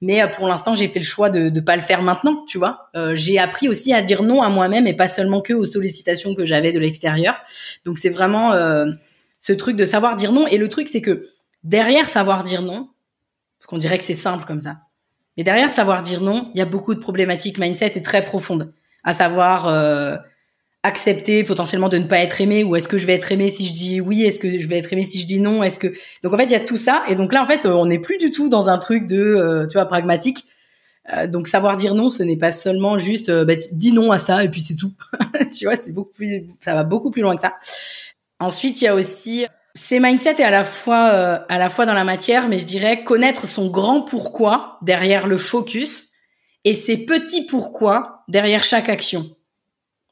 Mais 0.00 0.30
pour 0.30 0.46
l'instant, 0.46 0.76
j'ai 0.76 0.86
fait 0.86 1.00
le 1.00 1.04
choix 1.04 1.28
de 1.28 1.50
ne 1.50 1.60
pas 1.60 1.74
le 1.74 1.82
faire 1.82 2.02
maintenant, 2.02 2.44
tu 2.46 2.56
vois. 2.56 2.88
j'ai 3.14 3.40
appris 3.40 3.68
aussi 3.68 3.92
à 3.92 4.00
dire 4.00 4.22
non 4.22 4.42
à 4.42 4.48
moi-même 4.48 4.86
et 4.86 4.94
pas 4.94 5.08
seulement 5.08 5.40
que 5.40 5.52
aux 5.52 5.66
sollicitations 5.66 6.36
que 6.36 6.44
j'avais 6.44 6.70
de 6.70 6.78
l'extérieur. 6.78 7.40
Donc 7.84 7.98
c'est 7.98 8.08
vraiment 8.08 8.52
ce 9.40 9.52
truc 9.52 9.76
de 9.76 9.84
savoir 9.84 10.14
dire 10.14 10.30
non. 10.30 10.46
Et 10.46 10.56
le 10.56 10.68
truc, 10.68 10.86
c'est 10.86 11.00
que 11.00 11.30
derrière 11.64 12.08
savoir 12.08 12.44
dire 12.44 12.62
non, 12.62 12.90
parce 13.58 13.66
qu'on 13.66 13.78
dirait 13.78 13.98
que 13.98 14.04
c'est 14.04 14.14
simple 14.14 14.44
comme 14.44 14.60
ça, 14.60 14.76
mais 15.38 15.44
derrière 15.44 15.70
savoir 15.70 16.02
dire 16.02 16.20
non, 16.20 16.50
il 16.52 16.58
y 16.58 16.60
a 16.60 16.66
beaucoup 16.66 16.94
de 16.94 16.98
problématiques 16.98 17.58
mindset 17.58 17.92
et 17.94 18.02
très 18.02 18.24
profondes, 18.24 18.72
à 19.04 19.12
savoir 19.12 19.68
euh, 19.68 20.16
accepter 20.82 21.44
potentiellement 21.44 21.88
de 21.88 21.98
ne 21.98 22.04
pas 22.04 22.18
être 22.18 22.40
aimé 22.40 22.64
ou 22.64 22.74
est-ce 22.74 22.88
que 22.88 22.98
je 22.98 23.06
vais 23.06 23.14
être 23.14 23.30
aimé 23.30 23.48
si 23.48 23.64
je 23.64 23.72
dis 23.72 24.00
oui, 24.00 24.24
est-ce 24.24 24.40
que 24.40 24.58
je 24.58 24.66
vais 24.66 24.78
être 24.78 24.92
aimé 24.92 25.04
si 25.04 25.20
je 25.20 25.26
dis 25.26 25.38
non, 25.38 25.62
est-ce 25.62 25.78
que 25.78 25.94
donc 26.24 26.32
en 26.32 26.36
fait 26.36 26.46
il 26.46 26.50
y 26.50 26.56
a 26.56 26.60
tout 26.60 26.76
ça 26.76 27.04
et 27.08 27.14
donc 27.14 27.32
là 27.32 27.40
en 27.40 27.46
fait 27.46 27.66
on 27.66 27.86
n'est 27.86 28.00
plus 28.00 28.18
du 28.18 28.32
tout 28.32 28.48
dans 28.48 28.68
un 28.68 28.78
truc 28.78 29.06
de 29.06 29.16
euh, 29.16 29.66
tu 29.68 29.74
vois 29.74 29.86
pragmatique. 29.86 30.44
Euh, 31.14 31.26
donc 31.28 31.46
savoir 31.46 31.76
dire 31.76 31.94
non, 31.94 32.10
ce 32.10 32.24
n'est 32.24 32.36
pas 32.36 32.50
seulement 32.50 32.98
juste 32.98 33.30
bah, 33.30 33.54
dis 33.72 33.92
non 33.92 34.10
à 34.10 34.18
ça 34.18 34.42
et 34.42 34.48
puis 34.48 34.60
c'est 34.60 34.74
tout. 34.76 34.92
tu 35.56 35.66
vois, 35.66 35.76
c'est 35.76 35.92
beaucoup 35.92 36.12
plus 36.12 36.48
ça 36.60 36.74
va 36.74 36.82
beaucoup 36.82 37.12
plus 37.12 37.22
loin 37.22 37.36
que 37.36 37.40
ça. 37.40 37.54
Ensuite, 38.40 38.82
il 38.82 38.84
y 38.84 38.88
a 38.88 38.94
aussi 38.94 39.46
c'est 39.78 40.00
mindset 40.00 40.34
et 40.38 40.44
à 40.44 40.50
la 40.50 40.64
fois 40.64 41.10
euh, 41.10 41.38
à 41.48 41.58
la 41.58 41.70
fois 41.70 41.86
dans 41.86 41.94
la 41.94 42.04
matière, 42.04 42.48
mais 42.48 42.58
je 42.58 42.66
dirais 42.66 43.04
connaître 43.04 43.46
son 43.46 43.68
grand 43.68 44.02
pourquoi 44.02 44.78
derrière 44.82 45.26
le 45.26 45.36
focus 45.36 46.10
et 46.64 46.74
ses 46.74 46.98
petits 46.98 47.46
pourquoi 47.46 48.24
derrière 48.28 48.64
chaque 48.64 48.88
action. 48.88 49.30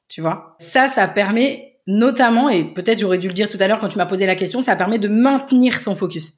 Tu 0.08 0.20
vois? 0.20 0.56
Ça, 0.60 0.88
ça 0.88 1.08
permet 1.08 1.80
notamment, 1.88 2.48
et 2.48 2.64
peut-être 2.64 3.00
j'aurais 3.00 3.18
dû 3.18 3.28
le 3.28 3.34
dire 3.34 3.48
tout 3.48 3.58
à 3.60 3.66
l'heure 3.66 3.80
quand 3.80 3.88
tu 3.88 3.98
m'as 3.98 4.06
posé 4.06 4.24
la 4.24 4.36
question, 4.36 4.60
ça 4.60 4.76
permet 4.76 4.98
de 4.98 5.08
maintenir 5.08 5.80
son 5.80 5.96
focus. 5.96 6.34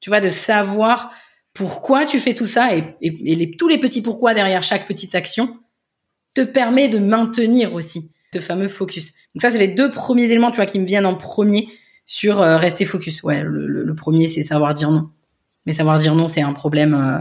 Tu 0.00 0.10
vois, 0.10 0.20
de 0.20 0.28
savoir 0.28 1.12
pourquoi 1.54 2.04
tu 2.04 2.18
fais 2.18 2.34
tout 2.34 2.44
ça 2.44 2.74
et, 2.74 2.96
et, 3.00 3.56
tous 3.56 3.68
les 3.68 3.78
petits 3.78 4.02
pourquoi 4.02 4.34
derrière 4.34 4.62
chaque 4.62 4.86
petite 4.86 5.14
action 5.14 5.56
te 6.34 6.40
permet 6.40 6.88
de 6.88 6.98
maintenir 6.98 7.74
aussi 7.74 8.10
ce 8.32 8.40
fameux 8.40 8.68
focus. 8.68 9.12
Donc 9.34 9.42
ça, 9.42 9.50
c'est 9.50 9.58
les 9.58 9.68
deux 9.68 9.90
premiers 9.90 10.24
éléments, 10.24 10.50
tu 10.50 10.56
vois, 10.56 10.66
qui 10.66 10.78
me 10.78 10.86
viennent 10.86 11.06
en 11.06 11.14
premier 11.14 11.68
sur 12.06 12.40
euh, 12.40 12.56
rester 12.56 12.84
focus. 12.84 13.22
Ouais, 13.22 13.42
le, 13.44 13.94
premier, 13.94 14.28
c'est 14.28 14.42
savoir 14.42 14.74
dire 14.74 14.90
non. 14.90 15.10
Mais 15.66 15.72
savoir 15.72 15.98
dire 15.98 16.14
non, 16.14 16.26
c'est 16.26 16.42
un 16.42 16.52
problème. 16.52 16.94
Euh, 16.94 17.20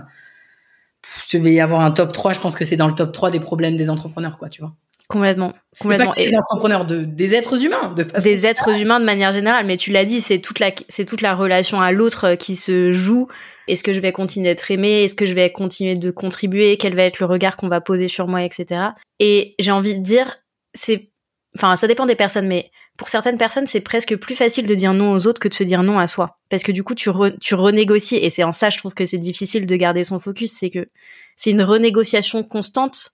je 1.29 1.37
vais 1.37 1.53
y 1.53 1.59
avoir 1.59 1.81
un 1.81 1.91
top 1.91 2.13
3, 2.13 2.33
je 2.33 2.39
pense 2.39 2.55
que 2.55 2.65
c'est 2.65 2.75
dans 2.75 2.87
le 2.87 2.95
top 2.95 3.11
3 3.11 3.31
des 3.31 3.39
problèmes 3.39 3.75
des 3.75 3.89
entrepreneurs, 3.89 4.37
quoi, 4.37 4.49
tu 4.49 4.61
vois. 4.61 4.73
Complètement, 5.11 5.53
complètement. 5.77 6.13
des 6.15 6.35
entrepreneurs, 6.37 6.85
de, 6.85 7.03
des 7.03 7.35
êtres 7.35 7.65
humains, 7.65 7.93
de 7.93 8.03
des 8.03 8.45
êtres 8.45 8.79
humains 8.79 8.99
de 8.99 9.05
manière 9.05 9.33
générale. 9.33 9.65
Mais 9.65 9.75
tu 9.75 9.91
l'as 9.91 10.05
dit, 10.05 10.21
c'est 10.21 10.39
toute 10.39 10.59
la, 10.59 10.71
c'est 10.87 11.03
toute 11.03 11.19
la 11.19 11.35
relation 11.35 11.81
à 11.81 11.91
l'autre 11.91 12.27
euh, 12.27 12.35
qui 12.35 12.55
se 12.55 12.93
joue. 12.93 13.27
Est-ce 13.67 13.83
que 13.83 13.91
je 13.91 13.99
vais 13.99 14.13
continuer 14.13 14.49
d'être 14.49 14.71
aimé 14.71 15.03
Est-ce 15.03 15.15
que 15.15 15.25
je 15.25 15.33
vais 15.33 15.51
continuer 15.51 15.95
de 15.95 16.11
contribuer? 16.11 16.77
Quel 16.77 16.95
va 16.95 17.03
être 17.03 17.19
le 17.19 17.25
regard 17.25 17.57
qu'on 17.57 17.67
va 17.67 17.81
poser 17.81 18.07
sur 18.07 18.27
moi, 18.27 18.43
etc. 18.43 18.81
Et 19.19 19.55
j'ai 19.59 19.71
envie 19.71 19.95
de 19.95 20.01
dire, 20.01 20.39
c'est, 20.73 21.10
enfin, 21.57 21.75
ça 21.75 21.87
dépend 21.87 22.05
des 22.05 22.15
personnes, 22.15 22.47
mais 22.47 22.71
pour 22.97 23.09
certaines 23.09 23.37
personnes, 23.37 23.67
c'est 23.67 23.81
presque 23.81 24.15
plus 24.15 24.35
facile 24.35 24.67
de 24.67 24.75
dire 24.75 24.93
non 24.93 25.13
aux 25.13 25.27
autres 25.27 25.39
que 25.39 25.47
de 25.47 25.53
se 25.53 25.63
dire 25.63 25.83
non 25.83 25.99
à 25.99 26.07
soi. 26.07 26.39
Parce 26.49 26.63
que 26.63 26.71
du 26.71 26.83
coup, 26.83 26.95
tu, 26.95 27.09
tu 27.41 27.55
renégocies, 27.55 28.17
et 28.17 28.29
c'est 28.29 28.43
en 28.43 28.51
ça, 28.51 28.69
je 28.69 28.77
trouve 28.77 28.93
que 28.93 29.05
c'est 29.05 29.17
difficile 29.17 29.65
de 29.65 29.75
garder 29.75 30.03
son 30.03 30.19
focus, 30.19 30.51
c'est 30.53 30.69
que 30.69 30.87
c'est 31.35 31.51
une 31.51 31.63
renégociation 31.63 32.43
constante 32.43 33.11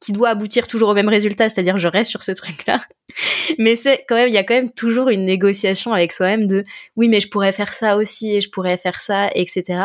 qui 0.00 0.12
doit 0.12 0.30
aboutir 0.30 0.66
toujours 0.66 0.88
au 0.88 0.94
même 0.94 1.08
résultat, 1.08 1.48
c'est-à-dire 1.48 1.78
je 1.78 1.86
reste 1.86 2.10
sur 2.10 2.24
ce 2.24 2.32
truc-là. 2.32 2.84
mais 3.58 3.76
c'est 3.76 4.04
quand 4.08 4.16
même, 4.16 4.28
il 4.28 4.34
y 4.34 4.38
a 4.38 4.44
quand 4.44 4.54
même 4.54 4.70
toujours 4.70 5.08
une 5.08 5.24
négociation 5.24 5.92
avec 5.92 6.10
soi-même 6.10 6.46
de 6.46 6.64
oui, 6.96 7.08
mais 7.08 7.20
je 7.20 7.28
pourrais 7.28 7.52
faire 7.52 7.72
ça 7.72 7.96
aussi, 7.96 8.34
et 8.34 8.40
je 8.40 8.50
pourrais 8.50 8.76
faire 8.76 9.00
ça, 9.00 9.30
etc. 9.34 9.84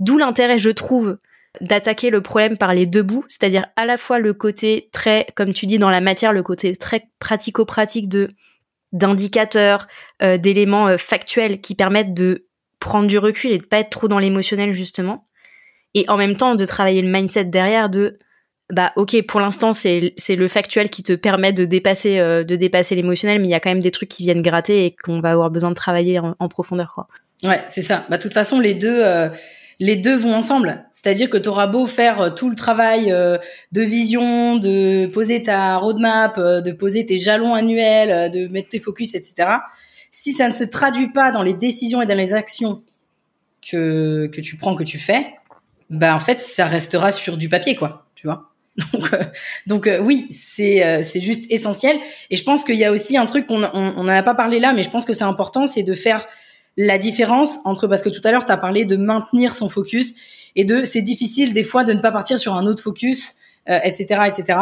D'où 0.00 0.18
l'intérêt, 0.18 0.58
je 0.58 0.70
trouve, 0.70 1.18
d'attaquer 1.60 2.10
le 2.10 2.20
problème 2.20 2.56
par 2.56 2.72
les 2.74 2.86
deux 2.86 3.02
bouts, 3.02 3.24
c'est-à-dire 3.28 3.66
à 3.76 3.84
la 3.84 3.96
fois 3.96 4.18
le 4.18 4.32
côté 4.32 4.88
très, 4.92 5.26
comme 5.34 5.52
tu 5.52 5.66
dis 5.66 5.78
dans 5.78 5.90
la 5.90 6.00
matière, 6.00 6.32
le 6.32 6.42
côté 6.42 6.74
très 6.76 7.08
pratico-pratique 7.18 8.08
de 8.08 8.30
d'indicateurs, 8.92 9.88
euh, 10.22 10.36
d'éléments 10.36 10.86
euh, 10.88 10.98
factuels 10.98 11.62
qui 11.62 11.74
permettent 11.74 12.12
de 12.12 12.46
prendre 12.78 13.06
du 13.06 13.16
recul 13.16 13.50
et 13.50 13.58
de 13.58 13.64
pas 13.64 13.78
être 13.78 13.90
trop 13.90 14.08
dans 14.08 14.18
l'émotionnel 14.18 14.72
justement. 14.72 15.26
Et 15.94 16.04
en 16.08 16.16
même 16.16 16.36
temps 16.36 16.54
de 16.54 16.64
travailler 16.64 17.00
le 17.00 17.10
mindset 17.10 17.44
derrière 17.44 17.88
de 17.88 18.18
bah 18.70 18.92
ok 18.96 19.26
pour 19.26 19.40
l'instant 19.40 19.72
c'est 19.72 20.14
c'est 20.16 20.36
le 20.36 20.48
factuel 20.48 20.88
qui 20.88 21.02
te 21.02 21.12
permet 21.12 21.52
de 21.52 21.64
dépasser 21.64 22.18
euh, 22.18 22.44
de 22.44 22.56
dépasser 22.56 22.94
l'émotionnel 22.94 23.40
mais 23.40 23.48
il 23.48 23.50
y 23.50 23.54
a 23.54 23.60
quand 23.60 23.70
même 23.70 23.80
des 23.80 23.90
trucs 23.90 24.08
qui 24.08 24.22
viennent 24.22 24.40
gratter 24.40 24.86
et 24.86 24.94
qu'on 24.94 25.20
va 25.20 25.32
avoir 25.32 25.50
besoin 25.50 25.70
de 25.70 25.74
travailler 25.74 26.18
en, 26.18 26.48
profondeur 26.48 26.92
quoi. 26.94 27.08
Ouais, 27.44 27.62
c'est 27.68 27.82
ça. 27.82 28.06
Bah 28.08 28.18
de 28.18 28.22
toute 28.22 28.34
façon 28.34 28.60
les 28.60 28.74
deux 28.74 29.02
les 29.78 29.96
deux 29.96 30.16
vont 30.16 30.34
ensemble. 30.34 30.84
C'est-à-dire 30.90 31.30
que 31.30 31.36
tu 31.36 31.48
auras 31.48 31.66
beau 31.66 31.86
faire 31.86 32.20
euh, 32.20 32.30
tout 32.30 32.50
le 32.50 32.56
travail 32.56 33.10
euh, 33.10 33.38
de 33.72 33.82
vision, 33.82 34.56
de 34.56 35.06
poser 35.06 35.42
ta 35.42 35.76
roadmap, 35.76 36.38
euh, 36.38 36.60
de 36.60 36.72
poser 36.72 37.06
tes 37.06 37.18
jalons 37.18 37.54
annuels, 37.54 38.30
de 38.30 38.48
mettre 38.48 38.68
tes 38.68 38.80
focus, 38.80 39.14
etc. 39.14 39.48
Si 40.10 40.32
ça 40.32 40.48
ne 40.48 40.52
se 40.52 40.64
traduit 40.64 41.08
pas 41.08 41.32
dans 41.32 41.42
les 41.42 41.54
décisions 41.54 42.02
et 42.02 42.06
dans 42.06 42.16
les 42.16 42.34
actions 42.34 42.82
que, 43.68 44.26
que 44.26 44.40
tu 44.40 44.56
prends, 44.56 44.74
que 44.74 44.84
tu 44.84 44.98
fais, 44.98 45.34
bah 45.90 46.14
en 46.14 46.20
fait, 46.20 46.40
ça 46.40 46.64
restera 46.64 47.10
sur 47.10 47.36
du 47.36 47.48
papier, 47.48 47.76
quoi. 47.76 48.06
Tu 48.14 48.26
vois 48.26 48.48
donc, 48.94 49.10
donc 49.66 49.90
oui, 50.00 50.28
c'est 50.30 51.02
c'est 51.02 51.20
juste 51.20 51.44
essentiel. 51.50 51.98
Et 52.30 52.36
je 52.36 52.42
pense 52.42 52.64
qu'il 52.64 52.76
y 52.76 52.86
a 52.86 52.90
aussi 52.90 53.18
un 53.18 53.26
truc 53.26 53.46
qu'on 53.46 53.58
n'en 53.58 53.70
on, 53.74 54.08
a 54.08 54.22
pas 54.22 54.34
parlé 54.34 54.60
là, 54.60 54.72
mais 54.72 54.82
je 54.82 54.88
pense 54.88 55.04
que 55.04 55.12
c'est 55.12 55.24
important, 55.24 55.66
c'est 55.66 55.82
de 55.82 55.94
faire 55.94 56.26
la 56.76 56.98
différence 56.98 57.58
entre 57.64 57.86
parce 57.86 58.02
que 58.02 58.08
tout 58.08 58.20
à 58.24 58.30
l'heure 58.30 58.44
tu 58.44 58.52
as 58.52 58.56
parlé 58.56 58.84
de 58.84 58.96
maintenir 58.96 59.54
son 59.54 59.68
focus 59.68 60.14
et 60.56 60.64
de 60.64 60.84
c'est 60.84 61.02
difficile 61.02 61.52
des 61.52 61.64
fois 61.64 61.84
de 61.84 61.92
ne 61.92 62.00
pas 62.00 62.12
partir 62.12 62.38
sur 62.38 62.54
un 62.54 62.66
autre 62.66 62.82
focus, 62.82 63.36
etc., 63.66 64.20
euh, 64.20 64.24
etc. 64.24 64.58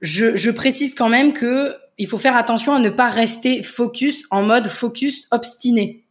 Je, 0.00 0.36
je 0.36 0.50
précise 0.50 0.94
quand 0.94 1.08
même 1.08 1.32
que 1.32 1.74
il 1.98 2.08
faut 2.08 2.18
faire 2.18 2.36
attention 2.36 2.74
à 2.74 2.80
ne 2.80 2.90
pas 2.90 3.08
rester 3.08 3.62
focus 3.62 4.24
en 4.30 4.42
mode 4.42 4.66
focus 4.66 5.26
obstiné. 5.30 6.04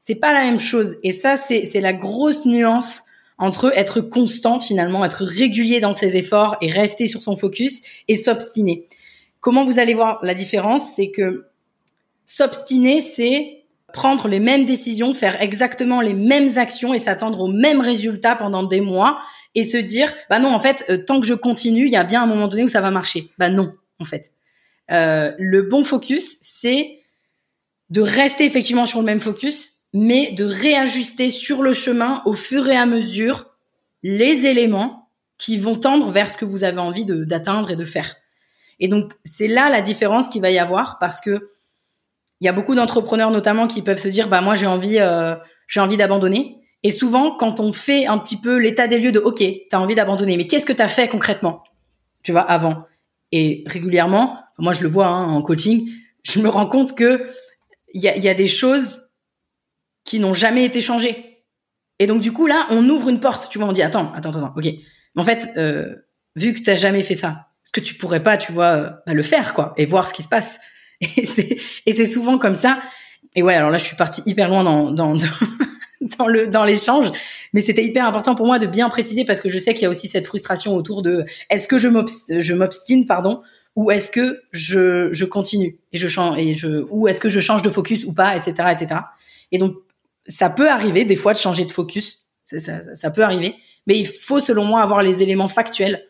C'est 0.00 0.16
pas 0.16 0.32
la 0.32 0.44
même 0.44 0.60
chose 0.60 0.96
et 1.02 1.12
ça 1.12 1.36
c'est 1.36 1.80
la 1.80 1.92
grosse 1.92 2.46
nuance 2.46 3.02
entre 3.38 3.70
être 3.76 4.00
constant 4.00 4.60
finalement, 4.60 5.04
être 5.04 5.24
régulier 5.24 5.78
dans 5.78 5.94
ses 5.94 6.16
efforts 6.16 6.56
et 6.62 6.70
rester 6.70 7.06
sur 7.06 7.20
son 7.22 7.36
focus 7.36 7.82
et 8.08 8.14
s'obstiner. 8.14 8.86
Comment 9.40 9.64
vous 9.64 9.78
allez 9.78 9.94
voir 9.94 10.18
la 10.22 10.34
différence, 10.34 10.94
c'est 10.94 11.10
que 11.10 11.46
s'obstiner 12.24 13.00
c'est 13.00 13.65
prendre 13.96 14.28
les 14.28 14.40
mêmes 14.40 14.66
décisions, 14.66 15.14
faire 15.14 15.40
exactement 15.40 16.02
les 16.02 16.12
mêmes 16.12 16.58
actions 16.58 16.92
et 16.92 16.98
s'attendre 16.98 17.40
aux 17.40 17.48
mêmes 17.48 17.80
résultats 17.80 18.36
pendant 18.36 18.62
des 18.62 18.82
mois 18.82 19.18
et 19.54 19.64
se 19.64 19.78
dire 19.78 20.12
bah 20.28 20.38
non 20.38 20.50
en 20.50 20.60
fait 20.60 20.84
euh, 20.90 20.98
tant 20.98 21.18
que 21.18 21.26
je 21.26 21.32
continue 21.32 21.86
il 21.86 21.92
y 21.92 21.96
a 21.96 22.04
bien 22.04 22.22
un 22.22 22.26
moment 22.26 22.46
donné 22.46 22.62
où 22.62 22.68
ça 22.68 22.82
va 22.82 22.90
marcher. 22.90 23.30
Bah 23.38 23.48
non 23.48 23.72
en 23.98 24.04
fait. 24.04 24.32
Euh, 24.92 25.32
le 25.38 25.62
bon 25.62 25.82
focus 25.82 26.36
c'est 26.42 26.98
de 27.88 28.02
rester 28.02 28.44
effectivement 28.44 28.84
sur 28.84 29.00
le 29.00 29.06
même 29.06 29.18
focus 29.18 29.78
mais 29.94 30.32
de 30.32 30.44
réajuster 30.44 31.30
sur 31.30 31.62
le 31.62 31.72
chemin 31.72 32.20
au 32.26 32.34
fur 32.34 32.68
et 32.68 32.76
à 32.76 32.84
mesure 32.84 33.46
les 34.02 34.44
éléments 34.44 35.08
qui 35.38 35.56
vont 35.56 35.76
tendre 35.76 36.10
vers 36.10 36.30
ce 36.30 36.36
que 36.36 36.44
vous 36.44 36.64
avez 36.64 36.80
envie 36.80 37.06
d'atteindre 37.06 37.70
et 37.70 37.76
de 37.76 37.84
faire. 37.84 38.14
Et 38.78 38.88
donc 38.88 39.14
c'est 39.24 39.48
là 39.48 39.70
la 39.70 39.80
différence 39.80 40.28
qu'il 40.28 40.42
va 40.42 40.50
y 40.50 40.58
avoir 40.58 40.98
parce 40.98 41.18
que 41.22 41.55
il 42.40 42.44
y 42.46 42.48
a 42.48 42.52
beaucoup 42.52 42.74
d'entrepreneurs 42.74 43.30
notamment 43.30 43.66
qui 43.66 43.82
peuvent 43.82 44.00
se 44.00 44.08
dire 44.08 44.28
bah 44.28 44.40
moi 44.40 44.54
j'ai 44.54 44.66
envie 44.66 44.98
euh, 44.98 45.36
j'ai 45.68 45.80
envie 45.80 45.96
d'abandonner 45.96 46.60
et 46.82 46.90
souvent 46.90 47.30
quand 47.34 47.60
on 47.60 47.72
fait 47.72 48.06
un 48.06 48.18
petit 48.18 48.40
peu 48.40 48.58
l'état 48.58 48.86
des 48.86 48.98
lieux 48.98 49.12
de 49.12 49.18
OK, 49.18 49.38
tu 49.38 49.66
as 49.72 49.80
envie 49.80 49.94
d'abandonner 49.94 50.36
mais 50.36 50.46
qu'est-ce 50.46 50.66
que 50.66 50.72
tu 50.72 50.82
as 50.82 50.88
fait 50.88 51.08
concrètement 51.08 51.64
Tu 52.22 52.32
vois 52.32 52.42
avant? 52.42 52.84
Et 53.32 53.64
régulièrement, 53.66 54.38
moi 54.58 54.72
je 54.72 54.82
le 54.82 54.88
vois 54.88 55.06
hein, 55.06 55.24
en 55.24 55.42
coaching, 55.42 55.90
je 56.22 56.40
me 56.40 56.48
rends 56.48 56.66
compte 56.66 56.94
que 56.94 57.26
il 57.94 58.02
y 58.02 58.08
a, 58.08 58.16
y 58.16 58.28
a 58.28 58.34
des 58.34 58.46
choses 58.46 59.00
qui 60.04 60.20
n'ont 60.20 60.34
jamais 60.34 60.64
été 60.64 60.80
changées. 60.80 61.44
Et 61.98 62.06
donc 62.06 62.20
du 62.20 62.32
coup 62.32 62.46
là, 62.46 62.66
on 62.70 62.88
ouvre 62.88 63.08
une 63.08 63.20
porte, 63.20 63.48
tu 63.50 63.58
vois, 63.58 63.66
on 63.68 63.72
dit 63.72 63.82
attends, 63.82 64.12
attends, 64.14 64.30
attends, 64.30 64.52
OK. 64.56 64.64
Mais 64.64 65.22
en 65.22 65.24
fait, 65.24 65.48
euh, 65.56 65.94
vu 66.36 66.52
que 66.52 66.60
tu 66.60 66.76
jamais 66.76 67.02
fait 67.02 67.14
ça, 67.14 67.48
est-ce 67.64 67.72
que 67.72 67.80
tu 67.80 67.94
pourrais 67.94 68.22
pas, 68.22 68.36
tu 68.36 68.52
vois, 68.52 68.70
euh, 68.76 68.90
bah, 69.06 69.14
le 69.14 69.22
faire 69.22 69.54
quoi 69.54 69.72
et 69.76 69.86
voir 69.86 70.06
ce 70.06 70.12
qui 70.12 70.22
se 70.22 70.28
passe 70.28 70.60
Et 71.00 71.92
c'est 71.92 72.06
souvent 72.06 72.38
comme 72.38 72.54
ça. 72.54 72.80
Et 73.34 73.42
ouais, 73.42 73.54
alors 73.54 73.70
là, 73.70 73.78
je 73.78 73.84
suis 73.84 73.96
partie 73.96 74.22
hyper 74.26 74.48
loin 74.48 74.64
dans, 74.64 74.90
dans, 74.90 75.14
dans 76.18 76.26
le 76.26 76.48
dans 76.48 76.64
l'échange, 76.64 77.12
mais 77.52 77.60
c'était 77.60 77.84
hyper 77.84 78.06
important 78.06 78.34
pour 78.34 78.46
moi 78.46 78.58
de 78.58 78.66
bien 78.66 78.88
préciser 78.88 79.24
parce 79.24 79.40
que 79.40 79.48
je 79.48 79.58
sais 79.58 79.74
qu'il 79.74 79.82
y 79.82 79.86
a 79.86 79.90
aussi 79.90 80.08
cette 80.08 80.26
frustration 80.26 80.74
autour 80.74 81.02
de 81.02 81.24
est-ce 81.50 81.68
que 81.68 81.78
je 81.78 82.52
m'obstine, 82.54 83.06
pardon, 83.06 83.42
ou 83.74 83.90
est-ce 83.90 84.10
que 84.10 84.40
je, 84.52 85.12
je 85.12 85.24
continue 85.24 85.78
et 85.92 85.98
je 85.98 86.08
change 86.08 86.38
et 86.38 86.54
je 86.54 86.84
ou 86.88 87.08
est-ce 87.08 87.20
que 87.20 87.28
je 87.28 87.40
change 87.40 87.62
de 87.62 87.70
focus 87.70 88.04
ou 88.04 88.12
pas, 88.12 88.36
etc., 88.36 88.68
etc. 88.72 89.00
Et 89.52 89.58
donc 89.58 89.74
ça 90.26 90.50
peut 90.50 90.70
arriver 90.70 91.04
des 91.04 91.16
fois 91.16 91.32
de 91.32 91.38
changer 91.38 91.64
de 91.64 91.72
focus, 91.72 92.24
ça, 92.46 92.58
ça, 92.58 92.94
ça 92.94 93.10
peut 93.10 93.22
arriver, 93.22 93.54
mais 93.86 93.98
il 93.98 94.06
faut 94.06 94.40
selon 94.40 94.64
moi 94.64 94.82
avoir 94.82 95.02
les 95.02 95.22
éléments 95.22 95.48
factuels 95.48 96.02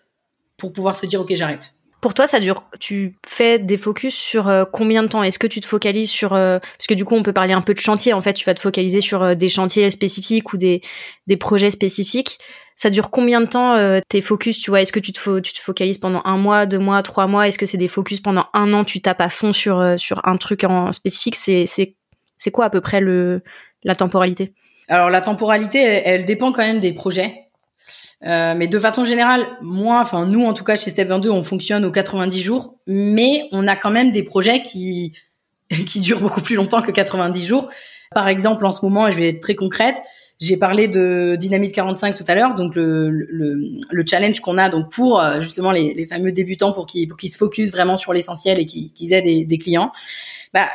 pour 0.56 0.72
pouvoir 0.72 0.96
se 0.96 1.06
dire 1.06 1.20
ok 1.20 1.34
j'arrête. 1.34 1.74
Pour 2.01 2.14
toi, 2.14 2.26
ça 2.26 2.40
dure. 2.40 2.64
Tu 2.78 3.16
fais 3.26 3.59
des 3.59 3.76
focus 3.76 4.14
sur 4.14 4.49
euh, 4.49 4.64
combien 4.70 5.03
de 5.03 5.09
temps? 5.09 5.22
Est-ce 5.22 5.38
que 5.38 5.47
tu 5.47 5.61
te 5.61 5.66
focalises 5.66 6.11
sur 6.11 6.34
euh, 6.34 6.59
parce 6.59 6.86
que 6.86 6.94
du 6.94 7.05
coup, 7.05 7.14
on 7.14 7.22
peut 7.22 7.32
parler 7.32 7.55
un 7.55 7.62
peu 7.62 7.74
de 7.74 7.78
chantier. 7.78 8.12
En 8.12 8.20
fait, 8.20 8.34
tu 8.34 8.44
vas 8.44 8.55
te 8.55 8.61
focaliser 8.61 9.01
sur 9.01 9.22
euh, 9.22 9.34
des 9.34 9.49
chantiers 9.49 9.90
spécifiques 9.90 10.53
ou 10.53 10.57
des 10.57 10.82
des 11.26 11.36
projets 11.36 11.70
spécifiques. 11.70 12.38
ça 12.76 12.90
dure 12.90 13.11
combien 13.11 13.40
de 13.40 13.47
temps 13.47 13.74
euh, 13.74 14.01
tes 14.09 14.20
focus 14.20 14.59
Tu 14.59 14.70
vois, 14.70 14.82
est-ce 14.82 14.92
que 14.92 15.01
tu 15.01 15.12
te, 15.12 15.18
focalises 15.59 15.99
pendant 15.99 16.20
un 16.24 16.36
mois, 16.36 16.66
deux 16.66 16.78
mois, 16.78 17.03
trois 17.03 17.26
mois? 17.26 17.49
Est-ce 17.49 17.59
que 17.59 17.66
c'est 17.66 17.78
des 17.78 17.88
focus 17.88 18.20
pendant 18.20 18.47
un 18.53 18.72
an 18.74 18.84
Tu 18.84 19.01
tapes 19.01 19.22
à 19.22 19.30
fond 19.30 19.53
sur 19.53 19.99
sur 19.99 20.20
un 20.24 20.36
truc 20.36 20.64
en 20.64 20.92
spécifique? 20.92 21.34
C'est 21.34 21.66
c'est 21.66 21.97
c'est 22.36 22.51
quoi 22.51 22.66
à 22.66 22.70
peu 22.70 22.82
près 22.82 23.01
le 23.01 23.42
la 23.82 23.94
temporalité? 23.94 24.53
Alors 24.88 25.11
la 25.11 25.20
temporalité, 25.20 25.80
elle, 25.80 26.24
dépend 26.24 26.53
quand 26.53 26.62
même 26.62 26.80
des 26.80 26.92
projets. 26.92 27.45
Euh, 28.26 28.54
mais 28.56 28.66
de 28.66 28.78
façon 28.78 29.04
générale, 29.04 29.46
moi, 29.62 30.00
enfin 30.00 30.26
nous 30.26 30.44
en 30.44 30.52
tout 30.52 30.64
cas 30.64 30.76
chez 30.76 30.90
Step 30.90 31.08
22, 31.08 31.30
on 31.30 31.44
fonctionne 31.44 31.84
aux 31.84 31.92
90 31.92 32.42
jours, 32.42 32.76
mais 32.86 33.48
on 33.52 33.68
a 33.68 33.76
quand 33.76 33.90
même 33.90 34.10
des 34.10 34.22
projets 34.22 34.62
qui 34.62 35.12
qui 35.70 36.00
durent 36.00 36.20
beaucoup 36.20 36.40
plus 36.40 36.56
longtemps 36.56 36.82
que 36.82 36.90
90 36.90 37.46
jours. 37.46 37.68
Par 38.12 38.28
exemple, 38.28 38.64
en 38.66 38.72
ce 38.72 38.84
moment, 38.84 39.10
je 39.10 39.16
vais 39.16 39.28
être 39.30 39.40
très 39.40 39.54
concrète, 39.54 39.96
j'ai 40.38 40.56
parlé 40.56 40.86
de 40.86 41.34
Dynamite 41.38 41.72
45 41.72 42.14
tout 42.14 42.24
à 42.26 42.34
l'heure, 42.34 42.54
donc 42.54 42.74
le, 42.74 43.10
le, 43.10 43.56
le 43.90 44.04
challenge 44.06 44.40
qu'on 44.40 44.58
a 44.58 44.68
donc 44.68 44.92
pour 44.92 45.18
euh, 45.18 45.40
justement 45.40 45.70
les, 45.70 45.94
les, 45.94 46.06
fameux 46.06 46.30
débutants 46.30 46.72
pour 46.72 46.86
qu'ils 46.86 47.08
pour 47.08 47.16
qu'ils 47.16 47.30
se 47.30 47.38
focus 47.38 47.70
vraiment 47.70 47.96
sur 47.96 48.12
l'essentiel 48.12 48.58
et 48.58 48.66
qu'ils 48.66 49.12
aient 49.14 49.22
des, 49.22 49.46
des, 49.46 49.58
clients. 49.58 49.92
Bah, 50.52 50.68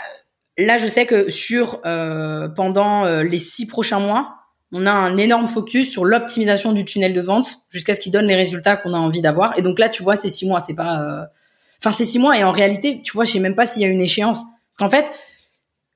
là, 0.58 0.78
je 0.78 0.88
sais 0.88 1.06
que 1.06 1.30
sur 1.30 1.80
euh, 1.86 2.48
pendant 2.50 3.06
euh, 3.06 3.22
les 3.22 3.38
six 3.38 3.68
prochains 3.68 4.00
mois, 4.00 4.41
on 4.72 4.86
a 4.86 4.92
un 4.92 5.18
énorme 5.18 5.48
focus 5.48 5.90
sur 5.92 6.06
l'optimisation 6.06 6.72
du 6.72 6.86
tunnel 6.86 7.14
de 7.14 7.22
vente 7.22 7.60
jusqu'à 7.70 7.94
ce 7.94 8.00
qu'il 8.00 8.12
donne 8.12 8.28
les 8.28 8.36
résultats 8.36 8.78
qu'on 8.78 8.94
a 8.94 8.98
envie 8.98 9.22
d'avoir. 9.22 9.58
Et 9.58 9.62
donc 9.62 9.80
là, 9.80 9.90
tu 9.90 10.02
vois, 10.02 10.16
c'est 10.16 10.30
six 10.30 10.46
mois, 10.48 10.60
c'est 10.62 10.74
pas, 10.74 11.02
euh, 11.02 11.26
enfin 11.80 11.96
c'est 11.96 12.06
six 12.06 12.20
mois 12.20 12.38
et 12.38 12.44
en 12.44 12.52
réalité, 12.52 13.02
tu 13.02 13.12
vois, 13.12 13.26
je 13.26 13.34
sais 13.34 13.40
même 13.40 13.56
pas 13.56 13.66
s'il 13.66 13.82
y 13.82 13.86
a 13.86 13.90
une 13.90 14.02
échéance. 14.02 14.44
Parce 14.44 14.78
qu'en 14.78 14.90
fait, 14.90 15.12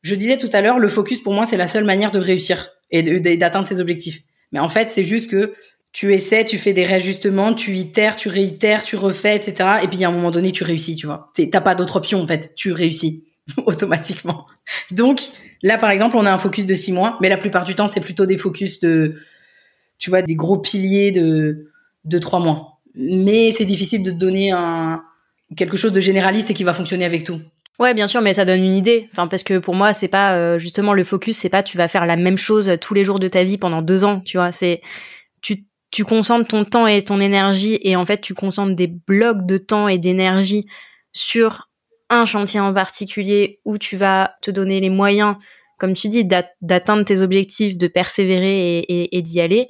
je 0.02 0.14
disais 0.16 0.38
tout 0.38 0.50
à 0.52 0.62
l'heure, 0.62 0.80
le 0.80 0.90
focus 0.90 1.22
pour 1.22 1.34
moi, 1.34 1.46
c'est 1.46 1.58
la 1.58 1.68
seule 1.68 1.86
manière 1.86 2.12
de 2.12 2.20
réussir 2.20 2.70
et 2.92 3.02
d'atteindre 3.38 3.68
ses 3.68 3.80
objectifs. 3.80 4.22
Mais 4.52 4.60
en 4.60 4.70
fait, 4.70 4.90
c'est 4.92 5.04
juste 5.04 5.30
que 5.30 5.54
tu 5.92 6.14
essaies, 6.14 6.44
tu 6.44 6.58
fais 6.58 6.74
des 6.74 6.84
réajustements, 6.84 7.54
tu 7.54 7.78
itères, 7.78 8.18
tu 8.18 8.28
réitères, 8.28 8.84
tu 8.84 8.98
refais, 8.98 9.36
etc. 9.38 9.70
Et 9.82 9.88
puis 9.88 10.04
à 10.04 10.10
un 10.10 10.12
moment 10.12 10.32
donné, 10.32 10.52
tu 10.52 10.66
réussis, 10.66 10.96
tu 10.96 11.08
vois. 11.08 11.32
T'as 11.52 11.62
pas 11.62 11.74
d'autre 11.74 11.96
option 11.96 12.22
en 12.22 12.28
fait, 12.28 12.54
tu 12.56 12.74
réussis 12.74 13.26
automatiquement. 13.66 14.48
Donc 14.92 15.20
là, 15.62 15.78
par 15.78 15.90
exemple, 15.92 16.16
on 16.18 16.26
a 16.26 16.32
un 16.32 16.38
focus 16.38 16.66
de 16.66 16.74
six 16.74 16.92
mois, 16.92 17.18
mais 17.22 17.30
la 17.30 17.38
plupart 17.38 17.64
du 17.64 17.76
temps, 17.76 17.88
c'est 17.88 18.02
plutôt 18.02 18.26
des 18.26 18.38
focus 18.38 18.80
de, 18.80 19.16
tu 19.98 20.10
vois, 20.10 20.22
des 20.22 20.36
gros 20.36 20.58
piliers 20.58 21.12
de 21.12 21.70
de 22.04 22.18
trois 22.20 22.40
mois. 22.40 22.80
Mais 22.94 23.52
c'est 23.52 23.66
difficile 23.66 24.04
de 24.04 24.12
donner 24.12 24.52
un 24.52 25.04
quelque 25.56 25.78
chose 25.78 25.92
de 25.92 26.00
généraliste 26.00 26.50
et 26.50 26.54
qui 26.54 26.64
va 26.64 26.74
fonctionner 26.74 27.06
avec 27.06 27.24
tout. 27.24 27.40
Ouais, 27.78 27.94
bien 27.94 28.08
sûr, 28.08 28.22
mais 28.22 28.34
ça 28.34 28.46
donne 28.46 28.64
une 28.64 28.74
idée. 28.74 29.10
Enfin, 29.12 29.28
parce 29.28 29.44
que 29.44 29.58
pour 29.58 29.76
moi, 29.76 29.92
c'est 29.92 30.08
pas 30.08 30.36
euh, 30.38 30.60
justement 30.60 30.94
le 30.94 31.04
focus, 31.04 31.38
c'est 31.38 31.50
pas 31.50 31.62
tu 31.62 31.78
vas 31.78 31.88
faire 31.88 32.06
la 32.06 32.16
même 32.16 32.38
chose 32.38 32.72
tous 32.80 32.94
les 32.94 33.04
jours 33.04 33.20
de 33.20 33.28
ta 33.28 33.44
vie 33.44 33.58
pendant 33.58 33.82
deux 33.82 34.06
ans, 34.06 34.22
tu 34.22 34.38
vois. 34.38 34.52
C'est 34.52 34.82
tu 35.42 35.66
tu 35.92 36.06
concentres 36.06 36.48
ton 36.48 36.66
temps 36.66 36.88
et 36.88 37.02
ton 37.02 37.20
énergie 37.20 37.80
et 37.82 37.96
en 37.96 38.06
fait 38.06 38.22
tu 38.22 38.34
concentres 38.34 38.76
des 38.76 38.88
blocs 38.88 39.46
de 39.46 39.58
temps 39.58 39.88
et 39.88 39.98
d'énergie 39.98 40.66
sur 41.12 41.70
un 42.10 42.26
chantier 42.26 42.60
en 42.60 42.74
particulier 42.74 43.60
où 43.66 43.78
tu 43.78 43.98
vas 43.98 44.36
te 44.42 44.52
donner 44.52 44.80
les 44.80 44.90
moyens, 44.90 45.36
comme 45.78 45.94
tu 45.94 46.08
dis, 46.08 46.26
d'atteindre 46.62 47.04
tes 47.04 47.22
objectifs, 47.22 47.78
de 47.78 47.88
persévérer 47.88 48.86
et, 48.88 49.22
d'y 49.22 49.42
aller. 49.42 49.70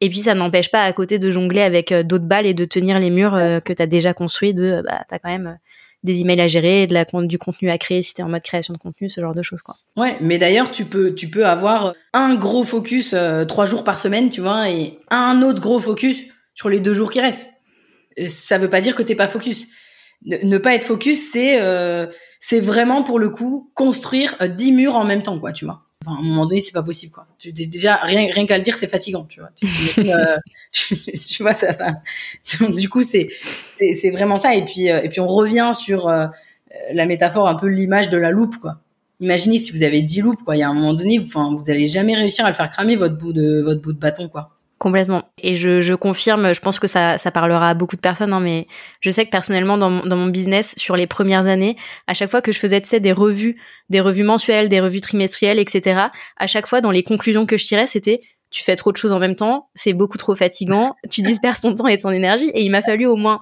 Et 0.00 0.08
puis 0.08 0.20
ça 0.20 0.34
n'empêche 0.34 0.70
pas 0.70 0.82
à 0.82 0.92
côté 0.92 1.18
de 1.18 1.30
jongler 1.30 1.60
avec 1.60 1.90
euh, 1.90 2.04
d'autres 2.04 2.26
balles 2.26 2.46
et 2.46 2.54
de 2.54 2.64
tenir 2.64 3.00
les 3.00 3.10
murs 3.10 3.34
euh, 3.34 3.58
que 3.58 3.72
tu 3.72 3.82
as 3.82 3.86
déjà 3.86 4.14
construits. 4.14 4.54
De 4.54 4.80
bah 4.86 5.04
t'as 5.08 5.18
quand 5.18 5.28
même 5.28 5.58
des 6.04 6.20
emails 6.20 6.40
à 6.40 6.46
gérer, 6.46 6.86
du 6.86 7.38
contenu 7.38 7.70
à 7.70 7.78
créer 7.78 8.02
si 8.02 8.14
t'es 8.14 8.22
en 8.22 8.28
mode 8.28 8.42
création 8.42 8.72
de 8.72 8.78
contenu, 8.78 9.10
ce 9.10 9.20
genre 9.20 9.34
de 9.34 9.42
choses 9.42 9.62
quoi. 9.62 9.74
Ouais, 9.96 10.16
mais 10.20 10.38
d'ailleurs 10.38 10.70
tu 10.70 10.84
peux 10.84 11.14
tu 11.14 11.28
peux 11.28 11.46
avoir 11.46 11.94
un 12.12 12.36
gros 12.36 12.62
focus 12.62 13.10
euh, 13.12 13.44
trois 13.44 13.66
jours 13.66 13.84
par 13.84 13.98
semaine, 13.98 14.30
tu 14.30 14.40
vois, 14.40 14.70
et 14.70 14.98
un 15.10 15.42
autre 15.42 15.60
gros 15.60 15.80
focus 15.80 16.24
sur 16.54 16.68
les 16.68 16.80
deux 16.80 16.94
jours 16.94 17.10
qui 17.10 17.20
restent. 17.20 17.50
Euh, 18.18 18.26
ça 18.26 18.58
veut 18.58 18.70
pas 18.70 18.80
dire 18.80 18.94
que 18.94 19.02
t'es 19.02 19.16
pas 19.16 19.28
focus. 19.28 19.66
Ne, 20.24 20.58
pas 20.58 20.74
être 20.74 20.84
focus, 20.84 21.30
c'est 21.32 21.60
euh, 21.60 22.06
c'est 22.40 22.60
vraiment 22.60 23.02
pour 23.02 23.18
le 23.18 23.30
coup 23.30 23.70
construire 23.74 24.36
dix 24.48 24.72
murs 24.72 24.96
en 24.96 25.04
même 25.04 25.22
temps, 25.22 25.38
quoi, 25.38 25.52
tu 25.52 25.64
vois. 25.64 25.82
Enfin, 26.04 26.16
à 26.16 26.20
un 26.20 26.22
moment 26.22 26.46
donné, 26.46 26.60
c'est 26.60 26.72
pas 26.72 26.82
possible, 26.82 27.12
quoi. 27.12 27.26
Tu, 27.38 27.52
déjà, 27.52 27.96
rien, 27.96 28.28
rien 28.30 28.46
qu'à 28.46 28.56
le 28.56 28.62
dire, 28.62 28.76
c'est 28.76 28.86
fatigant, 28.86 29.24
tu 29.24 29.40
vois. 29.40 29.50
Tu, 29.56 29.66
tu, 31.24 31.42
vois, 31.42 31.54
ça, 31.54 31.72
ça. 31.72 31.94
Donc, 32.60 32.76
du 32.76 32.88
coup, 32.88 33.02
c'est, 33.02 33.30
c'est, 33.78 34.10
vraiment 34.10 34.38
ça. 34.38 34.54
Et 34.54 34.64
puis, 34.64 34.90
euh, 34.90 35.02
et 35.02 35.08
puis, 35.08 35.20
on 35.20 35.26
revient 35.26 35.72
sur 35.74 36.08
euh, 36.08 36.26
la 36.92 37.06
métaphore, 37.06 37.48
un 37.48 37.56
peu 37.56 37.66
l'image 37.66 38.10
de 38.10 38.16
la 38.16 38.30
loupe, 38.30 38.58
quoi. 38.58 38.80
Imaginez 39.20 39.58
si 39.58 39.72
vous 39.72 39.82
avez 39.82 40.02
10 40.02 40.20
loupes, 40.20 40.44
quoi. 40.44 40.54
Il 40.54 40.60
y 40.60 40.62
a 40.62 40.68
un 40.68 40.74
moment 40.74 40.94
donné, 40.94 41.18
vous, 41.18 41.26
enfin, 41.26 41.52
vous 41.52 41.68
allez 41.68 41.86
jamais 41.86 42.14
réussir 42.14 42.44
à 42.46 42.48
le 42.48 42.54
faire 42.54 42.70
cramer 42.70 42.94
votre 42.94 43.18
bout 43.18 43.32
de, 43.32 43.60
votre 43.62 43.80
bout 43.80 43.92
de 43.92 43.98
bâton, 43.98 44.28
quoi. 44.28 44.57
Complètement. 44.78 45.24
Et 45.38 45.56
je, 45.56 45.80
je, 45.80 45.92
confirme, 45.94 46.54
je 46.54 46.60
pense 46.60 46.78
que 46.78 46.86
ça, 46.86 47.16
parlera 47.34 47.70
à 47.70 47.74
beaucoup 47.74 47.96
de 47.96 48.00
personnes, 48.00 48.32
hein, 48.32 48.38
mais 48.38 48.68
je 49.00 49.10
sais 49.10 49.26
que 49.26 49.30
personnellement, 49.30 49.76
dans, 49.76 49.90
mon 49.90 50.26
business, 50.26 50.74
sur 50.78 50.94
les 50.94 51.08
premières 51.08 51.48
années, 51.48 51.76
à 52.06 52.14
chaque 52.14 52.30
fois 52.30 52.42
que 52.42 52.52
je 52.52 52.60
faisais 52.60 52.80
tu 52.80 52.88
sais, 52.88 53.00
des 53.00 53.12
revues, 53.12 53.60
des 53.90 54.00
revues 54.00 54.22
mensuelles, 54.22 54.68
des 54.68 54.80
revues 54.80 55.00
trimestrielles, 55.00 55.58
etc., 55.58 56.02
à 56.36 56.46
chaque 56.46 56.68
fois, 56.68 56.80
dans 56.80 56.92
les 56.92 57.02
conclusions 57.02 57.44
que 57.44 57.58
je 57.58 57.64
tirais, 57.64 57.88
c'était 57.88 58.20
tu 58.50 58.64
fais 58.64 58.76
trop 58.76 58.92
de 58.92 58.96
choses 58.96 59.12
en 59.12 59.18
même 59.18 59.34
temps, 59.36 59.68
c'est 59.74 59.92
beaucoup 59.92 60.16
trop 60.16 60.34
fatigant, 60.34 60.94
tu 61.10 61.20
disperses 61.20 61.60
ton 61.60 61.74
temps 61.74 61.86
et 61.86 61.98
ton 61.98 62.10
énergie. 62.10 62.50
Et 62.54 62.62
il 62.62 62.70
m'a 62.70 62.80
fallu 62.80 63.04
au 63.04 63.16
moins 63.16 63.40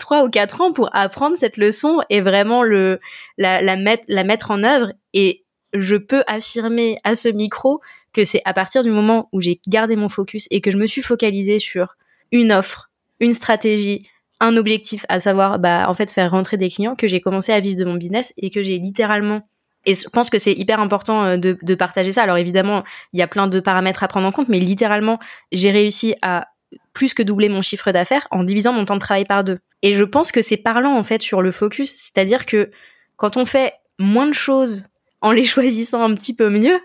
trois 0.00 0.24
ou 0.24 0.30
quatre 0.30 0.60
ans 0.60 0.72
pour 0.72 0.90
apprendre 0.96 1.36
cette 1.36 1.58
leçon 1.58 2.00
et 2.10 2.20
vraiment 2.20 2.64
la 2.64 3.76
mettre 3.76 4.02
la 4.08 4.24
mettre 4.24 4.50
en 4.50 4.64
œuvre. 4.64 4.92
Et 5.14 5.44
je 5.74 5.96
peux 5.96 6.24
affirmer 6.26 6.98
à 7.04 7.14
ce 7.14 7.28
micro 7.28 7.80
que 8.18 8.24
c'est 8.24 8.42
à 8.44 8.52
partir 8.52 8.82
du 8.82 8.90
moment 8.90 9.28
où 9.30 9.40
j'ai 9.40 9.60
gardé 9.68 9.94
mon 9.94 10.08
focus 10.08 10.48
et 10.50 10.60
que 10.60 10.72
je 10.72 10.76
me 10.76 10.88
suis 10.88 11.02
focalisée 11.02 11.60
sur 11.60 11.94
une 12.32 12.50
offre, 12.50 12.90
une 13.20 13.32
stratégie, 13.32 14.08
un 14.40 14.56
objectif, 14.56 15.06
à 15.08 15.20
savoir 15.20 15.60
bah 15.60 15.88
en 15.88 15.94
fait 15.94 16.10
faire 16.10 16.32
rentrer 16.32 16.56
des 16.56 16.68
clients, 16.68 16.96
que 16.96 17.06
j'ai 17.06 17.20
commencé 17.20 17.52
à 17.52 17.60
vivre 17.60 17.78
de 17.78 17.84
mon 17.84 17.94
business 17.94 18.34
et 18.36 18.50
que 18.50 18.60
j'ai 18.64 18.78
littéralement 18.78 19.48
et 19.86 19.94
je 19.94 20.08
pense 20.08 20.30
que 20.30 20.38
c'est 20.38 20.52
hyper 20.52 20.80
important 20.80 21.24
euh, 21.24 21.36
de, 21.36 21.56
de 21.62 21.74
partager 21.76 22.10
ça. 22.10 22.24
Alors 22.24 22.36
évidemment, 22.36 22.82
il 23.12 23.20
y 23.20 23.22
a 23.22 23.28
plein 23.28 23.46
de 23.46 23.60
paramètres 23.60 24.02
à 24.02 24.08
prendre 24.08 24.26
en 24.26 24.32
compte, 24.32 24.48
mais 24.48 24.58
littéralement, 24.58 25.20
j'ai 25.52 25.70
réussi 25.70 26.16
à 26.20 26.48
plus 26.92 27.14
que 27.14 27.22
doubler 27.22 27.48
mon 27.48 27.62
chiffre 27.62 27.92
d'affaires 27.92 28.26
en 28.32 28.42
divisant 28.42 28.72
mon 28.72 28.84
temps 28.84 28.96
de 28.96 29.00
travail 29.00 29.24
par 29.26 29.44
deux. 29.44 29.60
Et 29.82 29.92
je 29.92 30.02
pense 30.02 30.32
que 30.32 30.42
c'est 30.42 30.56
parlant 30.56 30.98
en 30.98 31.04
fait 31.04 31.22
sur 31.22 31.40
le 31.40 31.52
focus, 31.52 31.90
c'est-à-dire 31.92 32.44
que 32.44 32.70
quand 33.16 33.36
on 33.36 33.46
fait 33.46 33.72
moins 34.00 34.26
de 34.26 34.34
choses 34.34 34.88
en 35.20 35.30
les 35.30 35.44
choisissant 35.54 36.02
un 36.02 36.12
petit 36.14 36.34
peu 36.34 36.50
mieux, 36.50 36.80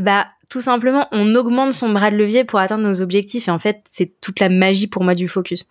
bah 0.00 0.26
tout 0.48 0.60
simplement, 0.60 1.08
on 1.12 1.34
augmente 1.34 1.72
son 1.72 1.90
bras 1.90 2.10
de 2.10 2.16
levier 2.16 2.44
pour 2.44 2.58
atteindre 2.58 2.84
nos 2.84 3.02
objectifs. 3.02 3.48
Et 3.48 3.50
en 3.50 3.58
fait, 3.58 3.80
c'est 3.84 4.20
toute 4.20 4.40
la 4.40 4.48
magie 4.48 4.86
pour 4.86 5.04
moi 5.04 5.14
du 5.14 5.28
focus. 5.28 5.66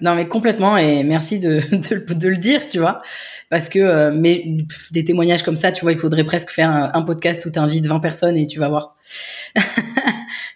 Non, 0.00 0.14
mais 0.14 0.28
complètement. 0.28 0.76
Et 0.76 1.04
merci 1.04 1.40
de, 1.40 1.60
de, 2.14 2.28
le 2.28 2.36
dire, 2.36 2.66
tu 2.66 2.78
vois. 2.78 3.02
Parce 3.48 3.68
que, 3.68 3.78
euh, 3.78 4.12
mais 4.14 4.44
des 4.90 5.04
témoignages 5.04 5.42
comme 5.42 5.56
ça, 5.56 5.72
tu 5.72 5.82
vois, 5.82 5.92
il 5.92 5.98
faudrait 5.98 6.24
presque 6.24 6.50
faire 6.50 6.70
un, 6.70 7.02
podcast 7.02 7.46
où 7.46 7.50
tu 7.50 7.58
invites 7.58 7.86
20 7.86 8.00
personnes 8.00 8.36
et 8.36 8.46
tu 8.46 8.58
vas 8.58 8.68
voir. 8.68 8.96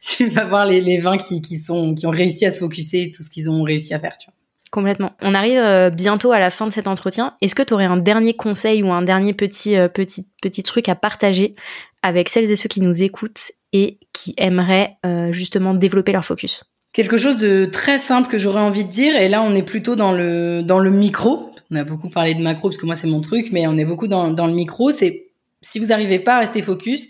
tu 0.02 0.28
vas 0.28 0.44
voir 0.44 0.66
les, 0.66 0.80
les 0.80 0.98
20 0.98 1.16
qui, 1.18 1.40
qui, 1.40 1.56
sont, 1.56 1.94
qui 1.94 2.06
ont 2.06 2.10
réussi 2.10 2.44
à 2.44 2.50
se 2.50 2.58
focuser 2.58 3.10
tout 3.10 3.22
ce 3.22 3.30
qu'ils 3.30 3.48
ont 3.48 3.62
réussi 3.62 3.94
à 3.94 4.00
faire, 4.00 4.18
tu 4.18 4.26
vois. 4.26 4.34
Complètement. 4.70 5.12
On 5.20 5.34
arrive 5.34 5.58
euh, 5.58 5.90
bientôt 5.90 6.30
à 6.30 6.38
la 6.38 6.50
fin 6.50 6.66
de 6.66 6.72
cet 6.72 6.86
entretien. 6.86 7.34
Est-ce 7.40 7.56
que 7.56 7.62
tu 7.62 7.74
aurais 7.74 7.86
un 7.86 7.96
dernier 7.96 8.34
conseil 8.34 8.84
ou 8.84 8.92
un 8.92 9.02
dernier 9.02 9.34
petit, 9.34 9.76
euh, 9.76 9.88
petit, 9.88 10.28
petit 10.40 10.62
truc 10.62 10.88
à 10.88 10.94
partager 10.94 11.56
avec 12.02 12.28
celles 12.28 12.50
et 12.50 12.56
ceux 12.56 12.68
qui 12.68 12.80
nous 12.80 13.02
écoutent 13.02 13.52
et 13.72 13.98
qui 14.12 14.34
aimeraient 14.36 14.96
euh, 15.06 15.32
justement 15.32 15.74
développer 15.74 16.12
leur 16.12 16.24
focus 16.24 16.64
Quelque 16.92 17.18
chose 17.18 17.36
de 17.36 17.66
très 17.66 17.98
simple 17.98 18.28
que 18.28 18.36
j'aurais 18.36 18.60
envie 18.60 18.84
de 18.84 18.90
dire, 18.90 19.14
et 19.14 19.28
là 19.28 19.42
on 19.42 19.54
est 19.54 19.62
plutôt 19.62 19.94
dans 19.94 20.12
le, 20.12 20.62
dans 20.62 20.80
le 20.80 20.90
micro. 20.90 21.52
On 21.70 21.76
a 21.76 21.84
beaucoup 21.84 22.10
parlé 22.10 22.34
de 22.34 22.42
macro 22.42 22.68
parce 22.68 22.78
que 22.78 22.86
moi 22.86 22.96
c'est 22.96 23.06
mon 23.06 23.20
truc, 23.20 23.50
mais 23.52 23.68
on 23.68 23.78
est 23.78 23.84
beaucoup 23.84 24.08
dans, 24.08 24.26
le 24.28 24.52
micro. 24.52 24.90
C'est 24.90 25.28
si 25.62 25.78
vous 25.78 25.86
n'arrivez 25.86 26.18
pas 26.18 26.36
à 26.36 26.38
rester 26.40 26.62
focus, 26.62 27.08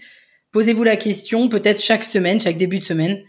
posez-vous 0.52 0.82
la 0.84 0.96
question 0.96 1.48
peut-être 1.48 1.82
chaque 1.82 2.04
semaine, 2.04 2.40
chaque 2.40 2.58
début 2.58 2.78
de 2.78 2.84
semaine. 2.84 3.22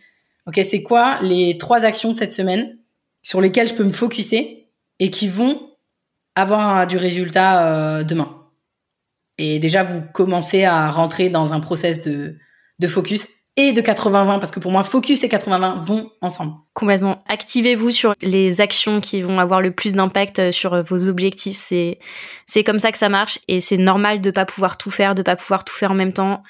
Ok, 0.46 0.60
c'est 0.68 0.84
quoi 0.84 1.20
les 1.22 1.58
trois 1.58 1.86
actions 1.86 2.14
cette 2.14 2.34
semaine 2.34 2.78
sur 3.22 3.40
lesquelles 3.40 3.68
je 3.68 3.76
peux 3.76 3.86
me 3.86 3.92
focuser 3.92 4.68
et 5.00 5.10
qui 5.10 5.30
vont 5.30 5.70
avoir 6.36 6.86
du 6.86 6.98
résultat 6.98 7.66
euh, 7.66 8.04
demain? 8.04 8.42
Et 9.38 9.60
déjà, 9.60 9.84
vous 9.84 10.02
commencez 10.14 10.66
à 10.66 10.92
rentrer 10.92 11.30
dans 11.30 11.54
un 11.54 11.62
process 11.62 12.02
de, 12.02 12.36
de 12.82 12.88
focus 12.88 13.30
et 13.58 13.74
de 13.74 13.82
80-20 13.82 14.40
parce 14.40 14.52
que 14.52 14.60
pour 14.60 14.72
moi, 14.72 14.84
focus 14.84 15.24
et 15.24 15.28
80-20 15.28 15.84
vont 15.84 16.12
ensemble. 16.22 16.54
Complètement. 16.74 17.24
Activez-vous 17.28 17.92
sur 17.92 18.14
les 18.22 18.62
actions 18.62 19.02
qui 19.02 19.22
vont 19.22 19.40
avoir 19.40 19.62
le 19.62 19.72
plus 19.72 19.94
d'impact 19.94 20.40
euh, 20.40 20.52
sur 20.52 20.74
euh, 20.74 20.84
vos 20.84 21.08
objectifs. 21.08 21.58
C'est, 21.58 22.00
c'est 22.48 22.64
comme 22.64 22.80
ça 22.80 22.92
que 22.92 22.98
ça 22.98 23.10
marche 23.10 23.40
et 23.48 23.60
c'est 23.60 23.78
normal 23.78 24.22
de 24.22 24.32
pas 24.32 24.46
pouvoir 24.46 24.78
tout 24.78 24.92
faire, 24.92 25.16
de 25.16 25.22
pas 25.22 25.36
pouvoir 25.36 25.64
tout 25.64 25.74
faire 25.74 25.92
en 25.92 25.96
même 25.96 26.14
temps. 26.14 26.44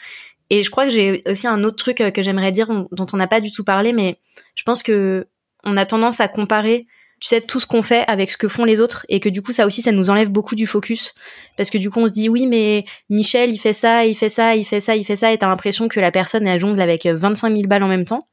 Et 0.49 0.63
je 0.63 0.69
crois 0.69 0.86
que 0.86 0.91
j'ai 0.91 1.23
aussi 1.25 1.47
un 1.47 1.63
autre 1.63 1.77
truc 1.77 2.01
euh, 2.01 2.11
que 2.11 2.21
j'aimerais 2.21 2.51
dire 2.51 2.69
dont 2.91 3.07
on 3.13 3.17
n'a 3.17 3.27
pas 3.27 3.41
du 3.41 3.51
tout 3.51 3.63
parlé, 3.63 3.93
mais 3.93 4.19
je 4.55 4.63
pense 4.63 4.84
que 4.84 5.27
on 5.63 5.77
a 5.77 5.86
tendance 5.86 6.19
à 6.19 6.27
comparer 6.27 6.88
tu 7.22 7.28
sais, 7.28 7.39
tout 7.39 7.59
ce 7.59 7.67
qu'on 7.67 7.84
fait 7.84 8.03
avec 8.07 8.32
ce 8.32 8.36
que 8.36 8.47
font 8.47 8.65
les 8.65 8.82
autres 8.82 9.05
et 9.07 9.19
que 9.19 9.30
du 9.30 9.43
coup, 9.43 9.53
ça 9.53 9.67
aussi, 9.67 9.84
ça 9.84 9.91
nous 9.91 10.09
enlève 10.09 10.30
beaucoup 10.30 10.55
du 10.55 10.65
focus. 10.65 11.13
Parce 11.55 11.69
que 11.69 11.78
du 11.78 11.91
coup, 11.91 11.99
on 11.99 12.07
se 12.07 12.13
dit, 12.13 12.30
oui, 12.30 12.47
mais 12.47 12.84
Michel, 13.11 13.51
il 13.51 13.59
fait 13.59 13.74
ça, 13.74 14.05
il 14.05 14.15
fait 14.15 14.28
ça, 14.28 14.55
il 14.55 14.65
fait 14.65 14.80
ça, 14.80 14.95
il 14.95 15.05
fait 15.05 15.15
ça, 15.15 15.32
et 15.32 15.38
t'as 15.38 15.47
l'impression 15.47 15.88
que 15.88 15.99
la 15.99 16.11
personne, 16.11 16.47
elle 16.47 16.59
jongle 16.59 16.82
avec 16.82 17.05
25 17.05 17.55
000 17.55 17.67
balles 17.67 17.84
en 17.84 17.88
même 17.88 18.05
temps. 18.05 18.28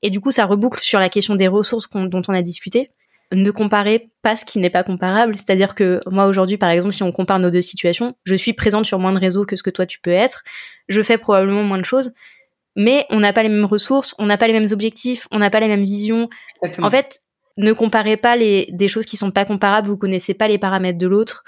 Et 0.00 0.08
du 0.08 0.20
coup, 0.20 0.30
ça 0.30 0.46
reboucle 0.46 0.82
sur 0.82 0.98
la 0.98 1.10
question 1.10 1.36
des 1.36 1.46
ressources 1.46 1.90
dont 1.90 2.22
on 2.26 2.32
a 2.32 2.40
discuté. 2.40 2.90
Ne 3.32 3.50
comparez 3.50 4.10
pas 4.22 4.34
ce 4.34 4.46
qui 4.46 4.58
n'est 4.58 4.70
pas 4.70 4.82
comparable. 4.82 5.36
C'est-à-dire 5.36 5.74
que 5.74 6.00
moi 6.06 6.26
aujourd'hui, 6.26 6.56
par 6.56 6.70
exemple, 6.70 6.94
si 6.94 7.02
on 7.02 7.12
compare 7.12 7.38
nos 7.38 7.50
deux 7.50 7.62
situations, 7.62 8.14
je 8.24 8.34
suis 8.34 8.54
présente 8.54 8.86
sur 8.86 8.98
moins 8.98 9.12
de 9.12 9.18
réseaux 9.18 9.44
que 9.44 9.56
ce 9.56 9.62
que 9.62 9.70
toi 9.70 9.86
tu 9.86 10.00
peux 10.00 10.10
être. 10.10 10.42
Je 10.88 11.02
fais 11.02 11.18
probablement 11.18 11.62
moins 11.62 11.78
de 11.78 11.84
choses, 11.84 12.12
mais 12.76 13.06
on 13.10 13.20
n'a 13.20 13.32
pas 13.32 13.42
les 13.42 13.48
mêmes 13.48 13.64
ressources, 13.64 14.14
on 14.18 14.26
n'a 14.26 14.36
pas 14.36 14.48
les 14.48 14.52
mêmes 14.52 14.68
objectifs, 14.70 15.28
on 15.30 15.38
n'a 15.38 15.50
pas 15.50 15.60
les 15.60 15.68
mêmes 15.68 15.84
visions. 15.84 16.28
En 16.80 16.90
fait, 16.90 17.20
ne 17.58 17.72
comparez 17.72 18.16
pas 18.16 18.36
les, 18.36 18.68
des 18.72 18.88
choses 18.88 19.06
qui 19.06 19.16
sont 19.16 19.30
pas 19.30 19.44
comparables. 19.44 19.88
Vous 19.88 19.96
connaissez 19.96 20.34
pas 20.34 20.48
les 20.48 20.58
paramètres 20.58 20.98
de 20.98 21.06
l'autre. 21.06 21.44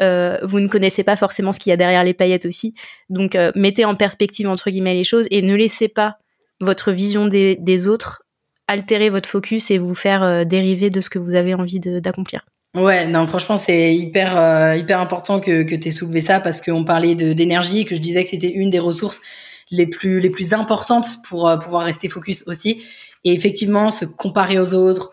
Euh, 0.00 0.38
vous 0.42 0.60
ne 0.60 0.68
connaissez 0.68 1.02
pas 1.02 1.16
forcément 1.16 1.52
ce 1.52 1.58
qu'il 1.58 1.70
y 1.70 1.72
a 1.72 1.76
derrière 1.76 2.04
les 2.04 2.14
paillettes 2.14 2.46
aussi. 2.46 2.74
Donc, 3.10 3.34
euh, 3.34 3.50
mettez 3.54 3.84
en 3.84 3.96
perspective 3.96 4.48
entre 4.48 4.70
guillemets 4.70 4.94
les 4.94 5.04
choses 5.04 5.26
et 5.30 5.42
ne 5.42 5.54
laissez 5.54 5.88
pas 5.88 6.18
votre 6.60 6.92
vision 6.92 7.26
des, 7.26 7.56
des 7.56 7.88
autres 7.88 8.22
altérer 8.68 9.08
votre 9.10 9.28
focus 9.28 9.70
et 9.70 9.78
vous 9.78 9.94
faire 9.94 10.22
euh, 10.22 10.44
dériver 10.44 10.90
de 10.90 11.00
ce 11.00 11.08
que 11.10 11.18
vous 11.18 11.34
avez 11.34 11.54
envie 11.54 11.80
d'accomplir. 11.80 12.46
Ouais, 12.76 13.06
non, 13.06 13.26
franchement, 13.26 13.56
c'est 13.56 13.94
hyper 13.94 14.76
hyper 14.76 15.00
important 15.00 15.40
que 15.40 15.62
que 15.62 15.74
tu 15.74 15.88
aies 15.88 15.90
soulevé 15.90 16.20
ça 16.20 16.38
parce 16.38 16.60
qu'on 16.60 16.84
parlait 16.84 17.14
d'énergie, 17.14 17.86
que 17.86 17.96
je 17.96 18.00
disais 18.00 18.22
que 18.22 18.28
c'était 18.28 18.50
une 18.50 18.68
des 18.68 18.78
ressources 18.78 19.22
les 19.70 19.86
plus 19.86 20.20
les 20.20 20.28
plus 20.28 20.52
importantes 20.52 21.06
pour 21.26 21.50
pouvoir 21.64 21.84
rester 21.84 22.10
focus 22.10 22.44
aussi. 22.46 22.82
Et 23.24 23.32
effectivement, 23.32 23.90
se 23.90 24.04
comparer 24.04 24.58
aux 24.58 24.74
autres, 24.74 25.12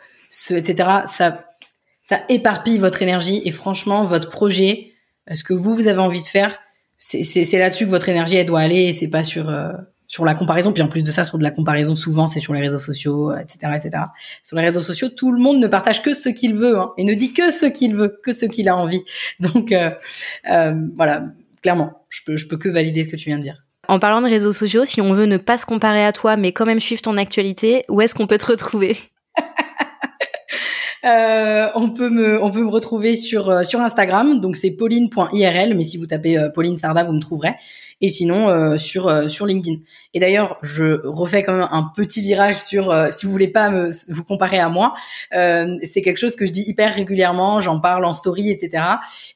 etc. 0.50 0.90
Ça, 1.06 1.46
éparpille 2.30 2.78
votre 2.78 3.02
énergie 3.02 3.42
et 3.46 3.52
franchement, 3.52 4.06
votre 4.06 4.30
projet, 4.30 4.94
ce 5.34 5.44
que 5.44 5.54
vous, 5.54 5.74
vous 5.74 5.88
avez 5.88 6.00
envie 6.00 6.22
de 6.22 6.28
faire, 6.28 6.58
c'est 6.98 7.58
là-dessus 7.58 7.86
que 7.86 7.90
votre 7.90 8.10
énergie, 8.10 8.44
doit 8.46 8.62
aller 8.62 8.84
et 8.84 8.92
c'est 8.92 9.10
pas 9.10 9.24
sur, 9.24 9.50
euh, 9.50 9.72
sur 10.08 10.26
la 10.26 10.34
comparaison. 10.34 10.72
Puis 10.72 10.82
en 10.82 10.88
plus 10.88 11.04
de 11.04 11.12
ça, 11.12 11.24
sur 11.24 11.38
de 11.38 11.44
la 11.44 11.52
comparaison, 11.52 11.96
souvent, 11.96 12.28
c'est 12.28 12.40
sur 12.40 12.54
les 12.54 12.62
réseaux 12.62 12.78
sociaux, 12.78 13.36
etc., 13.36 13.74
etc. 13.76 14.04
Sur 14.44 14.58
les 14.58 14.64
réseaux 14.64 14.82
sociaux, 14.82 15.10
tout 15.10 15.32
le 15.32 15.40
monde 15.40 15.60
ne 15.60 15.68
partage 15.68 16.02
que 16.02 16.14
ce 16.14 16.30
qu'il 16.30 16.56
veut 16.56 16.78
hein, 16.78 16.94
et 16.98 17.04
ne 17.04 17.14
dit 17.14 17.34
que 17.34 17.52
ce 17.52 17.66
qu'il 17.66 17.96
veut, 17.96 18.20
que 18.24 18.34
ce 18.34 18.46
qu'il 18.46 18.70
a 18.70 18.76
envie. 18.76 19.04
Donc, 19.40 19.72
euh, 19.72 19.92
euh, 20.52 20.74
voilà, 20.96 21.26
clairement, 21.62 22.06
je 22.10 22.22
peux, 22.26 22.38
je 22.38 22.48
peux 22.48 22.58
que 22.58 22.70
valider 22.70 23.04
ce 23.04 23.10
que 23.10 23.16
tu 23.16 23.26
viens 23.26 23.38
de 23.38 23.44
dire. 23.44 23.64
En 23.88 24.00
parlant 24.00 24.22
de 24.22 24.28
réseaux 24.28 24.54
sociaux, 24.54 24.86
si 24.86 25.00
on 25.00 25.14
veut 25.14 25.28
ne 25.28 25.38
pas 25.38 25.60
se 25.60 25.66
comparer 25.66 26.04
à 26.04 26.12
toi, 26.12 26.38
mais 26.38 26.52
quand 26.54 26.66
même 26.66 26.80
suivre 26.80 27.04
ton 27.04 27.18
actualité, 27.18 27.84
où 27.88 28.02
est-ce 28.02 28.16
qu'on 28.16 28.26
peut 28.26 28.40
te 28.40 28.48
retrouver? 28.48 28.98
Euh, 31.06 31.70
on 31.76 31.90
peut 31.90 32.10
me, 32.10 32.40
retrouver 32.68 33.16
sur 33.16 33.50
euh, 33.50 33.62
Instagram, 33.82 34.40
donc 34.40 34.58
c'est 34.58 34.72
pauline.irl, 34.72 35.76
mais 35.76 35.84
si 35.84 35.98
vous 35.98 36.08
tapez 36.08 36.38
euh, 36.38 36.50
Pauline 36.50 36.78
Sarda, 36.78 37.04
vous 37.04 37.14
me 37.14 37.22
trouverez 37.22 37.54
et 38.02 38.10
sinon 38.10 38.50
euh, 38.50 38.78
sur 38.78 39.08
euh, 39.08 39.28
sur 39.28 39.46
LinkedIn. 39.46 39.78
Et 40.14 40.20
d'ailleurs, 40.20 40.58
je 40.62 41.06
refais 41.06 41.44
quand 41.44 41.54
même 41.54 41.68
un 41.72 41.92
petit 41.96 42.22
virage 42.22 42.56
sur 42.56 42.92
euh, 42.92 43.08
si 43.10 43.26
vous 43.26 43.32
voulez 43.32 43.48
pas 43.48 43.70
me, 43.70 43.90
vous 44.10 44.24
comparer 44.24 44.60
à 44.60 44.70
moi, 44.70 44.96
c'est 45.32 46.02
quelque 46.04 46.18
chose 46.18 46.36
que 46.36 46.46
je 46.46 46.52
dis 46.52 46.64
hyper 46.68 46.94
régulièrement, 46.94 47.60
j'en 47.60 47.80
parle 47.80 48.06
en 48.06 48.14
story, 48.14 48.52
etc. 48.52 48.84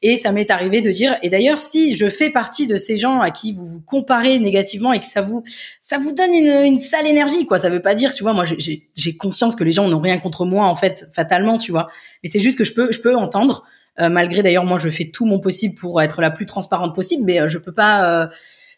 Et 0.01 0.17
ça 0.17 0.31
m'est 0.31 0.51
arrivé 0.51 0.81
de 0.81 0.91
dire 0.91 1.17
et 1.23 1.29
d'ailleurs 1.29 1.59
si 1.59 1.95
je 1.95 2.09
fais 2.09 2.29
partie 2.29 2.67
de 2.67 2.77
ces 2.77 2.97
gens 2.97 3.19
à 3.19 3.31
qui 3.31 3.53
vous 3.53 3.67
vous 3.67 3.81
comparez 3.81 4.39
négativement 4.39 4.93
et 4.93 4.99
que 4.99 5.05
ça 5.05 5.21
vous 5.21 5.43
ça 5.79 5.97
vous 5.97 6.13
donne 6.13 6.33
une, 6.33 6.65
une 6.65 6.79
sale 6.79 7.07
énergie 7.07 7.45
quoi, 7.45 7.59
ça 7.59 7.69
veut 7.69 7.81
pas 7.81 7.95
dire 7.95 8.13
tu 8.13 8.23
vois 8.23 8.33
moi 8.33 8.45
j'ai 8.45 9.17
conscience 9.17 9.55
que 9.55 9.63
les 9.63 9.71
gens 9.71 9.87
n'ont 9.87 9.99
rien 9.99 10.19
contre 10.19 10.45
moi 10.45 10.65
en 10.65 10.75
fait 10.75 11.07
fatalement 11.13 11.57
tu 11.57 11.71
vois, 11.71 11.89
mais 12.23 12.29
c'est 12.29 12.39
juste 12.39 12.57
que 12.57 12.63
je 12.63 12.73
peux 12.73 12.91
je 12.91 12.99
peux 12.99 13.15
entendre 13.15 13.63
malgré 14.07 14.41
d'ailleurs 14.41 14.63
moi 14.63 14.79
je 14.79 14.89
fais 14.89 15.09
tout 15.11 15.25
mon 15.25 15.39
possible 15.39 15.75
pour 15.75 16.01
être 16.01 16.21
la 16.21 16.31
plus 16.31 16.45
transparente 16.45 16.95
possible, 16.95 17.23
mais 17.25 17.41
euh, 17.41 17.47
je 17.47 17.57
peux 17.57 17.73
pas 17.73 18.23
euh, 18.23 18.27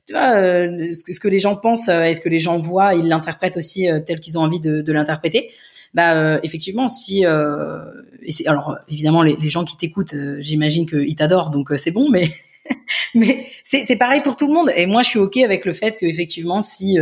tu 0.07 0.13
vois, 0.13 0.31
ce, 0.33 1.19
que, 1.19 1.27
les 1.27 1.37
gens 1.37 1.55
pensent 1.55 1.87
et 1.87 2.15
ce 2.15 2.21
que 2.21 2.29
les 2.29 2.39
gens 2.39 2.57
voient, 2.57 2.95
ils 2.95 3.07
l'interprètent 3.07 3.57
aussi 3.57 3.87
tel 4.07 4.19
qu'ils 4.19 4.37
ont 4.39 4.41
envie 4.41 4.59
de, 4.59 4.81
de 4.81 4.93
l'interpréter. 4.93 5.51
Bah 5.93 6.39
effectivement, 6.41 6.87
si 6.87 7.23
et 7.23 8.47
alors 8.47 8.77
évidemment 8.89 9.21
les, 9.21 9.35
les 9.35 9.49
gens 9.49 9.63
qui 9.63 9.77
t'écoutent, 9.77 10.15
j'imagine 10.39 10.87
qu'ils 10.87 11.15
t'adorent, 11.15 11.51
donc 11.51 11.69
c'est 11.77 11.91
bon, 11.91 12.09
mais 12.09 12.31
mais 13.15 13.45
c'est, 13.63 13.85
c'est 13.85 13.95
pareil 13.95 14.21
pour 14.21 14.35
tout 14.35 14.47
le 14.47 14.53
monde. 14.53 14.71
Et 14.75 14.87
moi, 14.87 15.03
je 15.03 15.09
suis 15.09 15.19
ok 15.19 15.37
avec 15.37 15.65
le 15.65 15.73
fait 15.73 15.97
que 15.99 16.05
effectivement, 16.05 16.61
si 16.61 16.97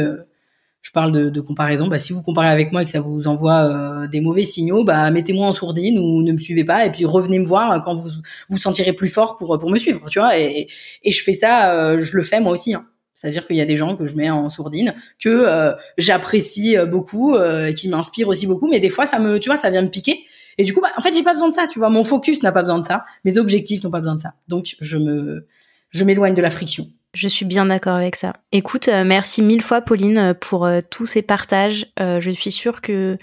je 0.81 0.91
parle 0.91 1.31
de, 1.31 1.41
comparaison. 1.41 1.87
Bah, 1.87 1.97
si 1.97 2.13
vous 2.13 2.23
comparez 2.23 2.49
avec 2.49 2.71
moi 2.71 2.81
et 2.81 2.85
que 2.85 2.91
ça 2.91 3.01
vous 3.01 3.27
envoie 3.27 3.63
euh, 3.63 4.07
des 4.07 4.21
mauvais 4.21 4.43
signaux, 4.43 4.83
bah, 4.83 5.11
mettez-moi 5.11 5.47
en 5.47 5.51
sourdine 5.51 5.99
ou 5.99 6.23
ne 6.23 6.31
me 6.31 6.37
suivez 6.37 6.63
pas 6.63 6.85
et 6.85 6.91
puis 6.91 7.05
revenez 7.05 7.39
me 7.39 7.45
voir 7.45 7.83
quand 7.83 7.95
vous 7.95 8.09
vous 8.49 8.57
sentirez 8.57 8.93
plus 8.93 9.09
fort 9.09 9.37
pour 9.37 9.59
pour 9.59 9.69
me 9.69 9.77
suivre, 9.77 10.09
tu 10.09 10.19
vois. 10.19 10.39
Et, 10.39 10.67
et 11.03 11.11
je 11.11 11.23
fais 11.23 11.33
ça, 11.33 11.73
euh, 11.73 11.99
je 11.99 12.15
le 12.15 12.23
fais 12.23 12.39
moi 12.39 12.53
aussi. 12.53 12.73
Hein. 12.73 12.85
C'est-à-dire 13.15 13.45
qu'il 13.45 13.57
y 13.57 13.61
a 13.61 13.65
des 13.65 13.75
gens 13.75 13.97
que 13.97 14.05
je 14.05 14.15
mets 14.15 14.29
en 14.29 14.49
sourdine, 14.49 14.93
que 15.19 15.29
euh, 15.29 15.73
j'apprécie 15.97 16.77
beaucoup, 16.89 17.35
qui 17.75 17.89
m'inspirent 17.89 18.29
aussi 18.29 18.47
beaucoup, 18.47 18.69
mais 18.69 18.79
des 18.79 18.89
fois 18.89 19.05
ça 19.05 19.19
me, 19.19 19.39
tu 19.39 19.49
vois, 19.49 19.57
ça 19.57 19.69
vient 19.69 19.81
me 19.81 19.89
piquer. 19.89 20.23
Et 20.57 20.63
du 20.63 20.73
coup, 20.73 20.81
bah, 20.81 20.91
en 20.97 21.01
fait, 21.01 21.13
j'ai 21.13 21.23
pas 21.23 21.33
besoin 21.33 21.47
de 21.47 21.53
ça, 21.53 21.67
tu 21.67 21.79
vois. 21.79 21.89
Mon 21.89 22.03
focus 22.03 22.43
n'a 22.43 22.51
pas 22.51 22.61
besoin 22.61 22.79
de 22.79 22.85
ça, 22.85 23.05
mes 23.23 23.37
objectifs 23.37 23.81
n'ont 23.81 23.91
pas 23.91 23.99
besoin 23.99 24.15
de 24.15 24.19
ça. 24.19 24.33
Donc, 24.49 24.75
je 24.81 24.97
me, 24.97 25.47
je 25.89 26.03
m'éloigne 26.03 26.35
de 26.35 26.41
la 26.41 26.49
friction. 26.49 26.87
Je 27.15 27.27
suis 27.27 27.45
bien 27.45 27.65
d'accord 27.65 27.95
avec 27.95 28.15
ça. 28.15 28.33
Écoute, 28.51 28.87
euh, 28.87 29.03
merci 29.03 29.41
mille 29.41 29.63
fois 29.63 29.81
Pauline 29.81 30.17
euh, 30.19 30.33
pour 30.35 30.65
euh, 30.65 30.81
tous 30.87 31.07
ces 31.07 31.23
partages. 31.23 31.91
je 31.97 32.31
suis 32.31 32.51
sûre 32.51 32.81
que 32.81 33.17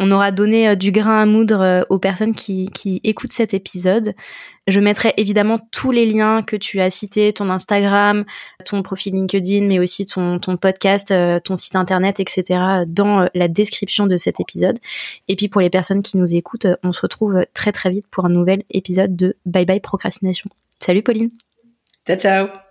on 0.00 0.12
aura 0.12 0.30
donné 0.30 0.76
du 0.76 0.92
grain 0.92 1.22
à 1.22 1.26
moudre 1.26 1.84
aux 1.90 1.98
personnes 1.98 2.36
qui, 2.36 2.70
écoutent 3.02 3.32
cet 3.32 3.52
épisode. 3.52 4.14
Je 4.68 4.78
mettrai 4.78 5.12
évidemment 5.16 5.58
tous 5.72 5.90
les 5.90 6.06
liens 6.06 6.42
que 6.42 6.54
tu 6.54 6.80
as 6.80 6.88
cités, 6.88 7.32
ton 7.32 7.50
Instagram, 7.50 8.24
ton 8.64 8.82
profil 8.82 9.14
LinkedIn, 9.14 9.66
mais 9.66 9.80
aussi 9.80 10.06
ton, 10.06 10.38
ton 10.38 10.56
podcast, 10.56 11.12
ton 11.42 11.56
site 11.56 11.74
internet, 11.74 12.20
etc., 12.20 12.84
dans 12.86 13.28
la 13.34 13.48
description 13.48 14.06
de 14.06 14.16
cet 14.16 14.38
épisode. 14.38 14.78
Et 15.26 15.34
puis 15.34 15.48
pour 15.48 15.60
les 15.60 15.70
personnes 15.70 16.02
qui 16.02 16.16
nous 16.16 16.32
écoutent, 16.32 16.68
on 16.84 16.92
se 16.92 17.00
retrouve 17.00 17.44
très 17.52 17.72
très 17.72 17.90
vite 17.90 18.06
pour 18.08 18.24
un 18.24 18.30
nouvel 18.30 18.62
épisode 18.70 19.16
de 19.16 19.36
Bye 19.46 19.66
Bye 19.66 19.80
Procrastination. 19.80 20.48
Salut 20.78 21.02
Pauline. 21.02 21.28
Ciao 22.06 22.16
ciao. 22.16 22.67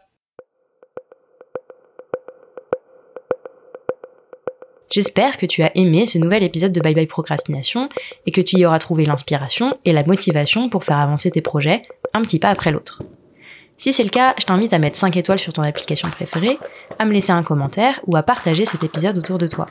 J'espère 4.89 5.37
que 5.37 5.45
tu 5.45 5.63
as 5.63 5.71
aimé 5.75 6.05
ce 6.05 6.17
nouvel 6.17 6.43
épisode 6.43 6.71
de 6.71 6.79
Bye 6.79 6.95
Bye 6.95 7.07
Procrastination 7.07 7.89
et 8.25 8.31
que 8.31 8.41
tu 8.41 8.57
y 8.57 8.65
auras 8.65 8.79
trouvé 8.79 9.05
l'inspiration 9.05 9.77
et 9.83 9.91
la 9.91 10.03
motivation 10.03 10.69
pour 10.69 10.83
faire 10.83 10.97
avancer 10.97 11.29
tes 11.29 11.41
projets 11.41 11.81
un 12.13 12.21
petit 12.21 12.39
pas 12.39 12.49
après 12.49 12.71
l'autre. 12.71 13.01
Si 13.77 13.93
c'est 13.93 14.03
le 14.03 14.09
cas, 14.09 14.33
je 14.39 14.45
t'invite 14.45 14.73
à 14.73 14.79
mettre 14.79 14.97
5 14.97 15.17
étoiles 15.17 15.39
sur 15.39 15.53
ton 15.53 15.61
application 15.61 16.09
préférée, 16.09 16.57
à 16.97 17.05
me 17.05 17.11
laisser 17.11 17.31
un 17.31 17.43
commentaire 17.43 17.99
ou 18.07 18.15
à 18.15 18.23
partager 18.23 18.65
cet 18.65 18.83
épisode 18.83 19.17
autour 19.17 19.37
de 19.37 19.47
toi. 19.47 19.67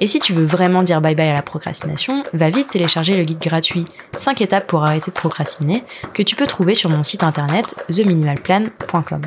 Et 0.00 0.06
si 0.06 0.20
tu 0.20 0.32
veux 0.32 0.46
vraiment 0.46 0.84
dire 0.84 1.00
bye 1.00 1.16
bye 1.16 1.28
à 1.28 1.34
la 1.34 1.42
procrastination, 1.42 2.22
va 2.32 2.50
vite 2.50 2.68
télécharger 2.68 3.16
le 3.16 3.24
guide 3.24 3.40
gratuit 3.40 3.86
5 4.16 4.40
étapes 4.40 4.68
pour 4.68 4.84
arrêter 4.84 5.10
de 5.10 5.16
procrastiner 5.16 5.82
que 6.14 6.22
tu 6.22 6.36
peux 6.36 6.46
trouver 6.46 6.74
sur 6.74 6.88
mon 6.88 7.02
site 7.02 7.24
internet 7.24 7.74
theminimalplan.com. 7.88 9.22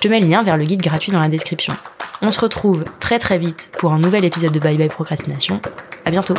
Je 0.00 0.08
te 0.08 0.10
mets 0.10 0.20
le 0.20 0.28
lien 0.28 0.42
vers 0.42 0.56
le 0.56 0.64
guide 0.64 0.80
gratuit 0.80 1.12
dans 1.12 1.20
la 1.20 1.28
description. 1.28 1.74
On 2.22 2.30
se 2.30 2.40
retrouve 2.40 2.84
très 3.00 3.18
très 3.18 3.36
vite 3.36 3.68
pour 3.78 3.92
un 3.92 3.98
nouvel 3.98 4.24
épisode 4.24 4.50
de 4.50 4.58
Bye 4.58 4.78
Bye 4.78 4.88
Procrastination. 4.88 5.60
À 6.06 6.10
bientôt 6.10 6.36